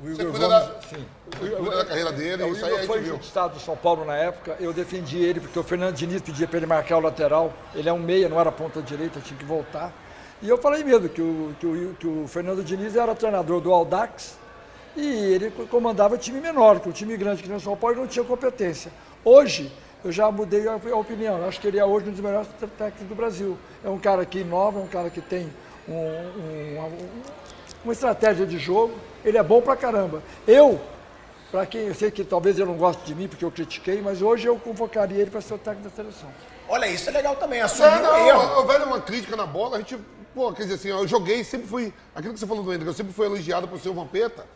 [0.00, 1.04] O Igor Gomes, da- sim.
[1.38, 4.04] cuida da carreira dele, É, o isso aí Igor a foi injustiçado do São Paulo
[4.04, 7.52] na época, eu defendi ele, porque o Fernando Diniz pedia para ele marcar o lateral,
[7.74, 9.92] ele é um meia, não era ponta direita, tinha que voltar.
[10.40, 13.72] E eu falei mesmo que o, que o, que o Fernando Diniz era treinador do
[13.72, 14.36] Aldax
[14.96, 18.06] e ele comandava time menor, que o time grande que nem o São Paulo não
[18.06, 18.90] tinha competência.
[19.24, 19.72] Hoje,
[20.04, 22.48] eu já mudei a, a opinião, eu acho que ele é hoje um dos melhores
[22.78, 23.58] técnicos do Brasil.
[23.84, 25.52] É um cara que inova, é um cara que tem
[25.88, 27.22] um- um- um-
[27.84, 30.22] uma estratégia de jogo, ele é bom pra caramba.
[30.46, 30.80] Eu,
[31.50, 34.22] para quem eu sei que talvez ele não goste de mim porque eu critiquei, mas
[34.22, 36.28] hoje eu convocaria ele para ser o técnico da seleção.
[36.68, 38.54] Olha, isso é legal também, assumir Não, o erro.
[38.56, 39.96] não, velho, uma crítica na bola, a gente
[40.34, 41.92] pô, quer dizer assim, eu joguei, sempre fui.
[42.14, 44.46] Aquilo que você falou do Hendrick, eu sempre fui elogiado por ser o Vampeta.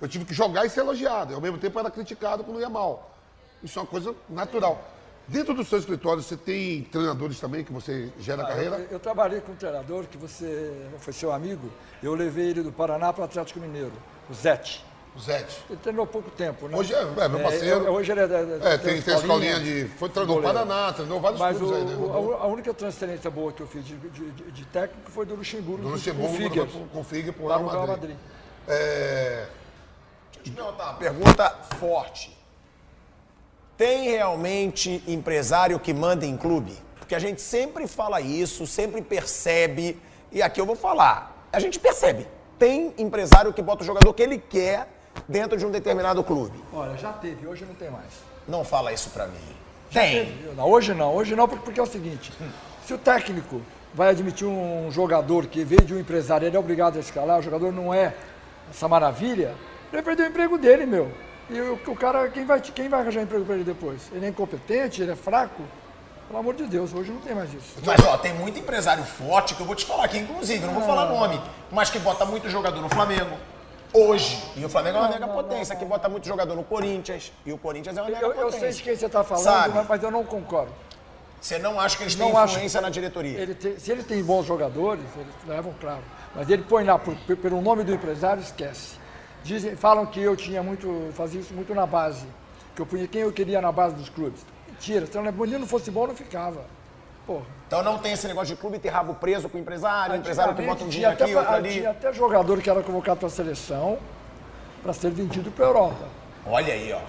[0.00, 1.32] Eu tive que jogar e ser elogiado.
[1.32, 3.14] E ao mesmo tempo era criticado quando ia mal.
[3.62, 4.82] Isso é uma coisa natural.
[5.28, 8.76] Dentro do seu escritório, você tem treinadores também que você gera Ah, carreira?
[8.76, 11.68] Eu, eu trabalhei com um treinador que você foi seu amigo.
[12.02, 13.92] Eu levei ele do Paraná para o Atlético Mineiro,
[14.30, 14.84] o Zete.
[15.16, 15.64] O Zete.
[15.70, 16.76] Ele treinou pouco tempo, né?
[16.76, 17.84] Hoje é, é meu parceiro.
[17.86, 19.88] eu- hoje ele é, da- da- É, tem, tem a escolinha de.
[19.98, 20.42] Foi treinou.
[20.42, 21.96] Paraná, treinou vários Mas clubes o- aí, né?
[21.96, 25.24] o- a a única transferência boa que eu fiz de, de- de- de técnico foi
[25.24, 27.88] do Luxemburgo, Do com- Luxemburgo, com o Figueiredo, com- com o Figueiredo pro Real Madrid.
[27.88, 28.16] Madrid.
[28.68, 29.46] É,
[30.34, 31.50] Deixa eu te perguntar uma pergunta
[31.80, 32.36] forte.
[33.76, 36.76] Tem realmente empresário que manda em clube?
[36.98, 39.98] Porque a gente sempre fala isso, sempre percebe,
[40.32, 41.46] e aqui eu vou falar.
[41.52, 42.26] A gente percebe.
[42.58, 44.88] Tem empresário que bota o jogador que ele quer
[45.28, 46.62] dentro de um determinado clube.
[46.72, 48.06] Olha, já teve, hoje não tem mais.
[48.46, 49.56] Não fala isso pra mim.
[49.92, 50.36] Tem.
[50.56, 52.32] Não, hoje não, hoje não, porque, é o seguinte:
[52.84, 53.60] se o técnico
[53.94, 57.42] vai admitir um jogador que veio de um empresário, ele é obrigado a escalar, o
[57.42, 58.14] jogador não é
[58.70, 59.54] essa maravilha,
[59.92, 61.10] ele vai perder o emprego dele, meu.
[61.48, 64.10] E o, o cara, quem vai, quem vai arranjar emprego para ele depois?
[64.12, 65.62] Ele é incompetente, ele é fraco?
[66.26, 67.74] Pelo amor de Deus, hoje não tem mais isso.
[67.84, 70.82] Mas ó, tem muito empresário forte que eu vou te falar aqui, inclusive, não vou
[70.82, 71.40] falar nome,
[71.70, 73.36] mas que bota muito jogador no Flamengo.
[73.92, 74.42] Hoje.
[74.56, 77.32] E o Flamengo é uma mega potência, que bota muito jogador no Corinthians.
[77.44, 78.60] E o Corinthians é uma mega Eu, eu potência.
[78.60, 79.74] sei de quem você está falando, Sabe?
[79.74, 80.72] mas- eu não concordo.
[81.40, 82.54] Você não acha que eles têm Não acho.
[82.54, 83.38] influência na diretoria?
[83.38, 86.02] Ele tem- se ele tem bons jogadores, eles levam, claro.
[86.34, 88.96] Mas ele põe lá por- pelo nome do empresário, esquece.
[89.44, 92.26] Dizem, falam que eu tinha muito, fazia isso muito na base.
[92.74, 94.40] Que eu punha quem eu queria na base dos clubes.
[94.68, 95.28] Mentira, se eu não
[95.58, 96.64] no futebol não ficava.
[97.26, 97.44] Porra.
[97.66, 100.54] Então não tem esse negócio de clube ter rabo preso com o empresário, o empresário
[100.54, 101.72] que bota um dinheiro aqui, tinha outro até, ali.
[101.72, 103.98] tinha até jogador que era convocado para a seleção
[104.82, 106.04] para ser vendido para a Europa.
[106.46, 107.00] Olha aí, ó.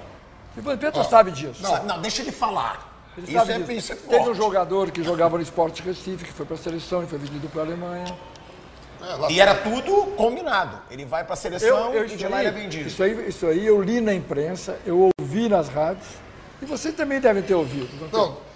[0.56, 1.62] E o Vampeta sabe disso.
[1.62, 2.92] Não, não, deixa ele falar.
[3.16, 3.72] Ele Isso sabe é, disso.
[3.72, 7.04] isso é Teve um jogador que jogava no Sport Recife, que foi para a seleção
[7.04, 8.06] e foi vendido para a Alemanha.
[9.02, 10.80] é, E era tudo combinado.
[10.90, 12.88] Ele vai pra seleção e isso de lá ele é vendido.
[12.88, 16.08] Isso aí, isso aí eu li na imprensa, eu ouvi nas rádios,
[16.62, 18.10] e vocês também devem ter ouvido.
[18.12, 18.47] não?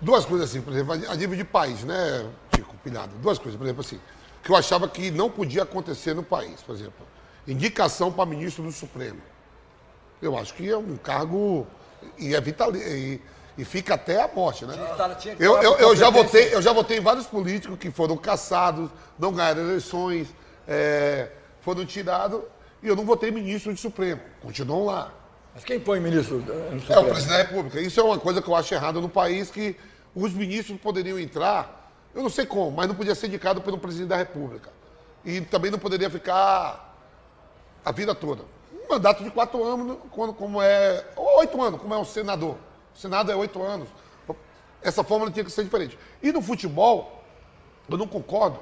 [0.00, 3.16] Duas coisas assim, por exemplo, a nível de país, né, Tico Pilhado?
[3.18, 4.00] Duas coisas, por exemplo, assim,
[4.42, 7.06] que eu achava que não podia acontecer no país, por exemplo,
[7.48, 9.20] indicação para ministro do Supremo.
[10.20, 11.66] Eu acho que é um cargo
[12.18, 13.20] e é vital e,
[13.56, 14.76] e fica até a morte, né?
[14.96, 18.16] Tá, Eu, falar eu, eu já votei, eu já votei em vários políticos que foram
[18.16, 20.28] caçados, não ganharam eleições,
[20.68, 21.30] é,
[21.60, 22.42] foram tirados,
[22.82, 24.20] e eu não votei ministro do Supremo.
[24.42, 25.12] Continuam lá.
[25.56, 27.80] Mas quem põe ministro eh, É o presidente da República.
[27.80, 29.74] Isso é uma coisa que eu acho errada no país, que
[30.14, 34.08] os ministros poderiam entrar, eu não sei como, mas não podia ser indicado pelo presidente
[34.08, 34.70] da República.
[35.24, 36.94] E também não poderia ficar
[37.82, 38.44] a vida toda.
[38.84, 41.02] Um mandato de quatro anos, quando, como é.
[41.16, 42.56] ou oito anos, como é um senador.
[42.94, 43.88] O Senado é oito anos.
[44.82, 45.98] Essa fórmula tinha que ser diferente.
[46.22, 47.24] E no futebol,
[47.88, 48.60] eu não concordo.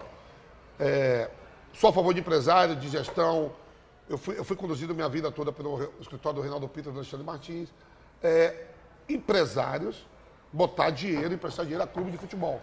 [0.79, 1.29] É,
[1.73, 3.53] sou a favor de empresário, de gestão.
[4.09, 7.25] Eu fui, eu fui conduzido minha vida toda pelo escritório do Reinaldo Pita do Alexandre
[7.25, 7.69] Martins.
[8.23, 8.67] É,
[9.09, 10.07] empresários
[10.53, 12.61] botar dinheiro, emprestar dinheiro a clube de futebol.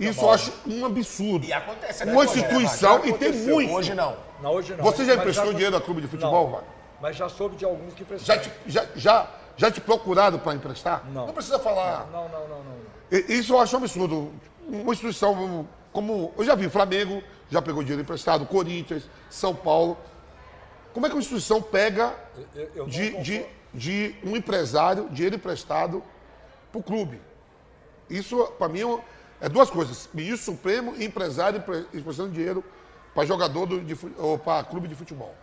[0.00, 1.46] Isso eu acho um absurdo.
[1.46, 3.72] E acontece Uma né, instituição, e tem muito.
[3.72, 4.16] Hoje não.
[4.42, 4.82] Não, hoje não.
[4.84, 6.70] Você já Mas emprestou acon- dinheiro a clube de futebol, Não, Wagner?
[7.00, 8.42] Mas já soube de alguns que prestaram.
[8.42, 11.04] Já te, já, já, já te procuraram para emprestar?
[11.10, 11.28] Não.
[11.28, 12.08] precisa falar.
[12.10, 13.18] Não, não, não, não.
[13.28, 14.32] Isso eu acho um absurdo.
[14.66, 16.32] Uma instituição como.
[16.36, 19.96] Eu já vi, Flamengo já pegou dinheiro emprestado, Corinthians, São Paulo.
[20.96, 22.14] Como é que uma instituição pega
[22.54, 26.02] Eu- eu de, de, de um empresário dinheiro emprestado
[26.72, 27.20] para o clube?
[28.08, 30.08] Isso, para mim, é é duas coisas.
[30.14, 32.64] Ministro Supremo e empresário empre- emprestando dinheiro
[33.14, 35.34] para jogador do, de, ou para clube de futebol.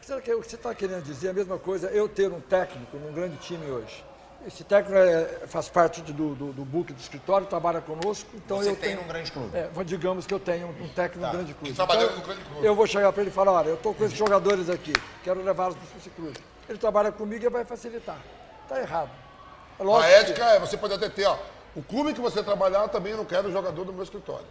[0.00, 2.40] Será que o que você está querendo dizer é a mesma coisa, eu ter um
[2.40, 4.04] técnico num grande time hoje?
[4.44, 8.70] Esse técnico é- faz parte do, do, do book do escritório, trabalha conosco, então Você
[8.70, 9.02] eu tem tenho...
[9.02, 9.56] num grande clube.
[9.56, 11.74] É, digamos que eu tenho um técnico num grande clube.
[11.74, 12.64] trabalhando Então, no grande clube.
[12.66, 14.92] Eu vou chegar para ele e falar, olha, eu estou com esses jogadores aqui,
[15.24, 16.38] quero levá-los para esse clube.
[16.68, 18.18] Ele trabalha comigo e vai facilitar.
[18.62, 19.10] Está errado.
[19.78, 21.36] É A lógico que- ética é, você pode até ter, ó,
[21.74, 24.46] o clube que você trabalhar, eu também não quero jogador do meu escritório.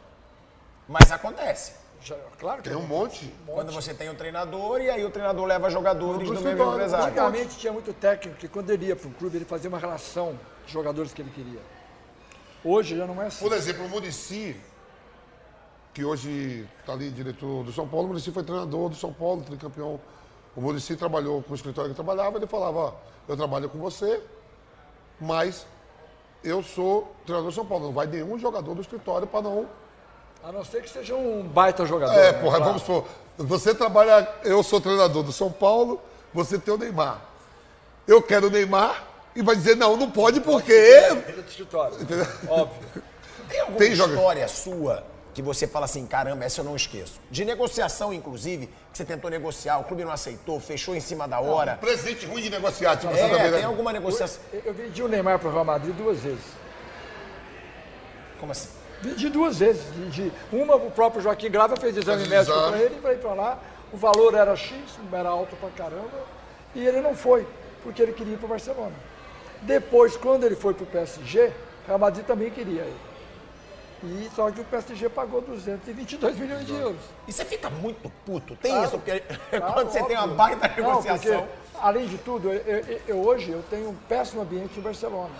[0.90, 1.74] Mas acontece.
[2.06, 3.34] Já- claro que Tem um monte.
[3.48, 7.06] Quando você tem um treinador e aí o treinador leva jogadores Do do mesmo empresário.
[7.08, 10.40] Antigamente tinha muito técnico que quando ele ia para um clube, ele fazia uma relação
[10.68, 11.60] de jogadores que ele queria.
[12.64, 13.44] Hoje já não é assim.
[13.44, 14.56] Por exemplo, o Murici,
[15.96, 19.42] que hoje está ali diretor do São Paulo, o Murici foi treinador do São Paulo,
[19.42, 20.00] tricampeão.
[20.56, 22.94] O Murici trabalhou com o escritório que eu trabalhava, ele falava, ó,
[23.28, 24.22] eu trabalho com você,
[25.20, 25.66] mas
[26.44, 27.86] eu sou treinador do São Paulo.
[27.86, 29.68] Não vai nenhum jogador do escritório para não.
[30.48, 32.14] A não ser que seja um baita jogador.
[32.14, 32.34] É, né?
[32.34, 32.66] porra, Claro.
[32.66, 33.06] vamos supor.
[33.38, 36.00] Você trabalha, eu sou treinador do São Paulo,
[36.34, 37.20] você tem o Neymar.
[38.08, 39.04] Eu quero o Neymar
[39.36, 40.72] e vai dizer, não, não pode porque.
[40.72, 41.98] Ele é do escritório.
[42.48, 43.04] Óbvio.
[43.50, 47.20] Tem alguma Tem história sua que você fala assim, caramba, essa eu não esqueço?
[47.30, 51.40] De negociação, inclusive, que você tentou negociar, o clube não aceitou, fechou em cima da
[51.40, 51.76] hora.
[51.76, 53.58] Presente ruim de negociar, tipo, você É, também, né?
[53.58, 54.42] tem alguma negociação.
[54.52, 56.44] Eu, eu vendi o Neymar para o Real Madrid duas vezes.
[58.40, 58.70] Como assim?
[59.06, 59.84] Vendi duas vezes.
[59.96, 60.32] Vendi.
[60.52, 63.60] Uma, o próprio Joaquim Grava fez exame Fez médico para ele, para ir para lá.
[63.94, 64.76] O valor era X,
[65.12, 66.36] era alto pra caramba.
[66.74, 67.48] E ele não foi,
[67.84, 68.94] porque ele queria ir para o Barcelona.
[69.62, 71.48] Depois, quando ele foi para o PSG,
[71.84, 72.98] o Real Madrid também queria ele.
[74.04, 77.00] E só que o PSG pagou 222 milhões de euros.
[77.28, 78.88] E você fica muito puto, tem Claro.
[78.88, 78.98] isso?
[79.00, 80.38] Porque Claro, quando você tem uma óbvio.
[80.38, 81.38] baita Não, negociação.
[81.40, 81.48] porque,
[81.82, 85.32] além de tudo, eu, eu- eu- hoje eu tenho um péssimo ambiente em Barcelona.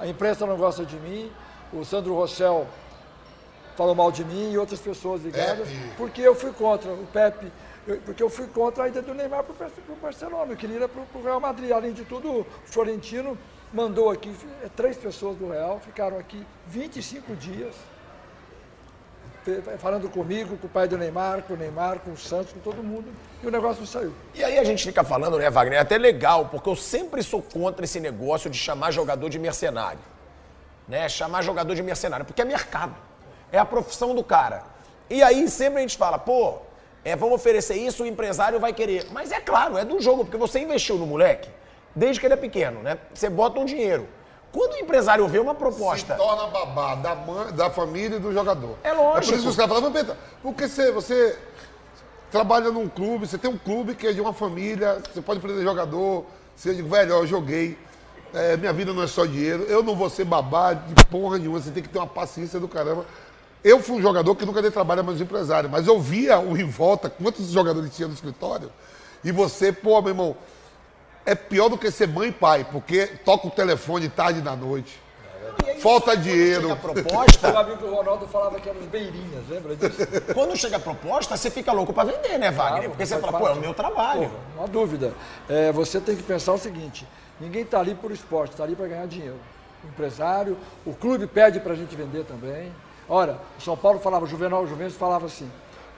[0.00, 1.30] A imprensa não gosta de mim,
[1.72, 2.66] o Sandro Rossell
[3.78, 5.92] falou mal de mim e outras pessoas ligadas, Pepe.
[5.96, 7.46] porque eu fui contra o Pepe,
[7.86, 9.54] eu- porque eu fui contra a ida do Neymar para
[9.88, 11.70] o Barcelona, eu queria ir para o Real Madrid.
[11.70, 13.38] Além de tudo, o Florentino
[13.72, 17.72] mandou aqui, eh, três pessoas do Real ficaram aqui 25 dias,
[19.78, 22.82] falando comigo, com o pai do Neymar, com o Neymar, com o Santos, com todo
[22.82, 23.06] mundo,
[23.42, 24.12] e o negócio não saiu.
[24.34, 25.78] E aí a gente fica falando, né, Wagner?
[25.78, 30.00] É até legal, porque eu sempre sou contra esse negócio de chamar jogador de mercenário.
[30.88, 31.08] Né?
[31.08, 32.94] Chamar jogador de mercenário, porque é mercado.
[33.52, 34.62] É a profissão do cara.
[35.10, 36.58] E aí sempre a gente fala, pô,
[37.04, 39.06] é, vamos oferecer isso, o empresário vai querer.
[39.10, 41.48] Mas é claro, é do jogo, porque você investiu no moleque
[41.94, 42.98] desde que ele é pequeno, né?
[43.12, 44.08] Você bota um dinheiro.
[44.52, 46.14] Quando o empresário vê uma proposta.
[46.14, 48.76] Se torna babá da, mãe, da família e do jogador.
[48.82, 49.18] É lógico.
[49.18, 51.38] É por isso que os caras falam, "Mas, Pedro, porque você, você
[52.30, 55.62] trabalha num clube, você tem um clube que é de uma família, você pode prender
[55.62, 56.24] jogador,
[56.56, 57.78] você diz, velho, eu joguei,
[58.32, 61.60] é, minha vida não é só dinheiro, eu não vou ser babá de porra nenhuma,
[61.60, 63.04] você tem que ter uma paciência do caramba.
[63.62, 66.56] Eu fui um jogador que nunca dei trabalho a meus empresários, mas eu via o
[66.56, 68.70] em volta, quantos jogadores tinha no escritório,
[69.24, 70.36] e você, pô, meu irmão,
[71.26, 75.00] é pior do que ser mãe e pai, porque toca o telefone tarde da noite.
[75.78, 76.62] Falta dinheiro.
[76.62, 79.98] Chega a proposta, Meu amigo Ronaldo falava que eram os beirinhas, lembra disso?
[80.34, 82.80] quando chega a proposta, você fica louco pra vender, né, Wagner?
[82.80, 84.22] Claro, Porque você fala, pô, é o meu trabalho.
[84.22, 85.12] Porra, não há dúvida.
[85.48, 87.06] É, você tem que pensar o seguinte:
[87.40, 89.36] ninguém está ali por esporte, está ali para ganhar dinheiro.
[89.84, 92.72] O empresário, o clube pede para a gente vender também.
[93.08, 95.50] Ora, o São Paulo falava, o Juvenal Juventus falava assim: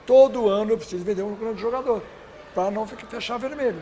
[0.05, 2.01] todo ano eu preciso vender um grande jogador,
[2.55, 3.81] para não ficar- fechar vermelho.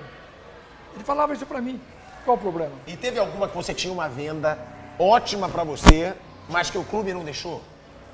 [0.96, 1.80] Ele falava isso para mim.
[2.26, 2.72] Qual o problema?
[2.88, 4.58] E teve alguma que você tinha uma venda
[4.98, 6.14] ótima pra você,
[6.50, 7.62] mas que o clube não deixou?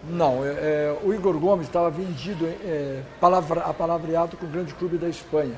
[0.03, 4.97] Não, é, é, o Igor Gomes estava vendido, é, palavra, apalavreado com o grande clube
[4.97, 5.55] da Espanha.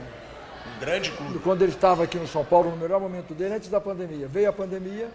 [0.75, 1.39] Um grande clube.
[1.39, 4.27] quando ele estava aqui no São Paulo, no melhor momento dele, antes da pandemia.
[4.27, 5.09] Veio a pandemia,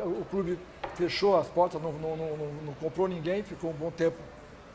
[0.00, 0.58] o clube
[0.94, 4.16] fechou as portas, não, não- não- não- comprou ninguém, ficou um bom tempo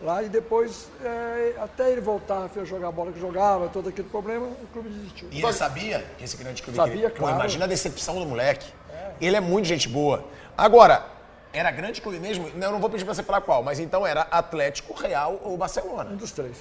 [0.02, 4.10] lá e depois, é, até ele voltar a jogar a bola que jogava, todo aquele
[4.10, 5.28] problema, o clube desistiu.
[5.32, 7.10] E ele sabia que esse grande clube Sabia, queria?
[7.10, 7.36] Pô, claro.
[7.36, 8.72] imagina a decepção do moleque.
[9.20, 10.24] Ele é muito gente boa.
[10.58, 11.06] Agora,
[11.54, 12.50] era grande clube mesmo?
[12.56, 15.54] Não, Eu não vou pedir pra você falar qual, mas então era Atlético, Real ou
[15.54, 16.16] Um Barcelona.
[16.16, 16.58] dos três.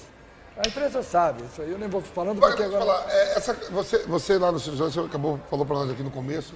[0.62, 2.84] A empresa sabe, isso aí eu nem vou falando Agora, porque agora...
[2.84, 6.10] falar, é, essa- você, você lá no Silvio você acabou, falou para nós aqui no
[6.10, 6.52] começo,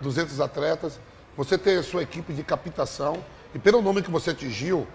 [0.00, 0.98] 200 atletas,
[1.36, 3.22] você tem a sua equipe de captação,
[3.54, 4.86] e pelo nome que você atingiu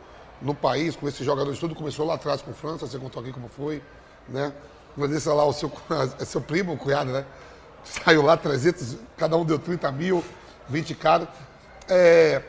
[0.41, 3.49] no país, com esses jogadores, tudo começou lá atrás com França, você contou aqui como
[3.49, 3.81] foi,
[4.27, 4.53] né?
[4.95, 5.71] Vanessa lá, o seu,
[6.19, 7.25] é seu primo, o cunhado, né?
[7.83, 10.23] Saiu lá 300, cada um deu 30 mil,
[10.69, 11.27] 20 cada.
[11.87, 12.41] É,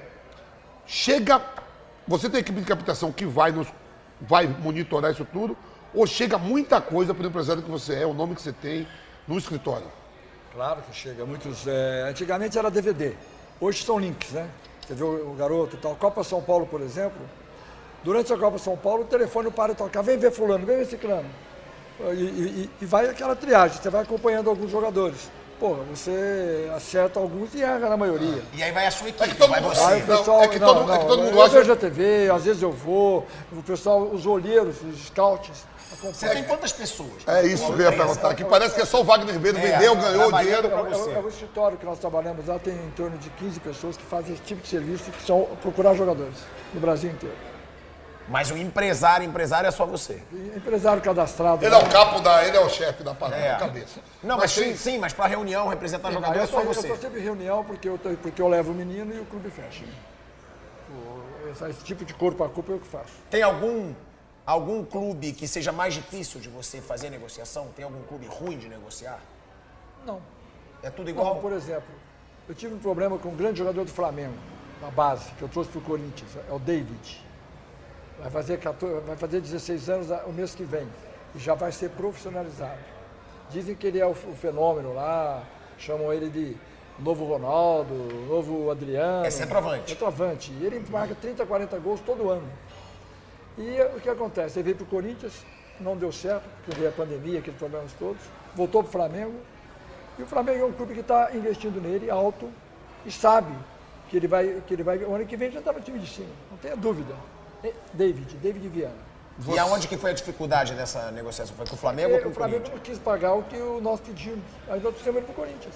[0.86, 1.40] chega,
[2.06, 3.68] você tem equipe de captação que vai, nos,
[4.20, 5.56] vai monitorar isso tudo,
[5.92, 8.86] ou chega muita coisa para o empresário que você é, o nome que você tem,
[9.26, 9.86] no escritório?
[10.52, 11.24] Claro que chega.
[11.24, 11.66] Muitos.
[11.66, 13.14] é, antigamente era DVD.
[13.60, 14.48] Hoje são links, né?
[14.86, 15.94] Você vê o, garoto e tal.
[15.96, 17.20] Copa São Paulo, por exemplo.
[18.02, 20.02] Durante a Copa São Paulo, o telefone para de tocar.
[20.02, 21.28] Vem ver fulano, vem ver ciclano.
[22.00, 25.30] E, e- e vai aquela triagem, você vai acompanhando alguns jogadores.
[25.58, 28.42] Porra, você acerta alguns e erra na maioria.
[28.54, 29.82] E aí vai a sua equipe, É que todo vai mundo- você.
[29.84, 31.58] Aí o Não, pessoal, é que não, todo- é não, que todo mundo eu acha-
[31.58, 36.34] vejo a TV, às vezes eu vou, o pessoal, os olheiros, os scouts, Você acompanham.
[36.34, 37.10] tem quantas pessoas?
[37.26, 39.60] É isso que eu ia perguntar, que parece que é só o Wagner Ribeiro É,
[39.60, 40.68] vendeu, ganhou dinheiro.
[40.68, 43.96] É, o- é o escritório que nós trabalhamos lá, tem em torno de 15 pessoas
[43.96, 46.36] que fazem esse tipo de serviço, que são procurar jogadores
[46.72, 47.34] no Brasil inteiro.
[48.28, 50.22] Mas o empresário, empresário é só você.
[50.56, 51.64] Empresário cadastrado.
[51.64, 51.82] Ele é lá.
[51.84, 52.46] o capo da.
[52.46, 53.56] Ele é o chefe da parada, É.
[53.56, 53.98] cabeça.
[54.22, 56.78] Não, mas, sim, tem- sim, mas pra reunião, representar Aí jogador eu é só você.
[56.78, 59.24] Eu estou sempre em reunião porque eu, tô- porque eu levo o menino e o
[59.24, 59.82] clube fecha.
[60.90, 63.12] O- esse, esse tipo de corpo a corpo é eu que faço.
[63.28, 63.92] Tem algum,
[64.50, 67.68] algum clube que seja mais difícil de você fazer negociação?
[67.76, 69.20] Tem algum clube ruim de negociar?
[70.04, 70.20] Não.
[70.82, 71.40] É tudo Igual, igual?
[71.40, 71.94] por exemplo,
[72.48, 74.34] eu tive um problema com um grande jogador do Flamengo,
[74.82, 77.24] na base, que eu trouxe para o Corinthians, é o David.
[78.18, 80.86] Vai fazer, 14, vai fazer 16 anos o mês que vem
[81.34, 82.78] e já vai ser profissionalizado.
[83.50, 85.42] Dizem que ele é o, o fenômeno lá,
[85.78, 86.56] chamam ele de
[86.98, 87.94] novo Ronaldo,
[88.28, 89.24] novo Adriano.
[89.24, 89.90] É centroavante.
[89.90, 90.52] Centroavante.
[90.60, 92.48] E ele marca 30, 40 gols todo ano.
[93.60, 94.58] E o que acontece?
[94.58, 95.34] Ele veio para o Corinthians,
[95.78, 98.22] não deu certo, porque veio a pandemia, aqueles problemas todos,
[98.56, 99.34] voltou para o Flamengo.
[100.18, 102.48] E o Flamengo é um clube que está investindo nele alto
[103.04, 103.52] e sabe
[104.08, 104.96] que ele vai, que ele vai.
[105.04, 107.14] O ano que vem já está no time de cima, não tenha dúvida.
[107.92, 109.10] David, David Viana.
[109.46, 111.54] E aonde que foi a dificuldade dessa negociação?
[111.54, 112.78] Foi com o Flamengo ou E com o o Flamengo Corinthians?
[112.78, 114.44] não quis pagar o que o nós pedimos.
[114.68, 115.74] Aí nós trouxemos ele para o Corinthians.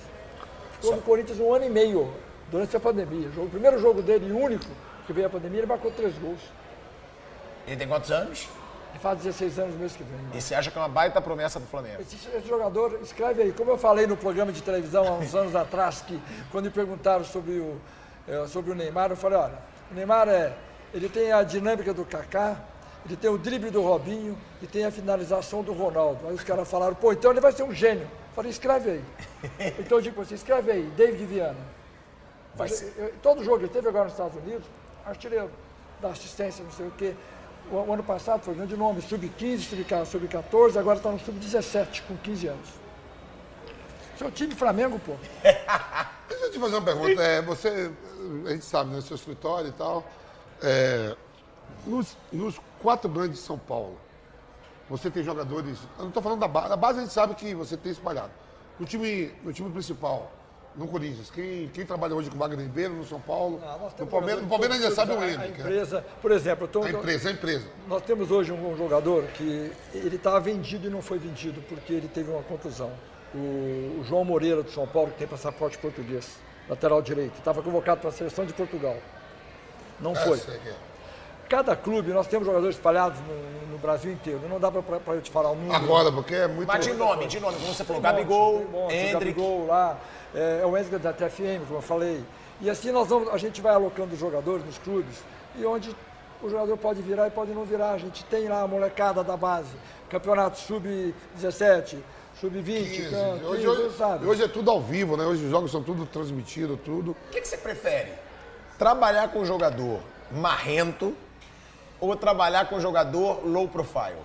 [0.73, 2.13] Ficou no Corinthians um ano e meio,
[2.51, 3.29] durante a pandemia.
[3.37, 4.67] O primeiro jogo dele, único,
[5.07, 6.41] que veio a pandemia, ele marcou três gols.
[7.67, 8.49] Ele tem quantos anos?
[8.91, 10.19] Ele faz 16 anos no mês que vem.
[10.35, 12.01] E você acha que é uma baita promessa do Flamengo?
[12.01, 15.55] Esse, esse jogador, escreve aí, como eu falei no programa de televisão há uns anos
[15.57, 16.21] atrás, que
[16.53, 17.81] quando me perguntaram sobre o,
[18.29, 19.59] eh, sobre o Neymar, eu falei, olha,
[19.91, 20.53] o Neymar é,
[20.93, 22.57] ele tem a dinâmica do Kaká,
[23.05, 26.29] ele tem o drible do Robinho e tem a finalização do Ronaldo.
[26.29, 28.05] Aí os caras falaram, pô, então ele vai ser um gênio.
[28.05, 29.05] Eu falei, escreve aí.
[29.81, 31.59] Então eu digo para você, escreve aí, David Viana.
[32.55, 32.95] Vai ser.
[32.97, 34.65] eu- eu- todo jogo, ele teve agora nos Estados Unidos,
[35.05, 35.51] artilheiro,
[36.01, 37.15] da assistência, não sei o quê.
[37.71, 42.47] O, ano passado foi grande nome, sub-15, sub- sub-14, agora está no sub-17, com 15
[42.49, 42.69] anos.
[44.19, 45.15] Seu time Flamengo, pô.
[46.29, 47.23] Deixa eu te fazer uma pergunta.
[47.23, 47.91] É, você,
[48.47, 49.01] a gente sabe, né?
[49.01, 50.05] Seu escritório e tal.
[50.63, 51.17] É,
[51.87, 53.99] nos, nos quatro grandes de São Paulo,
[54.89, 55.79] você tem jogadores.
[55.97, 56.73] Eu não estou falando da base.
[56.73, 58.31] A base a gente sabe que você tem espalhado.
[58.79, 60.31] No time, no time principal,
[60.77, 64.07] no Corinthians, quem, quem trabalha hoje com o Wagner Ribeiro, no São Paulo, Ah, no
[64.07, 65.43] Palmeiras, no Palmeiras ainda sabe o a- A Henrique.
[65.63, 65.69] né?
[65.69, 67.67] empresa, por exemplo, tô, A empresa, a empresa.
[67.87, 72.09] nós temos hoje um, jogador que ele estava vendido e não foi vendido porque ele
[72.09, 72.91] teve uma contusão.
[73.35, 78.01] O, o João Moreira do São Paulo, que tem passaporte português, lateral direito, estava convocado
[78.01, 78.97] para a seleção de Portugal.
[80.01, 80.39] Não foi.
[80.39, 80.75] É, sei que é.
[81.49, 84.41] Cada clube, nós temos jogadores espalhados no, no Brasil inteiro.
[84.49, 85.75] Não dá para eu te falar o número.
[85.75, 86.67] Agora, porque é muito.
[86.67, 89.13] Mas de nome, de nome, como você falou, Gabigol, monte, Hendrick.
[89.13, 89.99] Gabigol lá,
[90.35, 92.23] é, é o Hendrick da TFM, como eu falei.
[92.61, 95.17] E assim nós vamos, a gente vai alocando os jogadores nos clubes
[95.57, 95.95] e onde
[96.43, 97.93] o jogador pode virar e pode não virar.
[97.93, 99.71] A gente tem lá a molecada da base,
[100.09, 101.99] campeonato sub-17,
[102.41, 103.11] sub-20, 15.
[103.11, 104.27] can- Hoje, 15, hoje- sabe?
[104.27, 105.25] hoje é tudo ao vivo, né?
[105.25, 107.13] Hoje os jogos são tudo transmitidos, tudo.
[107.13, 108.13] O que, que você prefere?
[108.79, 111.15] Trabalhar com um jogador marrento
[112.01, 114.19] ou trabalhar com um jogador low profile?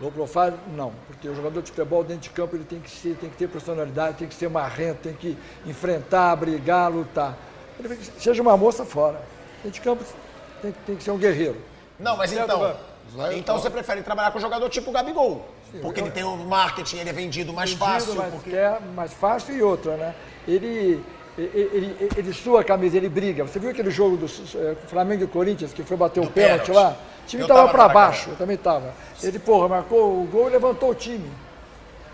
[0.00, 3.16] Low profile, não, porque o jogador de futebol dentro de campo ele tem que ser,
[3.16, 7.34] tem que ter personalidade, tem que ser marrento, tem que enfrentar, brigar, lutar.
[7.82, 9.22] Ele seja uma moça fora.
[9.62, 10.04] Dentro de campo
[10.60, 11.56] tem, que- tem que ser um guerreiro.
[11.98, 12.76] Não, mas Certo, então.
[13.32, 15.46] Então você prefere trabalhar com um jogador tipo o Gabigol.
[15.80, 18.14] Porque ele tem o marketing, ele é vendido mais Vendido, fácil.
[18.16, 20.14] mais, porque- quer, mais fácil e outra, né?
[20.46, 21.02] Ele,
[21.38, 21.70] ele,
[22.00, 23.44] ele, ele sua a camisa, ele briga.
[23.44, 26.66] Você viu aquele jogo do eh, Flamengo e Corinthians que foi bater um Do pênalti
[26.66, 26.84] pênalti.
[26.84, 26.96] lá?
[27.24, 28.32] O time estava tava para baixo, cara.
[28.32, 28.94] eu também estava.
[29.22, 31.30] Ele, porra, marcou o gol e levantou o time.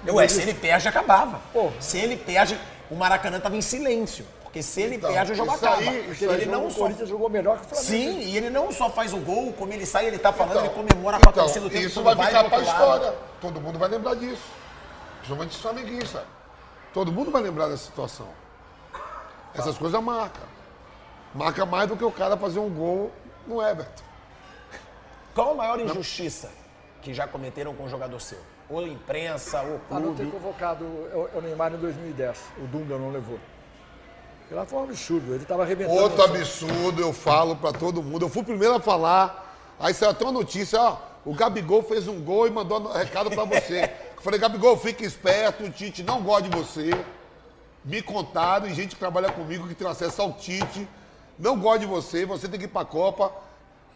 [0.09, 1.41] Ué, se ele perde, acabava.
[1.53, 1.73] Porra.
[1.79, 2.59] Se ele perde,
[2.91, 4.25] o Maracanã tava em silêncio.
[4.43, 5.81] Porque se ele Então, perde, o jogo isso acaba.
[5.81, 6.79] aí- Porque ele Jogo, não o só.
[6.81, 7.87] Corinthians jogou melhor que o Flamengo.
[7.87, 10.65] Sim, e ele não só faz o gol, como ele sai, ele tá falando, Então,
[10.67, 12.63] ele comemora com a então, torcida o tempo isso todo, vai vai ficar a lado.
[12.63, 13.15] história.
[13.41, 14.43] Todo mundo vai lembrar disso.
[15.19, 16.23] Principalmente os flamenguistas.
[16.93, 18.27] Todo mundo vai lembrar dessa situação.
[19.55, 20.43] Essas coisas marcam.
[21.35, 23.11] Marca mais do que o cara fazer um gol
[23.47, 24.03] no Everton.
[25.35, 26.51] Qual a maior injustiça
[27.01, 28.39] que já cometeram com um jogador seu?
[28.69, 30.31] Ou imprensa, ou A não ter clube.
[30.33, 32.39] convocado o, Neymar em 2010.
[32.59, 33.39] O Dunga não levou.
[34.41, 35.35] Porque lá foi um absurdo.
[35.35, 35.99] Ele estava arrebentando.
[35.99, 38.25] Outro o- absurdo, eu falo pra todo mundo.
[38.27, 39.57] Eu fui o primeiro a falar.
[39.81, 40.97] Aí saiu até uma notícia, ó.
[41.25, 43.91] O Gabigol fez um gol e mandou um recado pra você.
[44.17, 46.91] Eu falei, Gabigol, fique esperto, o Tite não gosta de você.
[47.85, 50.89] Me contaram, e gente que trabalha comigo, que tem acesso ao Tite,
[51.39, 53.33] não gosta de você, você tem que ir pra Copa.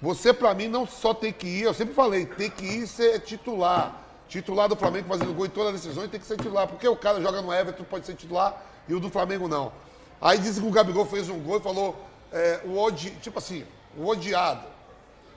[0.03, 3.21] Você, pra mim, não só tem que ir, eu sempre falei, tem que ir ser
[3.21, 4.03] titular.
[4.29, 6.67] Titular do Flamengo fazendo gol em todas as decisões tem que ser titular.
[6.67, 9.73] Porque o cara joga no Everton, pode ser titular, e o do Flamengo não.
[10.21, 11.97] Aí dizem que o Gabigol fez um gol e falou,
[12.33, 13.11] é, o odi...
[13.23, 13.65] tipo assim,
[13.97, 14.67] o odiado.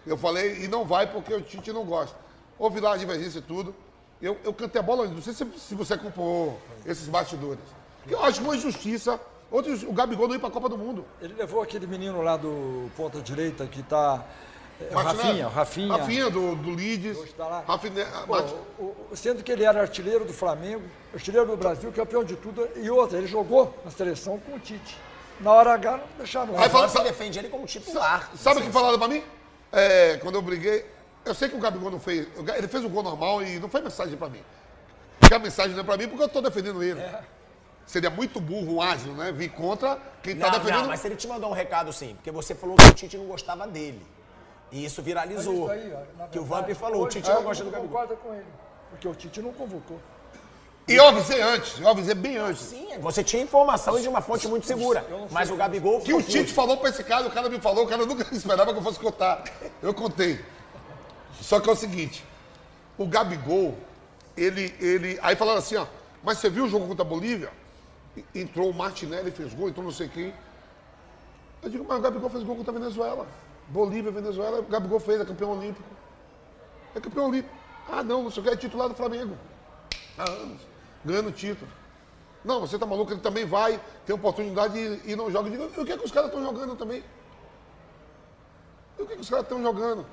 [0.07, 2.17] Eu falei, e não vai porque o Tite não gosta.
[2.57, 3.75] Houve lá a divergência e tudo.
[4.21, 7.63] Eu, eu cantei a bola, não sei se, se você acompanhou esses bastidores.
[8.09, 9.19] Eu acho uma injustiça.
[9.51, 11.03] Outros, o Gabigol não ir pra Copa do Mundo.
[11.21, 14.23] Ele levou aquele menino lá do ponta direita que tá.
[14.81, 14.93] É.
[14.93, 15.97] Rafinha, o Rafinha.
[15.97, 17.17] Rafinha do, do Leeds.
[17.17, 17.63] Hoje tá lá.
[17.67, 20.83] Rafinha, Pô, Mart- o- o- sendo que ele era artilheiro do Flamengo,
[21.13, 24.97] artilheiro do Brasil, campeão de tudo, e outra, ele jogou na seleção com o Tite.
[25.41, 26.57] Na hora H não deixaram.
[26.57, 28.29] Aí fala- Você defende ele como titular.
[28.37, 29.21] Sabe o que falaram pra mim?
[29.71, 30.85] É, quando eu briguei,
[31.25, 32.27] eu sei que o Gabigol não fez.
[32.55, 34.41] Ele fez o gol normal e não foi mensagem pra mim.
[35.19, 37.01] Porque a mensagem não é pra mim porque eu tô defendendo ele.
[37.89, 39.31] Seria muito burro, ágil, né?
[39.31, 40.81] Vir contra quem tá Não, defendendo.
[40.81, 43.25] não, mas ele te mandou um recado sim, porque você falou que o Tite não
[43.25, 44.05] gostava dele.
[44.71, 45.63] E isso viralizou.
[45.63, 47.89] Isso aí, ó, que o Vamp falou, o Tite não gosta do Gabigol.
[47.89, 48.45] concorda com ele.
[48.91, 49.99] Porque o Tite não convocou.
[50.87, 52.61] E eu avisei antes, eu avisei bem antes.
[52.61, 55.03] Sim, você tinha informação de uma fonte muito segura.
[55.31, 57.87] Mas o Gabigol Que o Tite falou pra esse cara, o cara me falou, o
[57.87, 59.43] cara nunca esperava que eu fosse contar.
[59.81, 60.39] Eu contei.
[61.41, 62.23] Só que é o seguinte,
[62.99, 63.75] o Gabigol,
[64.37, 65.17] ele, ele.
[65.23, 65.87] Aí falaram assim, ó,
[66.21, 67.57] mas você viu o jogo contra a Bolívia?
[68.33, 70.33] Entrou o Martinelli, fez gol, entrou não sei quem.
[71.61, 73.27] Eu digo, mas o Gabigol fez gol contra a Venezuela.
[73.67, 75.87] Bolívia, Venezuela, o Gabigol fez, é campeão olímpico.
[76.95, 77.55] É campeão olímpico.
[77.91, 79.37] Ah, não, não sei o que, é titular do Flamengo.
[80.17, 80.61] Há anos.
[81.03, 81.69] Ganhando título.
[82.43, 85.49] Não, você tá maluco, ele também vai, tem oportunidade e, e não joga.
[85.49, 87.03] Digo, o que, é que os caras estão jogando também?
[88.97, 90.05] E o que, é que os caras estão jogando?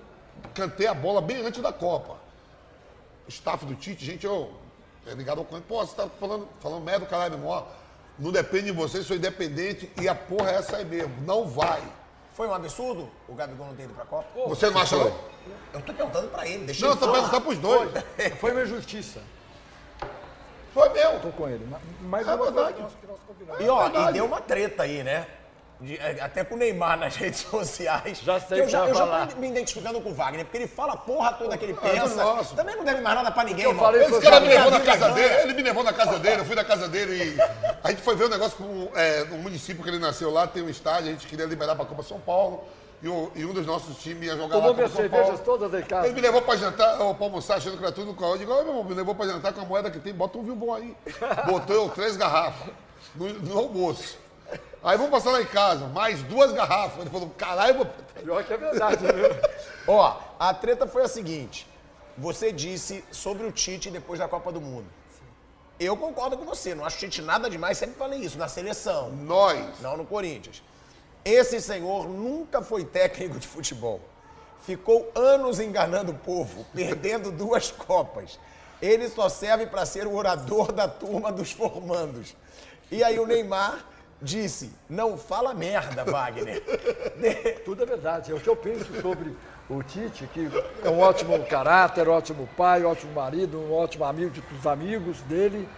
[0.55, 2.17] Cantei a bola bem antes da Copa.
[3.27, 4.53] O staff do Tite, gente, eu
[5.07, 5.67] é ligado ao corrente.
[5.69, 7.67] Pô, você tá falando, falando merda do caralho, irmão.
[8.19, 11.15] Não depende de você, sou independente e a porra é essa aí mesmo.
[11.23, 11.83] Não vai.
[12.35, 14.27] Foi um absurdo o Gabigol não ter ido pra Copa?
[14.49, 15.13] Você não acha, não?
[15.73, 17.19] Eu tô perguntando pra ele, deixa Não, ele tá falar.
[17.19, 17.91] perguntando pros dois.
[18.41, 19.21] Foi uma injustiça.
[20.75, 21.21] Foi mesmo.
[21.21, 21.67] Tô com ele.
[22.03, 22.87] Mas É uma coisa verdade.
[23.61, 24.11] E ó, verdade.
[24.11, 25.27] e deu uma treta aí, né?
[25.79, 28.21] De- é, até com o Neymar nas redes sociais.
[28.23, 30.67] Já sei Que eu já, eu já tô me identificando com o Wagner, porque ele
[30.69, 32.15] fala a porra toda que ele É, pensa.
[32.25, 32.55] nosso.
[32.57, 33.85] Também não deve mais nada pra ninguém, eu irmão.
[33.85, 36.45] falei Esse cara me levou na casa dele, ele me levou na casa dele, eu
[36.47, 37.41] fui na casa dele e
[37.85, 40.63] a gente foi ver um negócio com, é, no município que ele nasceu lá, tem
[40.63, 42.65] um estádio, a gente queria liberar pra Copa São Paulo
[43.03, 45.43] e, o- e um dos nossos times ia jogar Tomou lá minhas São cervejas Paulo.
[45.45, 46.07] todas em casa.
[46.07, 48.33] Ele me levou pra jantar, ou pra almoçar, achando que era tudo no carro.
[48.33, 50.39] Eu digo, "Ô, meu irmão, me levou pra jantar com a moeda que tem, bota
[50.39, 50.97] um vinho bom aí.
[51.45, 52.69] Botou eu três garrafas
[53.15, 54.17] no, no almoço.
[54.87, 57.01] Aí vamos passar lá em casa, mais duas garrafas.
[57.01, 57.87] Ele falou, caralho, vou...
[58.23, 59.31] Pior que é verdade, viu?
[59.93, 61.67] Ó, a treta foi a seguinte.
[62.17, 64.87] Você disse sobre o Tite depois da Copa do Mundo.
[65.81, 69.81] Eu concordo com você, não acho Tite nada demais, sempre falei isso, na seleção, nós.
[69.81, 70.63] não no Corinthians.
[71.25, 74.01] Esse senhor nunca foi técnico de futebol.
[74.63, 78.39] Ficou anos enganando o povo, perdendo duas Copas.
[78.81, 82.37] Ele só serve para ser o orador da turma dos formandos.
[82.89, 83.85] E aí o Neymar
[84.21, 86.63] disse: não fala merda, Wagner.
[87.65, 88.33] Tudo é verdade.
[88.33, 89.37] É o que eu penso sobre
[89.69, 90.49] o Tite, que
[90.85, 95.69] é um ótimo caráter, ótimo pai, ótimo marido, um ótimo amigo de- dos amigos dele.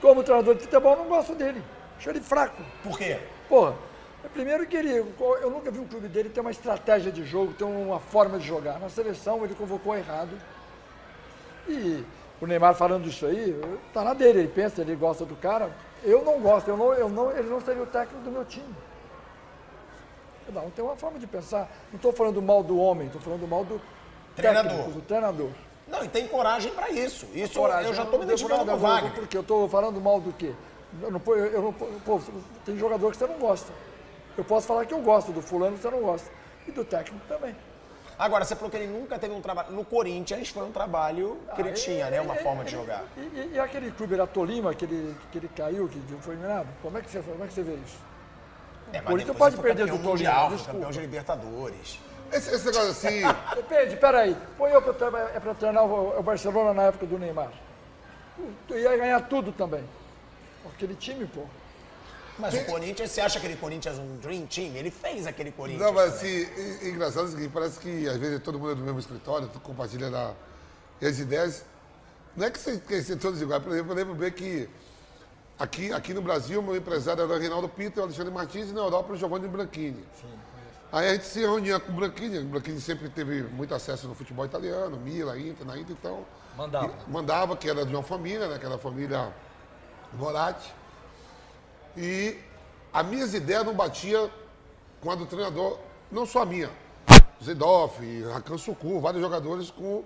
[0.00, 1.62] Como treinador de futebol, eu não gosto dele.
[1.98, 2.62] Acho ele fraco.
[2.82, 3.18] Por quê?
[3.48, 3.74] Porra,
[4.32, 4.92] primeiro que ele,
[5.40, 8.46] eu nunca vi um clube dele ter uma estratégia de jogo, ter uma forma de
[8.46, 8.78] jogar.
[8.78, 10.30] Na seleção ele convocou errado.
[11.68, 12.04] E
[12.40, 13.60] o Neymar falando isso aí,
[13.92, 15.70] tá na dele, ele pensa, ele gosta do cara.
[16.02, 18.74] Eu não gosto, eu não, eu não, ele não seria o técnico do meu time.
[20.52, 21.68] Não, tem uma forma de pensar.
[21.90, 23.80] Não estou falando mal do homem, estou falando mal do
[24.34, 24.72] Treinador.
[24.72, 25.50] técnico, do treinador.
[25.86, 27.26] Não, e tem coragem pra isso.
[27.34, 29.12] Isso Coragem, eu já tô me identificando com o Wagner.
[29.12, 30.52] Porque eu estou falando mal do quê?
[31.02, 32.20] Eu não, eu não, pô,
[32.64, 33.72] tem jogador que você não gosta.
[34.36, 36.30] Eu posso falar que eu gosto do fulano que você não gosta.
[36.66, 37.54] E do técnico também.
[38.18, 39.70] Agora, você falou que ele nunca teve um trabalho.
[39.72, 42.20] No Corinthians foi um trabalho que ele Ah, tinha, né?
[42.20, 43.04] Uma ele- forma de jogar.
[43.16, 46.66] E, e- e aquele clube era Tolima, que ele, que ele caiu, que foi eliminado?
[46.82, 47.96] Como é que você, como é que você vê isso?
[48.92, 52.00] É, mas Corinthians pode perder campeão do Tolima, mundial, campeão de Libertadores.
[52.32, 53.20] Esse, esse negócio assim,
[53.54, 54.36] Depende, peraí.
[54.56, 57.52] Põe eu para é para treinar o, o Barcelona na época do Neymar.
[58.66, 59.84] Tu ia ganhar tudo também.
[60.74, 61.42] Aquele time, pô.
[62.38, 64.74] Mas o Corinthians, você acha aquele Corinthians um Dream Team?
[64.76, 65.84] Ele fez aquele Corinthians.
[65.84, 68.74] Não, mas assim, é- é engraçado o seguinte, parece que às vezes todo mundo é
[68.76, 70.08] do mesmo escritório, compartilha
[71.02, 71.64] as ideias.
[72.36, 74.68] Não é que você quer ser todos iguais, por exemplo, eu lembro bem que
[75.58, 78.80] aqui, aqui no Brasil, meu empresário era o Reinaldo Pinto, o Alexandre Martins e na
[78.82, 80.04] Europa o Giovanni Branchini.
[80.92, 84.14] Aí a gente se reunia com o Branchini, o Branchini sempre teve muito acesso no
[84.14, 86.24] futebol italiano, Mila, Inter, na Inter, então...
[86.56, 86.92] Mandava.
[87.08, 89.32] Mandava, que era de uma família, né, que era a família
[90.14, 90.72] Moratti.
[91.98, 92.38] E
[92.92, 94.30] as minhas ideias não batiam
[95.00, 95.78] com a do treinador,
[96.12, 96.70] não só a minha.
[97.42, 98.00] Zedoff,
[98.32, 100.04] Rakan Suku, vários jogadores com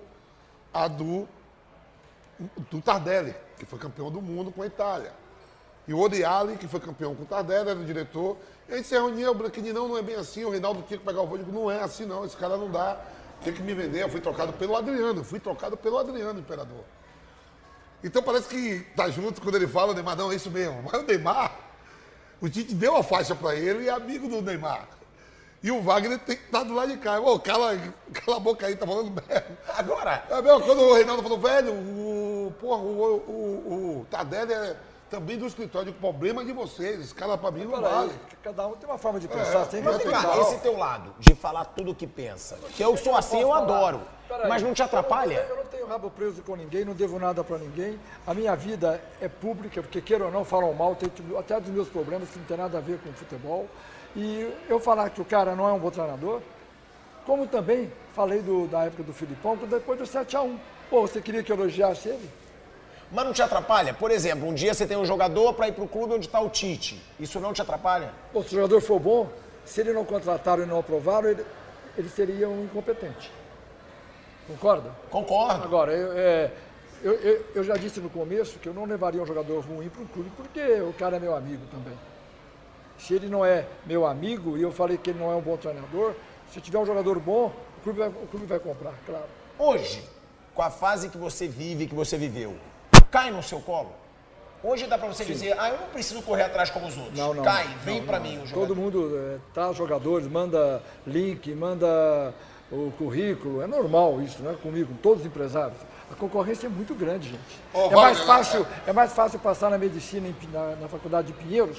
[0.72, 1.28] a do,
[2.70, 5.12] do Tardelli, que foi campeão do mundo com a Itália.
[5.86, 8.38] E o Odiali, que foi campeão com o Tardelli, era o diretor.
[8.68, 10.98] E a gente se reunia, o Branquini, não, não é bem assim, o Reinaldo tinha
[10.98, 11.36] que pegar o voo.
[11.36, 13.00] Eu digo, não é assim não, esse cara não dá,
[13.44, 14.02] tem que me vender.
[14.02, 16.84] Eu fui trocado pelo Adriano, fui trocado pelo Adriano, imperador.
[18.04, 20.82] Então parece que tá junto quando ele fala, Neymar, não, é isso mesmo.
[20.82, 21.52] Mas o Neymar,
[22.42, 24.88] o Tite deu a faixa pra ele e é amigo do Neymar.
[25.62, 27.20] E o Wagner tem que estar do lado de cá.
[27.20, 27.78] Ô, cala,
[28.12, 29.58] cala a boca aí, tá falando merda.
[29.76, 34.76] Agora, É mesmo, quando o Reinaldo falou, velho, o, porra, o, o, o Tardelli é
[35.12, 38.10] também do escritório, o problema é de vocês, esse cara pra mim não vale.
[38.42, 41.14] cada um tem uma forma de pensar, tem que mas vem cá, esse teu lado
[41.18, 44.00] de falar tudo o que pensa, que eu sou assim, eu adoro.
[44.48, 45.46] Mas não te eu atrapalha?
[45.50, 48.00] Eu não tenho rabo preso com ninguém, não devo nada para ninguém.
[48.26, 51.88] A minha vida é pública, porque queira ou não, falam mal, tem até dos meus
[51.88, 53.68] problemas que não tem nada a ver com futebol.
[54.16, 56.40] E eu falar que o cara não é um bom treinador,
[57.26, 60.56] como também falei do- da época do Filipão, que depois do 7x1.
[60.88, 62.30] Pô, você queria que eu elogiasse ele?
[63.12, 63.92] Mas não te atrapalha?
[63.92, 66.48] Por exemplo, um dia você tem um jogador pra ir pro clube onde tá o
[66.48, 67.00] Tite.
[67.20, 68.10] Isso não te atrapalha?
[68.32, 69.28] Pô, se o jogador for bom,
[69.66, 71.44] se ele não contrataram e não aprovaram, ele,
[71.96, 73.30] ele seria um incompetente.
[74.46, 74.90] Concorda?
[75.10, 75.62] Concordo.
[75.62, 76.50] Agora, eu, é,
[77.02, 80.02] eu, eu, eu já disse no começo que eu não levaria um jogador ruim para
[80.02, 81.96] o clube, porque o cara é meu amigo também.
[82.98, 85.56] Se ele não é meu amigo e eu falei que ele não é um bom
[85.58, 86.14] treinador,
[86.50, 89.26] se tiver um jogador bom, o clube vai, o clube vai comprar, claro.
[89.58, 90.02] Hoje,
[90.54, 92.54] com a fase que você vive, que você viveu,
[93.12, 93.92] cai no seu colo?
[94.64, 97.18] Hoje dá pra você dizer, ah, eu não preciso correr atrás como os outros.
[97.18, 97.42] Não, não.
[97.42, 98.20] Cai, vem não.
[98.20, 98.66] mim o jogador.
[98.66, 102.32] Todo mundo é, tá jogadores, manda link, manda
[102.70, 103.60] o currículo.
[103.60, 104.56] É normal isso, né?
[104.62, 105.78] Comigo, com todos os empresários.
[106.10, 107.60] A concorrência é muito grande, gente.
[107.74, 111.32] Ô, é, mais Wagner, fácil, é mais fácil passar na medicina na, na faculdade de
[111.32, 111.78] Pinheiros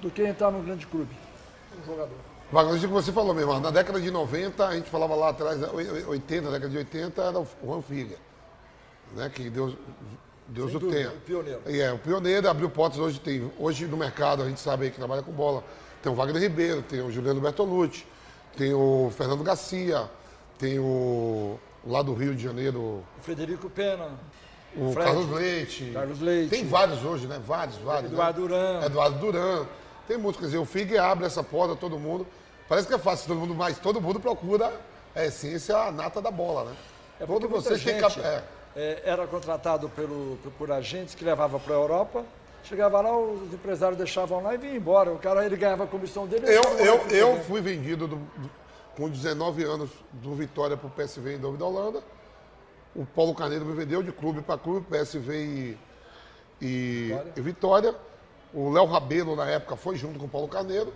[0.00, 1.14] do que entrar num grande clube.
[1.80, 2.16] Um jogador.
[2.50, 5.60] Wagner, isso que você falou mesmo, na década de 90, a gente falava lá atrás,
[5.62, 8.16] 80, década de 80, era o Juan Figa,
[9.14, 9.76] né, que Deus,
[10.48, 11.20] Deus Sem o dúvida, tenha.
[11.26, 11.60] pioneiro.
[11.66, 14.90] E é, o pioneiro abriu portas, hoje tem, hoje no mercado, a gente sabe aí
[14.90, 15.62] que trabalha com bola,
[16.02, 18.06] tem o Wagner Ribeiro, tem o Juliano Bertolucci,
[18.56, 20.08] tem o Fernando Garcia,
[20.58, 24.08] tem o, lá do Rio de Janeiro, O Frederico Pena,
[24.74, 25.90] o Fred, Carlos Leite.
[25.92, 26.50] Carlos Leite.
[26.50, 27.40] Tem vários hoje, né?
[27.44, 28.10] Vários, vários.
[28.10, 28.48] Eduardo né?
[28.48, 28.86] Duran.
[28.86, 29.66] Eduardo Duran.
[30.06, 32.26] Tem muitos, quer dizer, o FIG abre essa porta a todo mundo.
[32.68, 34.72] Parece que é fácil todo mundo, mas todo mundo procura
[35.14, 36.76] a essência, a nata da bola, né?
[37.20, 38.44] É Todos vocês têm é.
[38.78, 42.24] É, era contratado pelo, por, agentes que levava para a Europa.
[42.64, 45.10] Chegava lá, os empresários deixavam lá e vinha embora.
[45.10, 46.46] O cara ele ganhava a comissão dele.
[46.46, 48.50] e Eu, eu, eu fui vendido do- do-
[48.96, 52.02] com 19 anos do Vitória para o PSV em Nova da Holanda.
[52.94, 55.78] O Paulo Carneiro me vendeu de clube para clube, PSV e,
[56.60, 57.32] e, Vitória.
[57.36, 57.94] e Vitória.
[58.52, 60.92] O Léo Rabelo, na época, foi junto com o Paulo Carneiro.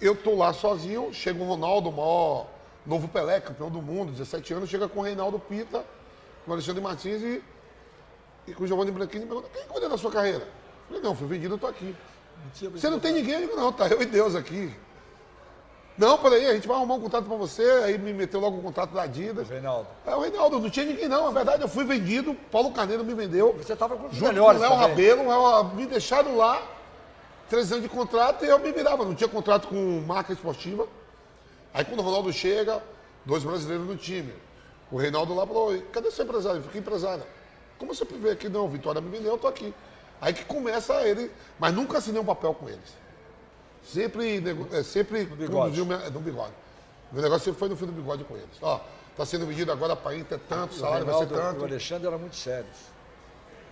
[0.00, 2.46] Eu tô lá sozinho, chega o Ronaldo, o maior
[2.84, 5.84] novo Pelé, campeão do mundo, 17 anos, chega com o Reinaldo Pita,
[6.46, 7.42] com o Alexandre Martins e,
[8.46, 10.38] e com o Giovanni Branquini pergunta, quem cuida da sua carreira?
[10.44, 11.94] Eu falei, não, fui vendido, eu tô aqui.
[12.54, 13.34] Você não tem ninguém?
[13.34, 14.72] Eu digo, não, tá eu e Deus aqui.
[15.98, 17.62] Não, peraí, a gente vai arrumar um contrato pra você.
[17.84, 19.48] Aí me meteu logo o contrato da Adidas.
[19.48, 19.88] Reinaldo.
[20.06, 21.24] É o Reinaldo, não tinha ninguém não.
[21.24, 23.54] Na verdade, eu fui vendido, Paulo Carneiro me vendeu.
[23.54, 24.78] Você estava com os junto melhores com o Léo.
[24.78, 26.62] Rabelo, o Léo- me deixaram lá,
[27.48, 29.04] três anos de contrato, e eu me virava.
[29.04, 30.86] Não tinha contrato com marca esportiva.
[31.74, 32.80] Aí quando o Ronaldo chega,
[33.24, 34.32] dois brasileiros no time.
[34.90, 36.58] O Reinaldo lá falou, cadê seu empresário?
[36.60, 37.24] Eu fiquei empresário.
[37.78, 38.48] Como você vê aqui?
[38.48, 39.74] Não, Vitória me vendeu, eu tô aqui.
[40.20, 42.96] Aí que começa ele, mas nunca assinei um papel com eles.
[43.82, 45.52] Sempre, é, sempre bigode.
[45.52, 46.52] conduziu minha, no bigode.
[47.12, 48.48] Meu negócio sempre foi no fio do bigode com eles.
[48.62, 48.80] Ó,
[49.16, 51.52] tá sendo vendido agora para Inter tanto, o O salário vai ser Reinaldo e o
[51.60, 51.64] tanto.
[51.64, 52.76] Alexandre eram muito sérios.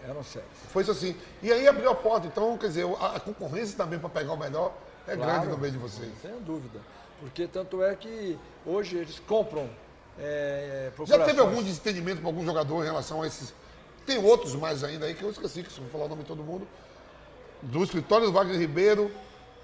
[0.06, 0.50] Eram sérios.
[0.68, 1.16] Foi isso assim.
[1.42, 2.26] E aí abriu a porta.
[2.26, 4.72] Então, quer dizer, a, a concorrência também para pegar o melhor
[5.08, 5.32] é Claro.
[5.32, 6.12] grande no meio de vocês.
[6.20, 6.78] Tenho dúvida.
[7.20, 9.68] Porque tanto é que hoje eles compram
[10.18, 11.26] é, Já procurações.
[11.28, 13.52] teve algum desentendimento com algum jogador em relação a esses.
[14.06, 16.22] Tem outros mais ainda aí que eu esqueci, que se eu vou falar o nome
[16.22, 16.66] de todo mundo.
[17.62, 19.10] Do escritório do Wagner Ribeiro,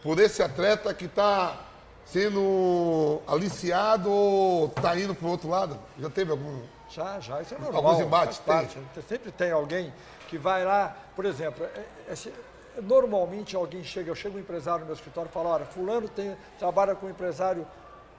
[0.03, 1.61] por esse atleta que está
[2.07, 5.79] sendo aliciado ou está indo para o outro lado?
[5.99, 6.63] Já teve algum.
[6.89, 7.87] Já, já, isso é normal.
[7.87, 8.79] Alguns embates faz parte.
[9.09, 9.93] Sempre tem alguém
[10.29, 14.87] que vai lá, por exemplo, é- é- normalmente alguém chega, eu chego um empresário no
[14.87, 17.67] meu escritório e falo, olha, fulano tem, trabalha com o empresário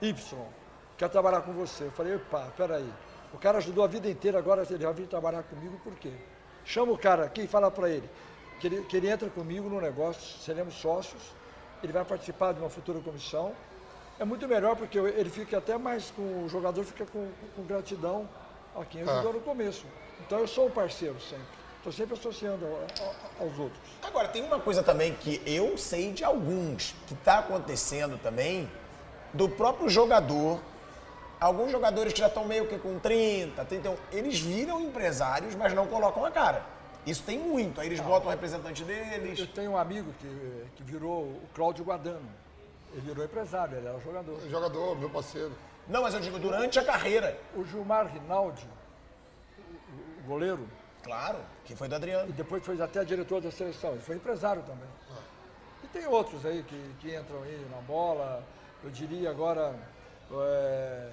[0.00, 0.14] Y,
[1.02, 1.84] quer trabalhar com você.
[1.84, 2.88] Eu falei, opa, peraí.
[3.34, 6.12] O cara ajudou a vida inteira, agora ele vai vir trabalhar comigo, por quê?
[6.64, 8.08] Chama o cara aqui e fala para ele
[8.60, 11.20] que, ele que ele entra comigo no negócio, seremos sócios,
[11.82, 13.52] ele vai participar de uma futura comissão.
[14.20, 18.28] É muito melhor porque ele fica até mais com o jogador, fica com, com gratidão
[18.76, 19.84] a quem ajudou no começo.
[20.24, 21.62] Então eu sou o parceiro sempre.
[21.78, 22.64] Estou sempre associando
[23.40, 23.80] aos outros.
[24.04, 28.70] Agora, tem uma coisa também que eu sei de alguns, que está acontecendo também,
[29.34, 30.60] do próprio jogador.
[31.42, 35.86] Alguns jogadores que já estão meio que com 30, 31, eles viram empresários, mas não
[35.88, 36.62] colocam a cara.
[37.04, 37.80] Isso tem muito.
[37.80, 39.48] Aí eles botam o representante Eu deles.
[39.52, 42.28] tenho um amigo que, que virou o Cláudio Guadano.
[42.92, 44.38] Ele virou empresário, ele era jogador.
[44.48, 45.50] Jogador, meu parceiro.
[45.88, 47.36] Não, mas eu digo durante a carreira.
[47.56, 48.64] O Gilmar Rinaldi,
[49.58, 50.68] o- goleiro,
[51.02, 52.32] Claro, que foi do e Adriano.
[52.32, 53.90] depois foi até diretor da seleção.
[53.94, 54.88] Ele foi empresário também.
[55.82, 58.44] E tem outros aí que, que entram aí na bola.
[58.84, 59.74] Eu diria agora
[60.30, 61.08] é,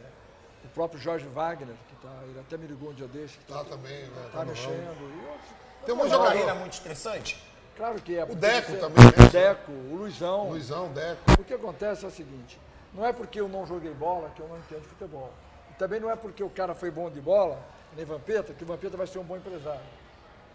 [0.64, 3.62] o próprio Jorge Wagner, que tá, ele até me ligou um dia desse, que Tá
[3.62, 4.30] está também, né?
[4.32, 4.52] tá ramo.
[4.52, 4.72] mexendo.
[4.74, 5.50] E outros.
[5.86, 7.44] Tem um Uma carreira muito estressante.
[7.78, 8.24] Claro que é.
[8.26, 9.12] O Deco Você- também, né?
[9.26, 10.50] O Deco, o Luizão.
[10.50, 11.32] Luizão, Deco.
[11.40, 12.60] O que acontece é o seguinte,
[12.94, 15.32] não é porque eu não joguei bola que eu não entendo de futebol.
[15.72, 17.58] E também não é porque o cara foi bom de bola,
[17.96, 19.80] nem Vampeta, que o Vampeta vai ser um bom empresário.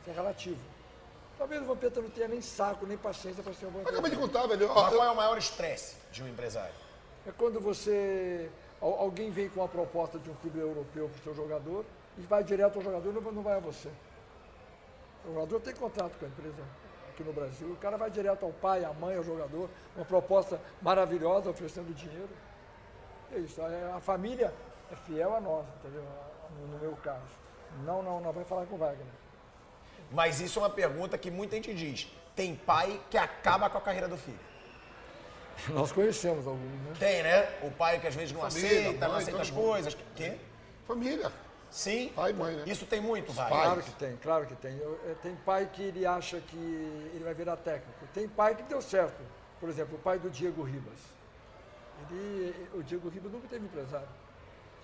[0.02, 0.58] Isso é relativo.
[1.38, 4.16] Talvez o Vampeta não tenha nem saco, nem paciência para ser um bom Acabei de
[4.16, 4.32] empresário.
[4.32, 4.68] contar, velho.
[4.68, 6.74] Mas eu- qual é o maior estresse de um empresário?
[7.26, 8.50] É quando você.
[8.86, 11.84] Al- Alguém vem com uma proposta de um clube europeu para o seu jogador
[12.18, 13.90] e vai direto ao jogador e não, vai a você.
[15.24, 16.62] O jogador tem contrato com a empresa
[17.08, 17.68] aqui no Brasil.
[17.72, 22.28] O cara vai direto ao pai, à mãe, ao jogador, uma proposta maravilhosa, oferecendo dinheiro.
[23.32, 23.60] É isso.
[23.62, 24.52] é- A família
[24.92, 26.04] é fiel a nós, entendeu?
[26.70, 27.22] No meu caso.
[27.84, 29.06] Não, não, não vai falar com o Wagner.
[30.12, 32.08] Mas isso é uma pergunta que muita gente diz.
[32.36, 34.38] Tem pai que acaba com a carreira do filho.
[35.70, 36.92] Nós conhecemos alguns, né?
[36.98, 37.42] Tem, né?
[37.62, 39.64] O pai que às vezes não Família, aceita, não mãe, aceita as mundo.
[39.66, 39.96] coisas.
[40.16, 40.36] Quê?
[40.86, 41.32] Família.
[41.70, 42.12] Sim.
[42.14, 42.62] Pai e mãe, né?
[42.66, 43.48] Isso tem muito, vai.
[43.48, 44.76] Claro que tem, claro que tem.
[44.78, 48.06] Eu- eu- tem pai que ele acha que ele vai virar técnico.
[48.14, 49.20] Tem pai que deu certo.
[49.58, 50.98] Por exemplo, o pai do Diego Ribas.
[52.10, 54.08] Ele, o Diego Ribas nunca teve empresário.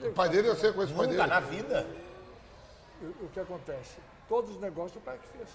[0.01, 1.29] O pai dele, eu sei, conheço o pai Nunca dele.
[1.35, 1.87] na vida.
[3.03, 3.99] O, o que acontece?
[4.29, 5.49] Todos os negócios o pai que fez.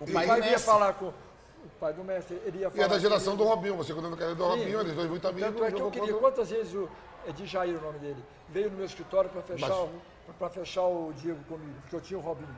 [0.00, 0.64] O O pai pai, ia Messi.
[0.64, 1.12] falar com
[1.64, 2.84] o pai do mestre, ele ia E falar.
[2.84, 4.50] é da geração ele- do Robinho, você quando na carreira do Sim.
[4.50, 5.50] Robinho, eles dois muito amigos.
[5.50, 6.88] Tanto é que eu queria, contra- quantas vezes o
[7.26, 10.82] é de Jair o nome dele, veio no meu escritório para fechar, Mas- pra fechar
[10.86, 12.56] o Diego comigo, porque eu tinha o Robinho.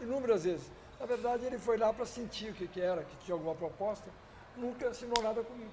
[0.00, 0.70] Inúmeras vezes.
[1.00, 4.08] Na verdade, ele foi lá para sentir o que, que era, que tinha alguma proposta,
[4.56, 5.70] nunca assinou nada comigo.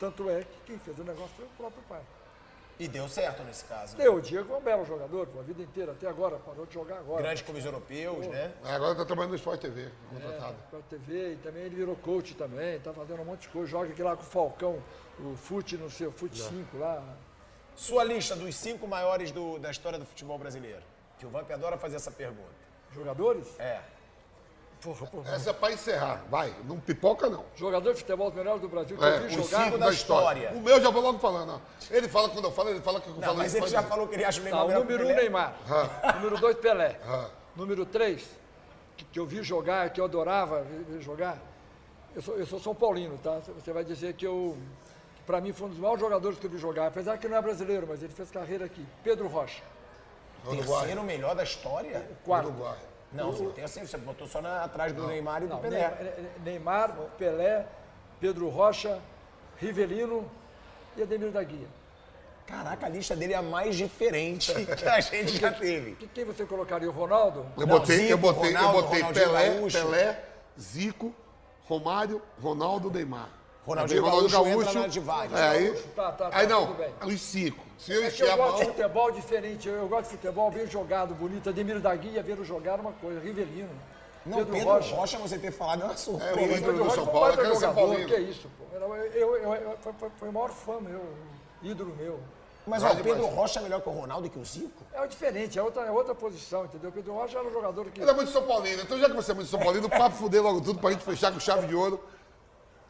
[0.00, 2.02] Tanto é que quem fez o negócio foi o próprio pai.
[2.82, 3.96] E deu certo nesse caso.
[3.96, 6.74] Deu, o Diego é um belo jogador, pô, a vida inteira, até agora, parou de
[6.74, 7.22] jogar agora.
[7.22, 8.52] Grandes clubes europeus, né?
[8.64, 10.56] É, Agora tá trabalhando no Sport TV, contratado.
[10.68, 13.90] Para TV, e também ele virou coach também, tá fazendo um monte de coisa, joga
[13.92, 14.82] aqui lá com o Falcão,
[15.20, 17.04] o Fute, não sei, o Fute 5 lá.
[17.76, 20.82] Sua lista dos cinco maiores do- da história do futebol brasileiro.
[21.18, 22.50] Que o Vamp adora fazer essa pergunta.
[22.92, 23.46] Jogadores?
[23.60, 23.80] É.
[24.82, 25.34] Porra, porra.
[25.34, 26.52] Essa é pra encerrar, vai.
[26.64, 27.44] Não pipoca, não.
[27.54, 29.64] Jogador de futebol os melhores do Brasil que É, eu vi jogar.
[29.64, 30.38] cinco da da história.
[30.40, 30.58] história.
[30.58, 31.58] O meu já vou logo falando, ó.
[31.94, 33.78] Ele fala quando eu falo, ele fala que eu Não, falo mas ele pode já
[33.78, 33.88] dizer.
[33.90, 35.14] falou que ele acha o Neymar Tá, o melhor número um.
[35.14, 35.54] Neymar.
[36.16, 36.98] Número dois, Pelé.
[37.06, 37.28] Ah.
[37.54, 38.24] Número três,
[38.96, 40.66] que, que eu vi jogar, que eu adorava
[41.00, 41.38] jogar.
[42.16, 43.38] Eu sou, eu sou São Paulino, tá?
[43.54, 44.56] Você vai dizer que eu.
[45.16, 46.88] Que pra mim foi um dos maiores jogadores que eu vi jogar.
[46.88, 48.84] Apesar que não é brasileiro, mas ele fez carreira aqui.
[49.04, 49.62] Pedro Rocha.
[50.50, 52.04] Terceiro melhor da história?
[52.24, 52.48] Quarto.
[52.48, 52.76] Uruguai.
[53.14, 55.78] Não, você tem assim, você botou só na- atrás do Neymar e do Não, Pelé.
[55.78, 57.66] Neymar, Neymar, Pelé,
[58.20, 58.98] Pedro Rocha,
[59.58, 60.30] Rivelino
[60.96, 61.66] e Ademir da Guia.
[62.46, 65.92] Caraca, a lista dele é a mais diferente que a gente já teve.
[65.96, 66.88] Que- Quem você colocaria?
[66.88, 67.46] O Ronaldo?
[67.56, 69.70] Eu Não, botei, eu Zico, botei, Ronaldo, eu botei Pelé.
[69.70, 70.24] Pelé,
[70.58, 71.14] Zico,
[71.64, 73.28] Romário, Ronaldo, Neymar.
[73.66, 75.38] Ronaldinho Aí, Gaúcho entra na de Wagner.
[75.38, 76.92] É, aí, Tá, tá, tá, aí não, tudo bem.
[77.14, 77.64] os cinco.
[77.78, 78.58] Se eu É eu gosto mão...
[78.60, 79.68] de futebol diferente.
[79.68, 81.48] Eu, eu gosto de futebol bem jogado, bonito.
[81.48, 83.20] Ademir da Guia, ver jogar uma coisa.
[83.20, 83.70] Rivelino.
[84.24, 85.18] Não, Pedro, Rocha.
[85.18, 86.34] você ter falado é uma É, surpresa.
[86.36, 87.74] o ídolo Pedro do Rocha São foi um Paulo, quero São.
[87.74, 88.06] Paulino.
[88.08, 88.76] Que é isso, pô.
[88.76, 91.00] Eu, eu, eu- foi, foi, foi o maior fã meu,
[91.62, 92.20] ídolo meu.
[92.64, 93.26] Mas o Pedro.
[93.26, 94.84] Rocha é melhor que o Ronaldo e que o Zico?
[94.92, 96.90] É o diferente, é outra, é outra posição, entendeu?
[96.90, 98.00] O Pedro Rocha era um jogador que.
[98.00, 98.80] Ele é muito São Paulino.
[98.82, 101.32] Então, já que você é muito São Paulino, papo fuder logo tudo pra gente fechar
[101.32, 102.00] com chave de ouro.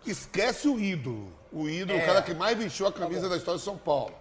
[0.06, 1.32] Esquece o ídolo.
[1.52, 2.02] O ídolo, É.
[2.02, 4.14] o cara que mais vestiu a camisa da história de São Paulo.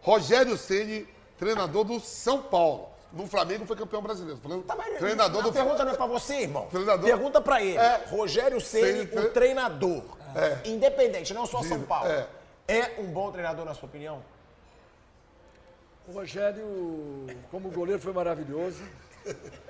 [0.00, 1.06] Rogério Ceni,
[1.38, 2.88] treinador do São Paulo.
[3.12, 4.40] No Flamengo foi campeão brasileiro.
[4.66, 6.66] Tá, mas treinador a do pergunta não é pra você, irmão.
[6.66, 7.76] Treinador- Pergunta pra ele.
[7.76, 8.04] É.
[8.08, 10.02] Rogério Ceni, Ceni, o tre- treinador.
[10.34, 10.68] É.
[10.68, 12.10] Independente, não só São Paulo.
[12.10, 12.26] é.
[12.68, 12.94] É.
[13.00, 14.22] um bom treinador, na sua opinião?
[16.08, 16.64] O Rogério,
[17.50, 18.82] como goleiro, foi maravilhoso.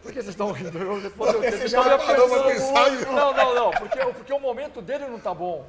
[0.03, 0.79] Por que vocês estão rindo?
[0.79, 3.71] Eu, eu, você eu já tava parou pra pensando- pensar Não, não, não.
[3.71, 5.65] Porque, porque o momento dele não está bom.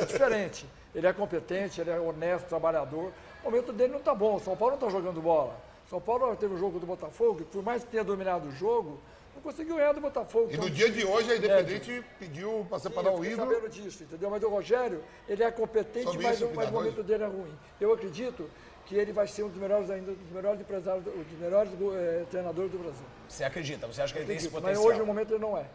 [0.00, 0.66] É diferente.
[0.94, 3.12] Ele é competente, ele é honesto, trabalhador.
[3.42, 4.36] O momento dele não está bom.
[4.36, 5.54] O São Paulo não está jogando bola.
[5.90, 9.00] São Paulo teve o jogo do Botafogo, e por mais que tenha dominado o jogo,
[9.34, 10.48] não conseguiu ganhar do Botafogo.
[10.50, 11.46] E é no um dia de hoje, a médio.
[11.46, 13.50] Independente pediu pra Sim, separar eu o ídolo.
[13.54, 14.28] sabendo disso, entendeu?
[14.30, 17.26] Mas o Rogério, ele é competente, Sobre mas, isso, o- mas o momento dele é
[17.26, 17.54] ruim.
[17.80, 18.50] Eu acredito
[18.88, 22.24] que ele vai ser um dos melhores ainda, dos melhores empresários, um dos melhores eh,
[22.30, 23.04] treinadores do Brasil.
[23.28, 23.86] Você acredita?
[23.86, 24.82] Você acha que ele tem esse potencial?
[24.82, 25.66] mas hoje, no momento, ele não é.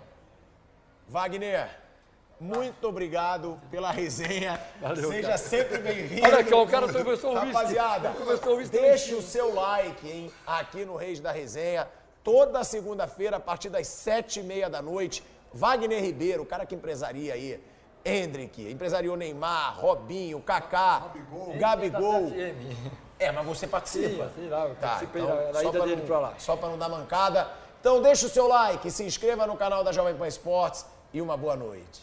[1.08, 1.70] Wagner,
[2.40, 4.60] muito obrigado pela resenha.
[4.96, 5.38] Seja cara.
[5.38, 6.26] sempre bem-vindo.
[6.26, 7.36] Olha aqui, ó, o cara começou o.
[7.36, 11.88] Rapaziada, começou o deixe o seu like, hein, aqui no Reis da Resenha.
[12.24, 15.24] Toda segunda-feira, a partir das sete e meia da noite,
[15.54, 17.62] Wagner Ribeiro, o cara que empresaria aí,
[18.04, 21.12] Hendrick, empresariou Neymar, Robinho, Kaká,
[21.60, 22.32] Gabigol.
[23.24, 24.26] É, mas você participa.
[24.36, 26.34] Sim, sim, lá, eu participei da- da só ida dele não- pra lá.
[26.38, 27.48] Só para não dar mancada.
[27.80, 31.38] Então deixa o seu like, se inscreva no canal da Jovem Pan Esportes e uma
[31.38, 32.02] boa noite.